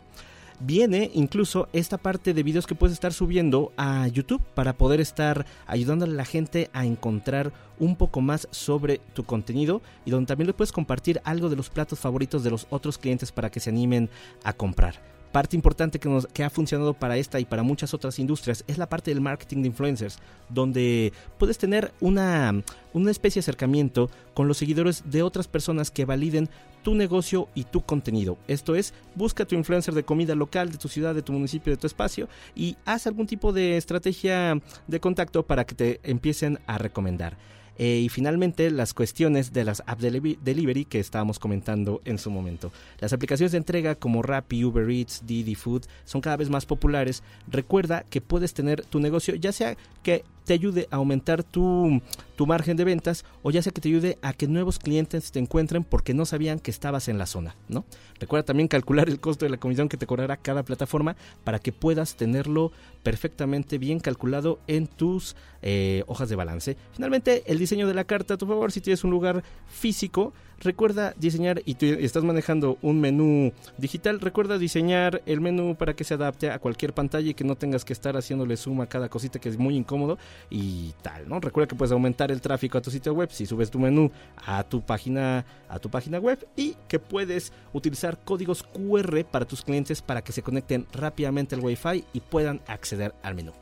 Viene 0.63 1.09
incluso 1.15 1.67
esta 1.73 1.97
parte 1.97 2.35
de 2.35 2.43
videos 2.43 2.67
que 2.67 2.75
puedes 2.75 2.93
estar 2.93 3.13
subiendo 3.13 3.71
a 3.77 4.07
YouTube 4.07 4.43
para 4.53 4.73
poder 4.73 5.01
estar 5.01 5.47
ayudándole 5.65 6.13
a 6.13 6.17
la 6.17 6.25
gente 6.25 6.69
a 6.71 6.85
encontrar 6.85 7.51
un 7.79 7.95
poco 7.95 8.21
más 8.21 8.47
sobre 8.51 8.99
tu 9.15 9.23
contenido 9.23 9.81
y 10.05 10.11
donde 10.11 10.27
también 10.27 10.45
le 10.45 10.53
puedes 10.53 10.71
compartir 10.71 11.19
algo 11.23 11.49
de 11.49 11.55
los 11.55 11.71
platos 11.71 11.97
favoritos 11.97 12.43
de 12.43 12.51
los 12.51 12.67
otros 12.69 12.99
clientes 12.99 13.31
para 13.31 13.49
que 13.49 13.59
se 13.59 13.71
animen 13.71 14.07
a 14.43 14.53
comprar. 14.53 15.01
Parte 15.31 15.55
importante 15.55 15.97
que, 15.97 16.09
nos, 16.09 16.27
que 16.27 16.43
ha 16.43 16.49
funcionado 16.51 16.93
para 16.93 17.17
esta 17.17 17.39
y 17.39 17.45
para 17.45 17.63
muchas 17.63 17.95
otras 17.95 18.19
industrias 18.19 18.63
es 18.67 18.77
la 18.77 18.87
parte 18.89 19.09
del 19.09 19.21
marketing 19.21 19.63
de 19.63 19.69
influencers, 19.69 20.19
donde 20.49 21.11
puedes 21.39 21.57
tener 21.57 21.91
una, 22.01 22.61
una 22.93 23.09
especie 23.09 23.39
de 23.39 23.45
acercamiento 23.45 24.11
con 24.35 24.47
los 24.47 24.57
seguidores 24.57 25.09
de 25.09 25.23
otras 25.23 25.47
personas 25.47 25.89
que 25.89 26.05
validen 26.05 26.49
tu 26.83 26.95
negocio 26.95 27.47
y 27.55 27.65
tu 27.65 27.81
contenido. 27.81 28.37
Esto 28.47 28.75
es, 28.75 28.93
busca 29.15 29.45
tu 29.45 29.55
influencer 29.55 29.93
de 29.93 30.03
comida 30.03 30.35
local 30.35 30.71
de 30.71 30.77
tu 30.77 30.87
ciudad, 30.87 31.15
de 31.15 31.21
tu 31.21 31.33
municipio, 31.33 31.71
de 31.71 31.77
tu 31.77 31.87
espacio 31.87 32.27
y 32.55 32.77
haz 32.85 33.07
algún 33.07 33.27
tipo 33.27 33.53
de 33.53 33.77
estrategia 33.77 34.59
de 34.87 34.99
contacto 34.99 35.43
para 35.43 35.65
que 35.65 35.75
te 35.75 35.99
empiecen 36.03 36.59
a 36.67 36.77
recomendar. 36.77 37.37
Eh, 37.77 38.01
y 38.03 38.09
finalmente 38.09 38.69
las 38.69 38.93
cuestiones 38.93 39.53
de 39.53 39.63
las 39.63 39.81
app 39.87 39.99
delivery, 39.99 40.37
delivery 40.43 40.85
que 40.85 40.99
estábamos 40.99 41.39
comentando 41.39 42.01
en 42.05 42.19
su 42.19 42.29
momento. 42.29 42.71
Las 42.99 43.13
aplicaciones 43.13 43.53
de 43.53 43.57
entrega 43.57 43.95
como 43.95 44.21
Rappi, 44.21 44.63
Uber 44.63 44.87
Eats, 44.89 45.23
Didi 45.25 45.55
Food 45.55 45.85
son 46.05 46.21
cada 46.21 46.37
vez 46.37 46.49
más 46.49 46.65
populares. 46.65 47.23
Recuerda 47.47 48.03
que 48.09 48.21
puedes 48.21 48.53
tener 48.53 48.85
tu 48.85 48.99
negocio 48.99 49.33
ya 49.35 49.51
sea 49.51 49.77
que 50.03 50.23
te 50.45 50.53
ayude 50.53 50.87
a 50.91 50.97
aumentar 50.97 51.43
tu, 51.43 52.01
tu 52.35 52.47
margen 52.47 52.77
de 52.77 52.83
ventas 52.83 53.25
o 53.43 53.51
ya 53.51 53.61
sea 53.61 53.71
que 53.71 53.81
te 53.81 53.89
ayude 53.89 54.17
a 54.21 54.33
que 54.33 54.47
nuevos 54.47 54.79
clientes 54.79 55.31
te 55.31 55.39
encuentren 55.39 55.83
porque 55.83 56.13
no 56.13 56.25
sabían 56.25 56.59
que 56.59 56.71
estabas 56.71 57.07
en 57.07 57.17
la 57.17 57.25
zona, 57.25 57.55
¿no? 57.67 57.85
Recuerda 58.19 58.45
también 58.45 58.67
calcular 58.67 59.09
el 59.09 59.19
costo 59.19 59.45
de 59.45 59.51
la 59.51 59.57
comisión 59.57 59.89
que 59.89 59.97
te 59.97 60.07
cobrará 60.07 60.37
cada 60.37 60.63
plataforma 60.63 61.15
para 61.43 61.59
que 61.59 61.71
puedas 61.71 62.15
tenerlo 62.15 62.71
perfectamente 63.03 63.77
bien 63.77 63.99
calculado 63.99 64.59
en 64.67 64.87
tus 64.87 65.35
eh, 65.61 66.03
hojas 66.07 66.29
de 66.29 66.35
balance. 66.35 66.77
Finalmente, 66.93 67.43
el 67.45 67.59
diseño 67.59 67.87
de 67.87 67.93
la 67.93 68.03
carta, 68.03 68.37
tu 68.37 68.45
favor, 68.45 68.71
si 68.71 68.81
tienes 68.81 69.03
un 69.03 69.11
lugar 69.11 69.43
físico, 69.67 70.33
recuerda 70.61 71.13
diseñar 71.17 71.61
y 71.65 71.75
tú 71.75 71.85
estás 71.85 72.23
manejando 72.23 72.77
un 72.81 73.01
menú 73.01 73.51
digital, 73.77 74.19
recuerda 74.19 74.57
diseñar 74.57 75.21
el 75.25 75.41
menú 75.41 75.75
para 75.75 75.95
que 75.95 76.03
se 76.03 76.13
adapte 76.13 76.49
a 76.49 76.59
cualquier 76.59 76.93
pantalla 76.93 77.29
y 77.29 77.33
que 77.33 77.43
no 77.43 77.55
tengas 77.55 77.83
que 77.83 77.93
estar 77.93 78.15
haciéndole 78.15 78.55
suma 78.57 78.85
a 78.85 78.87
cada 78.87 79.09
cosita 79.09 79.39
que 79.39 79.49
es 79.49 79.57
muy 79.57 79.75
incómodo 79.75 80.17
y 80.49 80.93
tal, 81.01 81.27
¿no? 81.27 81.39
Recuerda 81.39 81.67
que 81.67 81.75
puedes 81.75 81.91
aumentar 81.91 82.31
el 82.31 82.41
tráfico 82.41 82.77
a 82.77 82.81
tu 82.81 82.91
sitio 82.91 83.13
web 83.13 83.29
si 83.31 83.45
subes 83.45 83.71
tu 83.71 83.79
menú 83.79 84.11
a 84.45 84.63
tu 84.63 84.81
página 84.81 85.45
a 85.67 85.79
tu 85.79 85.89
página 85.89 86.19
web 86.19 86.47
y 86.55 86.75
que 86.87 86.99
puedes 86.99 87.51
utilizar 87.73 88.19
códigos 88.23 88.63
QR 88.63 89.25
para 89.25 89.45
tus 89.45 89.63
clientes 89.63 90.01
para 90.01 90.21
que 90.21 90.31
se 90.31 90.43
conecten 90.43 90.85
rápidamente 90.93 91.55
al 91.55 91.61
Wi-Fi 91.61 92.05
y 92.13 92.19
puedan 92.19 92.61
acceder 92.67 93.13
al 93.23 93.35
menú. 93.35 93.53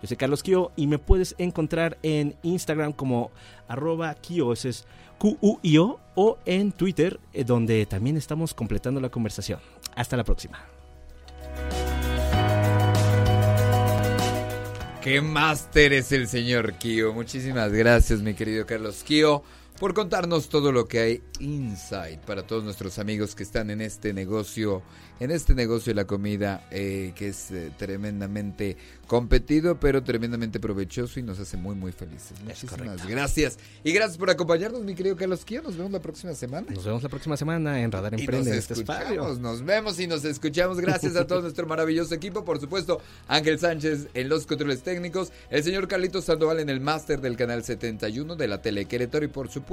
Yo 0.00 0.06
soy 0.06 0.16
Carlos 0.16 0.44
Kio 0.44 0.70
y 0.76 0.86
me 0.86 0.98
puedes 0.98 1.34
encontrar 1.38 1.98
en 2.02 2.36
Instagram 2.42 2.92
como 2.92 3.32
arroba 3.66 4.14
Kio, 4.14 4.52
ese 4.52 4.68
es 4.68 4.86
Q-U-I-O, 5.18 6.00
o 6.14 6.38
en 6.46 6.72
Twitter, 6.72 7.20
eh, 7.32 7.44
donde 7.44 7.86
también 7.86 8.16
estamos 8.16 8.54
completando 8.54 9.00
la 9.00 9.08
conversación. 9.08 9.60
Hasta 9.94 10.16
la 10.16 10.24
próxima. 10.24 10.64
¡Qué 15.02 15.20
máster 15.20 15.92
es 15.92 16.12
el 16.12 16.26
señor 16.28 16.74
Kio! 16.74 17.12
Muchísimas 17.12 17.72
gracias, 17.72 18.20
mi 18.20 18.34
querido 18.34 18.66
Carlos 18.66 19.02
Kio. 19.04 19.42
Por 19.78 19.94
contarnos 19.94 20.48
todo 20.48 20.72
lo 20.72 20.86
que 20.86 21.00
hay 21.00 21.22
inside 21.40 22.18
para 22.26 22.46
todos 22.46 22.64
nuestros 22.64 22.98
amigos 22.98 23.34
que 23.34 23.44
están 23.44 23.70
en 23.70 23.80
este 23.80 24.12
negocio, 24.12 24.82
en 25.20 25.30
este 25.30 25.54
negocio 25.54 25.90
de 25.90 25.94
la 25.94 26.06
comida 26.06 26.66
eh, 26.70 27.12
que 27.14 27.28
es 27.28 27.50
eh, 27.50 27.70
tremendamente 27.76 28.76
competido, 29.06 29.78
pero 29.78 30.02
tremendamente 30.02 30.58
provechoso 30.58 31.20
y 31.20 31.22
nos 31.22 31.38
hace 31.38 31.56
muy, 31.56 31.74
muy 31.74 31.92
felices. 31.92 32.40
Muchísimas 32.44 33.06
gracias. 33.06 33.58
Y 33.84 33.92
gracias 33.92 34.18
por 34.18 34.30
acompañarnos, 34.30 34.82
mi 34.82 34.94
querido 34.94 35.16
Carlos 35.16 35.44
Quio. 35.44 35.62
Nos 35.62 35.76
vemos 35.76 35.92
la 35.92 36.00
próxima 36.00 36.34
semana. 36.34 36.66
Nos 36.70 36.84
vemos 36.84 37.02
la 37.02 37.08
próxima 37.08 37.36
semana 37.36 37.80
en 37.80 37.92
Radar 37.92 38.14
Y 38.18 38.20
Emprende. 38.20 38.50
nos 38.50 38.58
este 38.58 38.74
escuchamos, 38.74 39.38
nos 39.38 39.64
vemos 39.64 39.98
y 40.00 40.06
nos 40.06 40.24
escuchamos. 40.24 40.80
Gracias 40.80 41.16
a 41.16 41.26
todo 41.26 41.40
nuestro 41.42 41.66
maravilloso 41.66 42.14
equipo. 42.14 42.44
Por 42.44 42.60
supuesto, 42.60 43.00
Ángel 43.28 43.58
Sánchez 43.58 44.08
en 44.14 44.28
los 44.28 44.46
controles 44.46 44.82
técnicos, 44.82 45.32
el 45.50 45.62
señor 45.62 45.88
Carlitos 45.88 46.24
Sandoval 46.24 46.60
en 46.60 46.68
el 46.68 46.80
máster 46.80 47.20
del 47.20 47.36
canal 47.36 47.64
71 47.64 48.36
de 48.36 48.48
la 48.48 48.60
Tele 48.60 48.86
Querétaro 48.86 49.24
y 49.24 49.28
por 49.28 49.48
supuesto, 49.48 49.67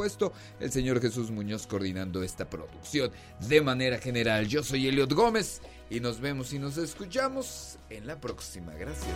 el 0.59 0.71
señor 0.71 1.01
Jesús 1.01 1.31
Muñoz 1.31 1.67
coordinando 1.67 2.23
esta 2.23 2.49
producción 2.49 3.11
de 3.47 3.61
manera 3.61 3.97
general. 3.97 4.47
Yo 4.47 4.63
soy 4.63 4.87
Eliot 4.87 5.13
Gómez 5.13 5.61
y 5.89 5.99
nos 5.99 6.19
vemos 6.19 6.53
y 6.53 6.59
nos 6.59 6.77
escuchamos 6.77 7.77
en 7.89 8.07
la 8.07 8.19
próxima. 8.19 8.73
Gracias. 8.73 9.15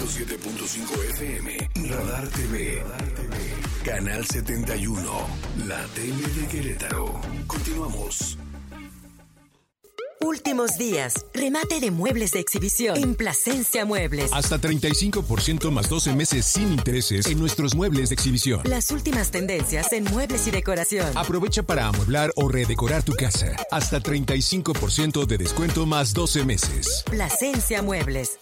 107.5 0.00 1.04
FM. 1.10 1.70
Radar 1.90 2.26
TV. 2.28 2.82
Canal 3.84 4.24
71. 4.24 5.02
La 5.66 5.84
tele 5.94 6.26
de 6.26 6.46
Querétaro. 6.46 7.20
Continuamos. 7.46 8.38
Últimos 10.22 10.78
días. 10.78 11.26
Remate 11.34 11.80
de 11.80 11.90
muebles 11.90 12.32
de 12.32 12.40
exhibición 12.40 12.96
en 12.96 13.14
Plasencia 13.14 13.84
Muebles. 13.84 14.30
Hasta 14.32 14.58
35% 14.58 15.70
más 15.70 15.90
12 15.90 16.14
meses 16.14 16.46
sin 16.46 16.72
intereses 16.72 17.26
en 17.26 17.38
nuestros 17.38 17.74
muebles 17.74 18.08
de 18.08 18.14
exhibición. 18.14 18.62
Las 18.64 18.90
últimas 18.90 19.30
tendencias 19.30 19.92
en 19.92 20.04
muebles 20.04 20.46
y 20.46 20.50
decoración. 20.50 21.06
Aprovecha 21.14 21.62
para 21.62 21.88
amueblar 21.88 22.32
o 22.36 22.48
redecorar 22.48 23.02
tu 23.02 23.12
casa. 23.12 23.54
Hasta 23.70 24.00
35% 24.00 25.26
de 25.26 25.38
descuento 25.38 25.84
más 25.84 26.14
12 26.14 26.44
meses. 26.44 27.04
Plasencia 27.10 27.82
Muebles. 27.82 28.38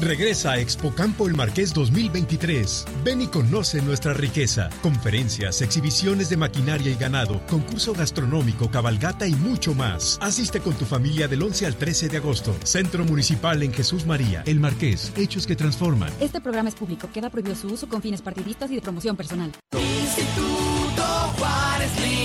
Regresa 0.00 0.52
a 0.52 0.58
Expo 0.58 0.92
Campo 0.94 1.28
El 1.28 1.34
Marqués 1.34 1.72
2023. 1.72 2.86
Ven 3.04 3.22
y 3.22 3.26
conoce 3.28 3.80
nuestra 3.80 4.12
riqueza. 4.12 4.68
Conferencias, 4.82 5.62
exhibiciones 5.62 6.28
de 6.28 6.36
maquinaria 6.36 6.90
y 6.90 6.96
ganado, 6.96 7.40
concurso 7.48 7.92
gastronómico, 7.94 8.70
cabalgata 8.70 9.26
y 9.26 9.34
mucho 9.34 9.74
más. 9.74 10.18
Asiste 10.20 10.60
con 10.60 10.74
tu 10.74 10.84
familia 10.84 11.28
del 11.28 11.42
11 11.42 11.66
al 11.66 11.76
13 11.76 12.08
de 12.08 12.16
agosto. 12.16 12.54
Centro 12.64 13.04
Municipal 13.04 13.62
en 13.62 13.72
Jesús 13.72 14.04
María. 14.04 14.42
El 14.46 14.60
Marqués. 14.60 15.12
Hechos 15.16 15.46
que 15.46 15.56
transforman. 15.56 16.12
Este 16.20 16.40
programa 16.40 16.68
es 16.68 16.74
público. 16.74 17.08
Queda 17.12 17.30
prohibido 17.30 17.54
su 17.54 17.68
uso 17.68 17.88
con 17.88 18.02
fines 18.02 18.20
partidistas 18.20 18.70
y 18.70 18.76
de 18.76 18.82
promoción 18.82 19.16
personal. 19.16 19.52
Instituto 19.72 21.02
Juárez. 21.38 22.23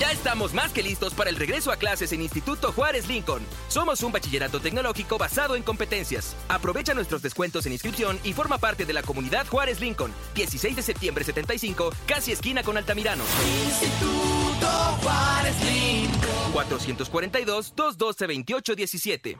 Ya 0.00 0.10
estamos 0.12 0.54
más 0.54 0.72
que 0.72 0.82
listos 0.82 1.12
para 1.12 1.28
el 1.28 1.36
regreso 1.36 1.70
a 1.70 1.76
clases 1.76 2.14
en 2.14 2.22
Instituto 2.22 2.72
Juárez 2.72 3.06
Lincoln. 3.06 3.42
Somos 3.68 4.02
un 4.02 4.10
bachillerato 4.10 4.58
tecnológico 4.58 5.18
basado 5.18 5.56
en 5.56 5.62
competencias. 5.62 6.34
Aprovecha 6.48 6.94
nuestros 6.94 7.20
descuentos 7.20 7.66
en 7.66 7.72
inscripción 7.72 8.18
y 8.24 8.32
forma 8.32 8.56
parte 8.56 8.86
de 8.86 8.94
la 8.94 9.02
comunidad 9.02 9.46
Juárez 9.46 9.78
Lincoln. 9.78 10.14
16 10.34 10.76
de 10.76 10.80
septiembre 10.80 11.22
75, 11.22 11.90
casi 12.06 12.32
esquina 12.32 12.62
con 12.62 12.78
Altamirano. 12.78 13.24
Instituto 13.66 14.68
Juárez 15.02 15.54
Lincoln. 15.66 16.54
442-212-2817. 16.54 19.38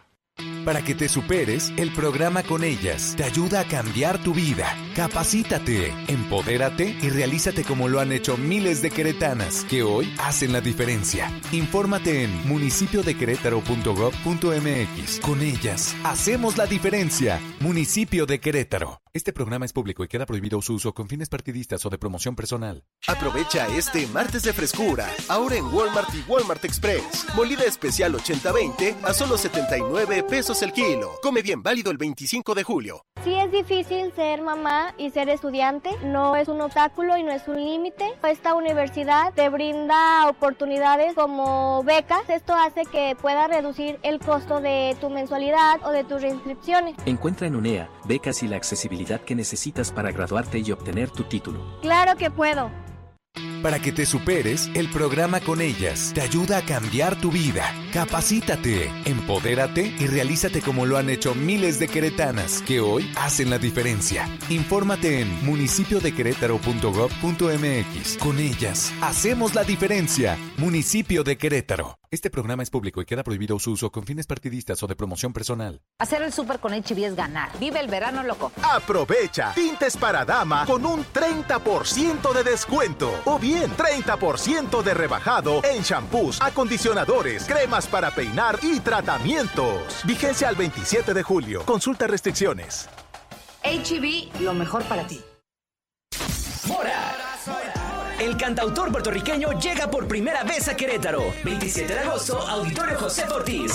Para 0.64 0.82
que 0.84 0.94
te 0.94 1.08
superes, 1.08 1.72
el 1.76 1.92
programa 1.92 2.42
con 2.42 2.64
ellas 2.64 3.14
te 3.16 3.22
ayuda 3.24 3.60
a 3.60 3.64
cambiar 3.64 4.22
tu 4.22 4.34
vida. 4.34 4.76
Capacítate, 4.94 5.92
empodérate 6.08 6.96
y 7.00 7.08
realízate 7.08 7.64
como 7.64 7.88
lo 7.88 8.00
han 8.00 8.12
hecho 8.12 8.36
miles 8.36 8.82
de 8.82 8.90
queretanas 8.90 9.64
que 9.64 9.82
hoy 9.82 10.12
hacen 10.18 10.52
la 10.52 10.60
diferencia. 10.60 11.32
Infórmate 11.52 12.24
en 12.24 12.48
municipiodequerétaro.gov.mx. 12.48 15.20
Con 15.20 15.40
ellas, 15.42 15.94
hacemos 16.04 16.56
la 16.56 16.66
diferencia. 16.66 17.40
Municipio 17.60 18.26
de 18.26 18.40
Querétaro. 18.40 19.00
Este 19.12 19.32
programa 19.32 19.64
es 19.64 19.72
público 19.72 20.04
y 20.04 20.08
queda 20.08 20.24
prohibido 20.24 20.62
su 20.62 20.74
uso 20.74 20.94
con 20.94 21.08
fines 21.08 21.28
partidistas 21.28 21.84
o 21.84 21.90
de 21.90 21.98
promoción 21.98 22.36
personal. 22.36 22.84
Aprovecha 23.08 23.66
este 23.76 24.06
martes 24.06 24.44
de 24.44 24.52
frescura, 24.52 25.08
ahora 25.28 25.56
en 25.56 25.64
Walmart 25.64 26.14
y 26.14 26.22
Walmart 26.30 26.64
Express. 26.64 27.26
Molida 27.34 27.64
especial 27.64 28.14
80-20 28.14 29.02
a 29.02 29.12
solo 29.12 29.36
79 29.36 30.22
pesos 30.22 30.62
el 30.62 30.72
kilo. 30.72 31.10
Come 31.24 31.42
bien 31.42 31.60
válido 31.60 31.90
el 31.90 31.96
25 31.96 32.54
de 32.54 32.62
julio. 32.62 33.04
Sí 33.24 33.34
es 33.34 33.50
difícil 33.50 34.12
ser 34.14 34.42
mamá 34.42 34.94
y 34.96 35.10
ser 35.10 35.28
estudiante, 35.28 35.90
no 36.04 36.36
es 36.36 36.46
un 36.46 36.60
obstáculo 36.60 37.16
y 37.16 37.24
no 37.24 37.32
es 37.32 37.48
un 37.48 37.56
límite. 37.56 38.04
Esta 38.22 38.54
universidad 38.54 39.34
te 39.34 39.48
brinda 39.48 40.28
oportunidades 40.28 41.14
como 41.14 41.82
becas, 41.82 42.30
esto 42.30 42.54
hace 42.54 42.84
que 42.86 43.16
pueda 43.20 43.48
reducir 43.48 43.98
el 44.04 44.20
costo 44.20 44.60
de 44.60 44.96
tu 45.00 45.10
mensualidad 45.10 45.84
o 45.84 45.90
de 45.90 46.04
tus 46.04 46.22
reinscripciones. 46.22 46.94
Encuentra 47.06 47.48
en 47.48 47.56
UNEA 47.56 47.90
becas 48.06 48.42
y 48.44 48.48
la 48.48 48.56
accesibilidad 48.56 48.99
que 49.24 49.34
necesitas 49.34 49.90
para 49.90 50.12
graduarte 50.12 50.58
y 50.58 50.70
obtener 50.72 51.10
tu 51.10 51.24
título. 51.24 51.80
Claro 51.80 52.16
que 52.16 52.30
puedo. 52.30 52.70
Para 53.62 53.78
que 53.78 53.92
te 53.92 54.06
superes, 54.06 54.70
el 54.74 54.88
programa 54.88 55.40
con 55.40 55.60
ellas 55.60 56.12
te 56.14 56.20
ayuda 56.20 56.58
a 56.58 56.62
cambiar 56.62 57.20
tu 57.20 57.30
vida. 57.30 57.74
Capacítate, 57.92 58.88
empodérate 59.04 59.92
y 59.98 60.06
realízate 60.06 60.62
como 60.62 60.86
lo 60.86 60.96
han 60.96 61.10
hecho 61.10 61.34
miles 61.34 61.80
de 61.80 61.88
queretanas 61.88 62.62
que 62.62 62.78
hoy 62.80 63.10
hacen 63.16 63.50
la 63.50 63.58
diferencia. 63.58 64.28
Infórmate 64.48 65.22
en 65.22 65.44
municipiodequerétaro.gov.mx. 65.44 68.16
Con 68.18 68.38
ellas, 68.38 68.92
hacemos 69.02 69.56
la 69.56 69.64
diferencia. 69.64 70.38
Municipio 70.56 71.24
de 71.24 71.36
Querétaro. 71.36 72.00
Este 72.12 72.28
programa 72.28 72.64
es 72.64 72.70
público 72.70 73.00
y 73.00 73.04
queda 73.04 73.22
prohibido 73.22 73.56
su 73.60 73.70
uso 73.70 73.92
con 73.92 74.04
fines 74.04 74.26
partidistas 74.26 74.82
o 74.82 74.88
de 74.88 74.96
promoción 74.96 75.32
personal. 75.32 75.80
Hacer 76.00 76.22
el 76.22 76.32
súper 76.32 76.58
con 76.58 76.72
HB 76.72 77.04
es 77.04 77.14
ganar. 77.14 77.50
Vive 77.60 77.78
el 77.78 77.86
verano 77.86 78.24
loco. 78.24 78.50
Aprovecha 78.62 79.52
tintes 79.54 79.96
para 79.96 80.24
dama 80.24 80.66
con 80.66 80.84
un 80.84 81.04
30% 81.04 82.32
de 82.32 82.42
descuento 82.42 83.12
o 83.26 83.38
bien 83.38 83.70
30% 83.76 84.82
de 84.82 84.94
rebajado 84.94 85.60
en 85.62 85.82
shampoos, 85.82 86.42
acondicionadores, 86.42 87.44
cremas 87.44 87.79
para 87.86 88.10
peinar 88.10 88.58
y 88.62 88.80
tratamientos. 88.80 90.02
Vigencia 90.04 90.48
al 90.48 90.56
27 90.56 91.14
de 91.14 91.22
julio. 91.22 91.64
Consulta 91.64 92.06
restricciones. 92.06 92.88
HB, 93.62 94.40
lo 94.40 94.54
mejor 94.54 94.82
para 94.84 95.06
ti. 95.06 95.20
¡Mora! 96.66 97.16
El 98.20 98.36
cantautor 98.36 98.92
puertorriqueño 98.92 99.58
llega 99.58 99.90
por 99.90 100.06
primera 100.06 100.44
vez 100.44 100.68
a 100.68 100.76
Querétaro. 100.76 101.32
27 101.42 101.94
de 101.94 102.00
agosto, 102.00 102.38
Auditorio 102.38 102.98
José 102.98 103.24
Ortiz. 103.24 103.72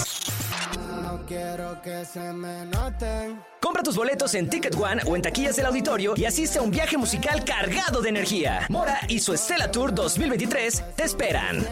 Compra 3.60 3.82
tus 3.82 3.96
boletos 3.96 4.36
en 4.36 4.48
Ticket 4.48 4.76
One 4.76 5.02
o 5.08 5.16
en 5.16 5.24
taquillas 5.24 5.56
del 5.56 5.66
auditorio 5.66 6.14
y 6.16 6.26
asiste 6.26 6.60
a 6.60 6.62
un 6.62 6.70
viaje 6.70 6.96
musical 6.96 7.44
cargado 7.44 8.02
de 8.02 8.10
energía. 8.10 8.68
Mora 8.70 9.00
y 9.08 9.20
su 9.20 9.34
Estela 9.34 9.72
Tour 9.72 9.94
2023 9.96 10.96
te 10.96 11.04
esperan. 11.04 11.66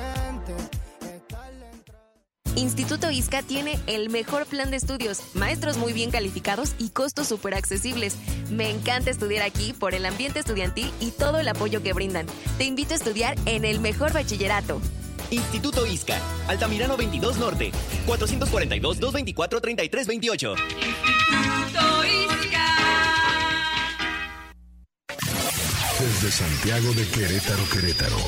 Instituto 2.56 3.10
ISCA 3.10 3.42
tiene 3.42 3.80
el 3.88 4.12
mejor 4.12 4.46
plan 4.46 4.70
de 4.70 4.78
estudios, 4.78 5.22
maestros 5.34 5.78
muy 5.78 5.92
bien 5.92 6.12
calificados 6.12 6.76
y 6.78 6.90
costos 6.90 7.28
súper 7.28 7.56
accesibles. 7.56 8.16
Me 8.52 8.70
encanta 8.70 9.10
estudiar 9.10 9.42
aquí 9.44 9.74
por 9.74 9.96
el 9.96 10.06
ambiente 10.06 10.38
estudiantil 10.40 10.92
y 11.00 11.10
todo 11.12 11.40
el 11.40 11.48
apoyo 11.48 11.82
que 11.82 11.94
brindan. 11.94 12.28
Te 12.60 12.66
invito 12.66 12.94
a 12.94 12.98
estudiar 12.98 13.36
en 13.46 13.66
el 13.66 13.80
mejor 13.80 14.14
bachillerato. 14.14 14.80
Instituto 15.32 15.88
ISCA, 15.88 16.20
Altamirano 16.48 16.96
22 16.96 17.38
Norte, 17.38 17.72
442-224-3328. 18.06 20.56
Instituto 20.60 22.06
ISCA. 22.06 22.68
Desde 26.00 26.32
Santiago 26.32 26.94
de 26.94 27.08
Querétaro, 27.08 27.68
Querétaro, 27.72 28.20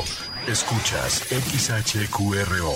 escuchas 0.48 1.26
XHQRO. 1.30 2.76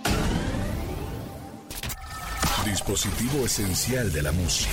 Dispositivo 2.71 3.45
esencial 3.45 4.09
de 4.13 4.21
la 4.21 4.31
música. 4.31 4.71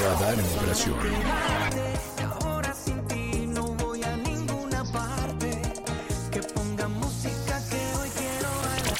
Radar 0.00 0.34
en 0.38 0.44
operación. 0.56 0.94
Ahora 2.40 2.72
sin 2.72 3.04
ti 3.08 3.46
no 3.48 3.74
voy 3.74 4.00
a 4.04 4.16
ninguna 4.16 4.84
parte. 4.92 5.60
Que 6.30 6.40
ponga 6.54 6.86
música 6.86 7.60
que 7.68 7.80
hoy 7.98 8.08
quiero 8.16 8.48
bailar. 8.62 8.94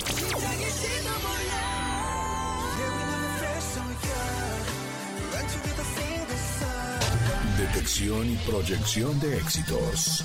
Detección 7.58 8.28
y 8.28 8.36
proyección 8.38 9.20
de 9.20 9.38
éxitos. 9.38 10.24